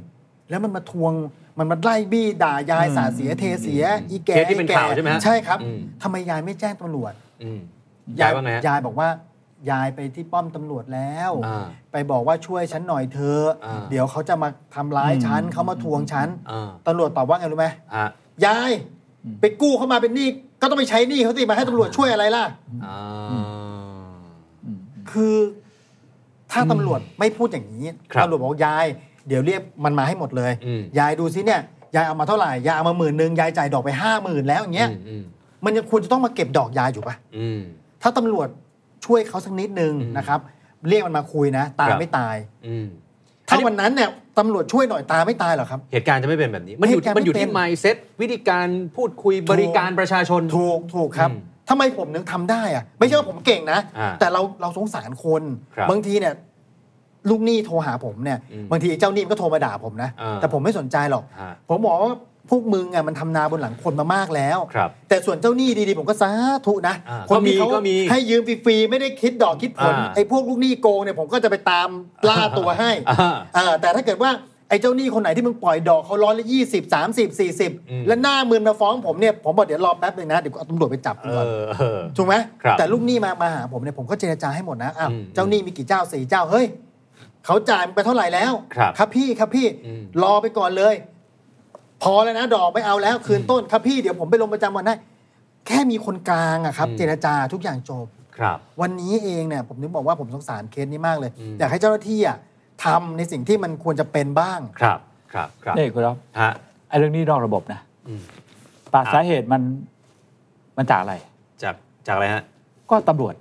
[0.49, 1.13] แล้วมันมาทวง
[1.59, 7.13] มันมาไล่บี้ด่ายายอืมสาเสียเทเสีย อีแก่เคสที่เป็นอีแก่ข่าวใช่ไหมฮะใช่ครับอืม ทำไมยายไม่แจ้งตำรวจ
[7.43, 7.59] อืม
[8.19, 9.09] ยายว่าไงฮะยายบอกว่า
[9.71, 18.07] ยายไปที่ป้อมตำรวจแล้ว อ่า ไปบอกว่าช่วยฉันหน่อยเธอะอ่า เดี๋ยวเขาจะมาทำร้ายฉันอืมเขามาทวงฉันอ่าตำรวจตอบว่าไงรู้ไหมฮะ
[18.45, 18.71] ยาย
[19.41, 20.27] ไปกู้เข้ามาเป็นหนี้
[20.61, 22.45] ก็ต้องไปใช้หนี้เขาสิมาให้ตำรวจช่วยอะไรล่ะ
[22.85, 22.97] อ่า
[23.31, 23.37] อื
[24.75, 24.77] ม
[25.11, 25.35] คือ
[26.53, 28.85] ถ้าตำรวจไม่พูดอย่างนี้ครับตำรวจบอกยาย
[29.27, 31.61] เดี๋ยวเรียกมันมาให้หมดเลยอืมยายดูซิเนี่ย
[31.95, 35.23] ยายเอามาเท่าไหร่ยายเอามาหมื่นหนึ่งยายจ่ายดอกไปห้าหมื่นแล้วอย่างเงี้ยอืม
[35.65, 37.59] มันยังควรจะต้องมาเก็บดอกยายอยู่ปะอืม
[38.01, 38.47] ถ้าตำรวจ
[39.05, 40.39] ช่วยเขาสักนิดนึงอืมนะครับ
[40.89, 42.35] เรียกมันมาคุยนะ ตาครับไม่ตาย
[42.67, 42.87] อืม
[43.49, 55.43] ถ้าวันนั้นเนี่ยตำรวจช่วยหน่อยตาไม่ตายหรอครับ เหตุการณ์จะไม่เป็นแบบนี้ มันอยู่เหตุการณ์มันอยู่ไม่ที่เป็น mindset วิธีการพูดคุยบริการประชาชนถูกถูกครับอืม ทำไมผมนึกทำได้อะไม่ใช่ว่าผมเก่งนะอ่าแต่เราเราสงสารคน
[55.75, 56.33] ครับบางทีเนี่ย
[57.29, 62.13] ลูกหนี้โทรหาผมเนี่ยอืมบางทีไอ้เจ้าหนี้มันก็โทรมาด่าผมนะอ่าแต่ผมไม่สนใจหรอกฮะผมบอกว่า
[62.49, 66.31] พวกมึงอะมันทำนาบนหลังคนมามากแล้วครับแต่ส่วนเจ้าหนี้ดีๆ ผมก็สา
[66.67, 71.87] ธุนะอ่าคนที่เขาก็มีให้ยืมฟรีๆ ไม่ได้คิดดอกคิดผลอ่าไอ้พวกลูกหนี้โกงเนี่ยผมก็จะไปตาม
[72.29, 74.31] ล่าตัวให้อ่าเออแต่ถ้าเกิดว่า
[74.73, 86.65] ไอ้เจ้าหนี้คนไหนที่มึงปล่อยดอกเขาร้อยละยี่สิบสามสิบสี่สิบอืมแล้วหน้ามือมาฟ้องผมเนี่ยผมบอกเดี๋ยวรอแป๊บหนึงนะเดี๋ยวเอาตำรวจไปจับเอก่อนอเออถูกไหมครับแต่ลูกหนี้มามาหาผมเนี่ยผมก็เจรจาให้หมดนะอ้าวอืมเจ้าหนี้มีกี่เจ้าสี่เจ้าเฮ้ย
[87.45, 90.95] เขาจ่ายไปเท่าไหร่แล้ว ครับครับพี่ครับพี่อืมรอไปก่อนเลย
[92.03, 94.95] พอแล้วนะดอกไม่เอาแล้วคืนต้นครับพี่เดี๋ยวผมไปลงประจำวันได้
[95.67, 98.07] แค่มีคนกลางอะครับอืมเจรจาทุกอย่างจบ
[98.37, 102.37] ครับ วันนี้เองเนี่ยผมนึกบอกว่าผมสงสารเคสนี้มากเลยอืมอยากให้เจ้าหน้าที่อะ
[102.85, 104.99] ทำในสิ่งที่มันควรจะเป็นบ้าง ครับ
[105.33, 106.51] ครับ ครับนี่คุณรับฮะ
[106.89, 108.21] ไอ้เรื่องนี้นอกระบบนะอืม
[108.93, 109.61] ป่าอะสาเหตุมัน
[110.77, 111.15] มันจากอะไร
[111.63, 111.75] จาก
[112.07, 112.43] จากอะไรฮะ
[112.91, 113.33] ก็ตำรวจ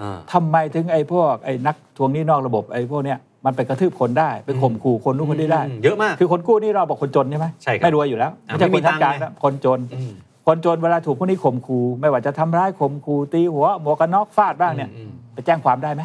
[0.00, 10.12] อ่าทำไมถึงไอ้พวกไอ้นักทวงหนี้นอกระบบไอ้พวกเนี้ยมันไปกระทืบคนได้ไปข่มขู่คนนู้นคนนี้ได้อืมเยอะมาก คือคนกู้นี่เราบอกคนจนใช่ไหมใช่ครับไม่รวยอยู่แล้วอะไม่ใช่ไม่คมีนทำการตังค์ไงนะคนจนอืม
[10.46, 16.02] คนจนเวลาถูกพวกนี้ข่มขู่ไม่ว่าจะทำร้ายข่มขู่ตีหัวหมวกกันน็อกฟาดบ้างเนี่ยอืมไปแจ้งความได้ไหม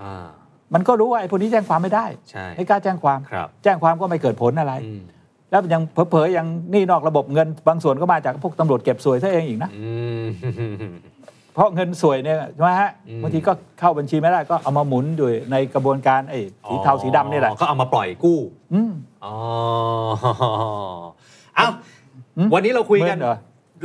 [0.00, 0.26] อ่า
[0.74, 5.02] มันก็รู้ว่าไอ้พวกนี้แจ้งความไม่ได้ใช่ไม่กล้าแจ้งความครับแจ้งความก็ไม่เกิดผลอะไรอืม
[5.50, 9.90] แล้วยังเผลอๆยังหนี่นอกระบบเงินบางส่วนก็มาจากพวกตำรวจเก็บสวยซะเองอีกนะอื
[10.22, 10.24] ม
[11.54, 18.38] เพราะเงินสวยเนี่ยใช่ไหมฮะอืมบางทีก็เข้าบัญชีไม่ได้ก็เอามาหมุนอยู่ในกระบวนการไอ้สีเทาสีดำนี่แหละอ๋อก็เอามาปล่อยกู้
[18.74, 18.92] อืม
[19.24, 19.34] อ๋อ
[21.56, 21.68] เอ้า
[22.36, 23.36] อืมวันนี้เราคุยกันเมินเหรอ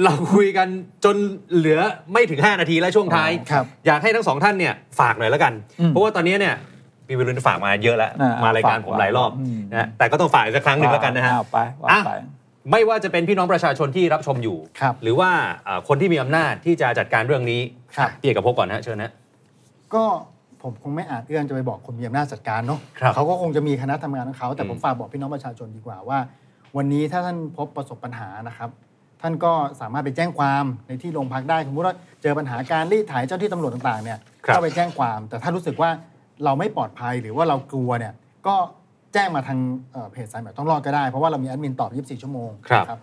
[0.03, 0.67] เราคุยกัน
[1.05, 1.15] จน
[1.55, 1.79] เหลือ
[2.13, 6.55] ไม่ถึง 5 นาทีแล้วช่วงท้ายครับอยากให้ทั้งสองท่านเนี่ยฝากหน่อยแล้วกันอืมเพราะว่าตอนนี้เนี่ย
[7.07, 12.13] พี่วิรุณฝากมาเยอะแล้วอ่ามารายการฝากผมหลายรอบอืมนะแต่ก็ต้องฝากอีกสักครั้งหนึ่งแล้วกันนะฮะเอาไปว่าอะไป
[12.71, 15.29] ไม่ว่าจะเป็นพี่น้องประชาชนที่รับชมอยู่ครับหรือว่า
[15.67, 17.61] อ่าคนที่มีอำนาจที่จะจัดการเรื่องนี้
[17.97, 19.11] ครับพี่เอกภพก่อนนะเชิญนะ
[19.93, 20.03] ก็
[20.63, 26.19] ผมคงไม่อาจเอื้อนจะไปบอกคนมีอำนาจจัดการเนาะครับเขาก็คงจะมีคณะทำงานของเขาแต่อืมผมฝากบอกพี่น้องประชาชนดีกว่าว่า
[26.77, 28.69] วันนี้ถ้าท่านพบประสบปัญหานะครับ
[29.21, 29.51] ท่านก็
[29.81, 35.89] สามารถไปแจ้งความในที่โรงพักได้สมมติว่าเจอปัญหาการรีดไถเจ้าที่ตำรวจต่างๆเนี่ยครับก็ไปแจ้งความ แต่ถ้ารู้สึกว่า
[36.45, 38.13] เราไม่ปลอดภัยหรือว่าเรากลัวเนี่ย
[38.47, 38.55] ก็
[39.13, 39.59] แจ้งมาทาง
[39.91, 42.99] เอ่อเพจสายแบบต้องรอดก็ได้ เพราะว่าเรามีแอดมินตอบ 24 ชั่วโมงครับนะ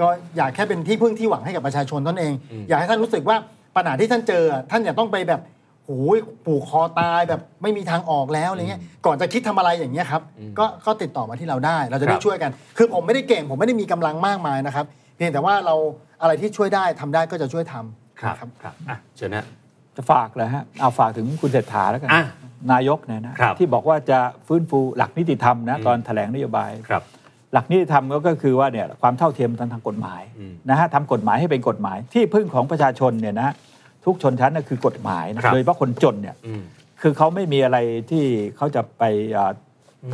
[0.00, 0.06] ก็
[0.36, 3.36] อยากแค่เป็นที่พึ่งที่หวังให้กับประชาชนตนเองอืมอยากให้ท่านรู้สึกว่า
[3.76, 5.40] ปัญหาที่ท่านเจออะท่านอย่าต้องไปแบบ
[5.86, 15.74] โอ้ยผูกคอตายแบบไม่มีทางออกแล้วอะไรเงี้ยก่อนจะคิดทำอะไรอย่างเงี้ยครับอืมก็ก็ติดต่อมาที่เราได้ เราจะคได้รับช่วยกัน คือผมไม่ได้เก่ง ผมไม่ได้มีกำลังมากมายนะครับ เพียงแต่ว่าเรา
[16.22, 19.44] อะไรที่ช่วยได้ทำได้ก็จะช่วยทำครับนะครับครับอะเชิญนะ
[19.96, 22.22] จะฝากเลยฮะเอาฝากถึงคุณเศรษฐาแล้วกันอะ
[22.72, 27.02] นายกเนี่ยนะครับ ที่บอกว่าจะฟื้นฟูหลักนิติธรรมนะอืมตอนแถลงนโยบาย ครับ
[27.52, 33.50] หลักนิติธรรมก็คือว่าเนี่ยความเท่าเทียมทางทางกฎหมายอืมนะฮะทำกฎหมายให้เป็นกฎหมายที่พึ่งของประชาชนเนี่ยนะ
[34.04, 36.62] ทุกชนชั้นน่ะคือกฎหมายนะครับ โดยเฉพาะคนจนเนี่ยอืม
[37.02, 37.78] คือเขาไม่มีอะไร
[38.10, 38.24] ที่
[38.56, 39.02] เขาจะไป
[39.36, 39.52] อ่า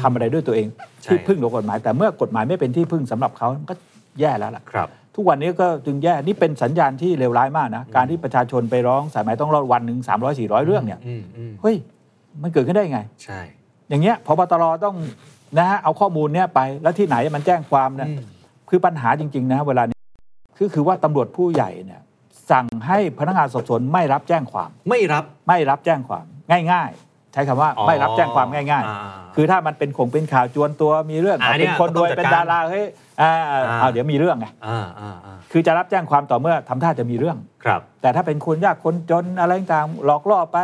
[0.02, 0.66] ทำอะไรด้วยตัวเอง
[1.02, 3.74] ใช่ ที่พึ่งของกฎหมาย แต่เมื่อกฎหมายไม่เป็นที่พึ่งสำหรับเขามันก็
[4.20, 11.76] แย่แล้วล่ะ ครับ ทุกวันนี้ก็จึงแย่ นี่เป็นสัญญาณที่เลวร้ายมากนะ การที่ประชาชนไปร้องสายไหมต้องรอดวันหนึ่งสามร้อยสี่ร้อยเรื่องเนี่ย อืมอืม เฮ้ย
[12.42, 13.40] มันเกิดขึ้นได้ไง ใช่
[13.88, 14.96] อย่างเงี้ยพบตรต้อง
[15.58, 18.20] นะฮะเอาข้อมูลเนี้ยไปแล้วที่ไหนมันแจ้งความเนี่ยอืม
[18.68, 19.98] คือปัญหาจริง ๆ นะ เวลานี้
[20.56, 22.00] คือคือว่าตำรวจผู้ใหญ่เนี่ย
[22.50, 26.24] สั่งให้พนักงานสอบสวนไม่รับแจ้งความ ไม่รับไม่รับแจ้งความ
[26.72, 32.86] ง่าย ๆ ใช้คำว่าอ๋อไม่รับแจ้งความง่ายอ่าๆคือถ้ามันเป็นคงเป็นข่าวจวนตัวมีเรื่องอ่าเป็นคนเนี่ยรวยต้องจัดเป็นการดาราเฮ้ย
[33.22, 40.58] อ่าอ่าเอาเดี๋ยวมีเรื่องไงอ่าอ่าอ่าคือจะรับแจ้งความต่อเมื่อทำท่าจะมีเรื่องครับ แต่ถ้าเป็นคนยากคนจนอะไรต่างๆหลอกล่อไป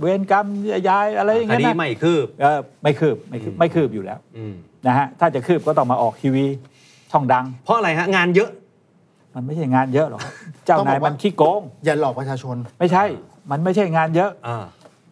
[0.00, 0.46] เวรกรรม
[0.88, 4.54] ย้ายอะไรอย่างคเงี้ยดีนะไม่คืบเออไม่คืบไม่คืบอืมไม่คืบอยู่แล้วอืม
[4.86, 6.44] นะฮะถ้าจะคืบก็ต้องมาออกทีวี
[7.12, 8.50] ช่องดัง เพราะอะไรฮะงานเยอะ
[9.34, 10.20] มันไม่ใช่งานเยอะหรอก
[10.66, 13.04] เจ้านายมันขี้โกง อย่าหลอกประชาชน ไม่ใช่
[13.50, 14.64] มันไม่ใช่งานเยอะอ่า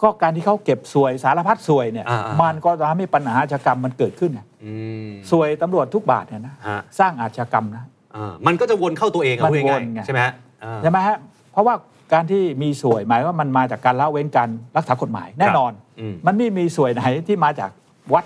[0.02, 4.72] ก็การที่เขาเก็บสวยสารพัดสวยเนี่ยอ่าอ่ามันก็ทำให้ปัญหาอาชญากรรมมันเกิดขึ้นน่ะอื
[5.06, 7.84] มสวยตำรวจทุกบาทเนี่ยนะฮะสร้างอาชญากรรมนะ
[8.16, 10.32] อ่ามันก็จะวนเข้าตัวเองอะมันพูดง่ายวนไงๆใช่ไหมฮะ
[10.64, 11.16] อ่าใช่ไหมฮะ
[11.52, 11.74] เพราะว่า
[12.12, 17.70] การที่มีสวยหมายว่ามันมาจากการละเว้นการรักษากฎหมายแน่นอน อืม มันไม่มีสวยไหนที่มาจาก
[18.12, 18.24] วัด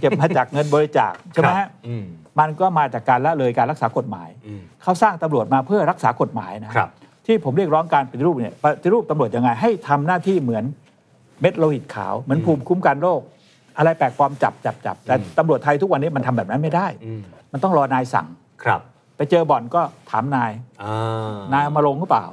[0.00, 2.04] เก็บมาจากเงินบริจาคใช่ไหมครัฮะบอืม
[2.40, 6.90] มันก็มาจากการละเลยการรักษากฎหมาย อืม เขาสร้างตำรวจมาเพื่อรักษากฎหมายนะ ครับ
[7.26, 10.64] ที่ผมเรียกร้องการปฏิรูปเนี่ยปฏิรูปตำรวจยังไงให้ทำหน้าที่เหมือน
[11.40, 13.20] เม็ดโลหิตขาว เหมือนอืมภูมิคุ้มกันโรค
[13.78, 17.20] อะไรแปลกปลอมจับจับจับแต่อืมตำรวจไทยทุกวันนี้มันทำแบบนั้นไม่ได้ อืม
[17.52, 18.26] มันต้องรอนายสั่ง
[18.64, 18.80] ครับ
[19.18, 20.52] ไปเจอบ่อนก็ถามนาย
[20.82, 22.24] อ่านายเอามาลงหรือเปล่า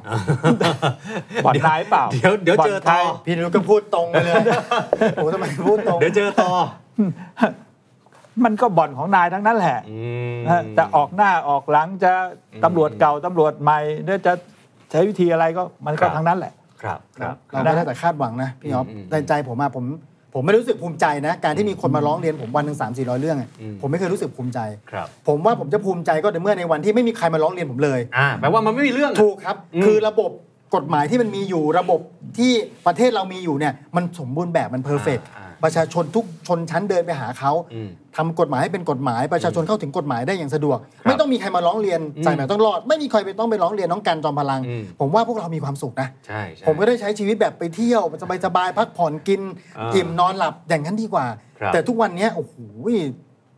[1.45, 4.35] บ่อนนายหรือเปล่า เดี๋ยวเดี๋ยวเจอบ่นใคต่รอพี่นุ้ก็พูดตรงไปเลย
[5.15, 6.49] โอ้ทำไมพูดตรง เดี๋ยวเจอต่อ
[8.45, 9.97] มันก็บ่อนของนายทั้งนั้นแหละอื
[10.33, 12.11] มนะจะออกหน้าออกหลังจะ
[12.53, 14.33] อืมตำรวจเก่าตำรวจใหม่หรือจะ
[14.91, 19.85] ใช้วิธีอะไรก็มันก็ครับทั้งนั้นแหละ ครับ ครับเราไม่ได้แต่คาดหวังนะพี่อ๊อฟอืมอืมแต่ใจผมอะผม
[20.35, 24.59] ผมไม่ได้รู้สึกภูมิใจนะ การที่มีคนมาร้องเรียนผมวันหนึ่งสามสี่ร้อยเรื่องอะอืม ผมไม่เคยรู้สึกภูมิใจ
[24.91, 30.31] ครับผมว่าผมจะภูมิใจก็ในเมื่อในวันที่ไม่มีใครมาร้องเรียนผมเลย อ่าแปลว่ามันไม่มีเรื่องอะถูกครับ อืม คือระบบ
[30.75, 31.99] กฎหมายที่มันมีอยู่ระบบ
[32.37, 32.51] ที่
[32.87, 48.01] ประเทศเรามีอยู่เนี่ย มันสมบูรณ์แบบมันเพอร์เฟกอ่า ประชาชนทุกชนชั้นเดินไปหาเขาอืมทำกฎหมายให้เป็นกฎหมายประชาชนเข้าถึงกฎหมายได้อย่างสะดวกครับไม่ต้องมีใครมาร้องเรียนอืมสายไหมต้องรอด ไม่มีใครไปต้องไปร้องเรียนน้องกันจอมพลังอืมผมว่าพวกเรามีความสุขนะใช่ใช่ผมก็ได้ใช้ชีวิตแบบไปเที่ยว
[48.45, 49.41] สบายๆพักผ่อนกิน
[49.77, 51.25] อ่าอิ่มนอนหลับอย่างนั้นดีกว่า
[51.59, 52.55] ครับแต่ทุกวันเนี้ยโอ้โห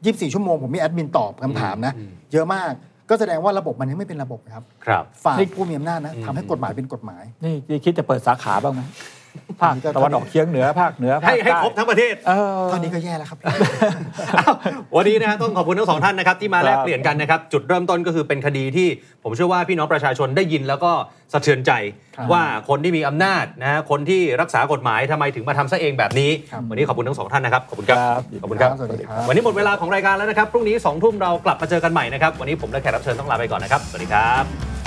[0.06, 2.72] ยี่สิบสี่ชั่วโมงผมมีแอดมินตอบคำถามนะอืมเยอะมาก
[3.10, 8.82] ก็แสดงว่าระบบมันยังไม่เป็นระบบนะครับ ครับ ฝากนี่ผู้มีอำนาจนะอืมทำให้กฎหมายเป็นกฎหมาย นี่นี่คิดจะเปิดสาขาบ้างไหม
[9.62, 13.38] ภาคตะวันออกเฉียงเหนือภาคเหนือภาให้คให้ใต้ครบทั้งประเทศเออตอนนี้ก็แย่แล้วครับ
[14.38, 14.54] อ้าว
[14.96, 18.88] วันนี้นะฮะต้องขอบคุณทั้งสองท่านนะครับที่มาครับแลกเปลี่ยนกันนะครับจุดเริ่มต้นก็คือเป็นคดีที่
[19.24, 20.92] ผมเชื่อว่าพี่น้องประชาชนได้ยินแล้วก็
[21.34, 21.72] สะเทือนใจ
[22.16, 34.87] ครับว่าคนที่มีอำนาจนะฮะคนที่รักษากฎหมายทำไมถึงมาทำซะเองแบบนี้ครับวันนี้ขอบคุณทั้งสองท่านนะครับขอบคุณครับครับขอบคุณครับสวัสดีครับวันนี้หมดเวลาของรายการแล้วนะครับพรุ่งนี้2องทุ่มเรากลับมาเจอกันใหม่นะครับวันนี้ผมและแขกรับเชิญต้องลาไปก่อนนะครับสวัสดีครับ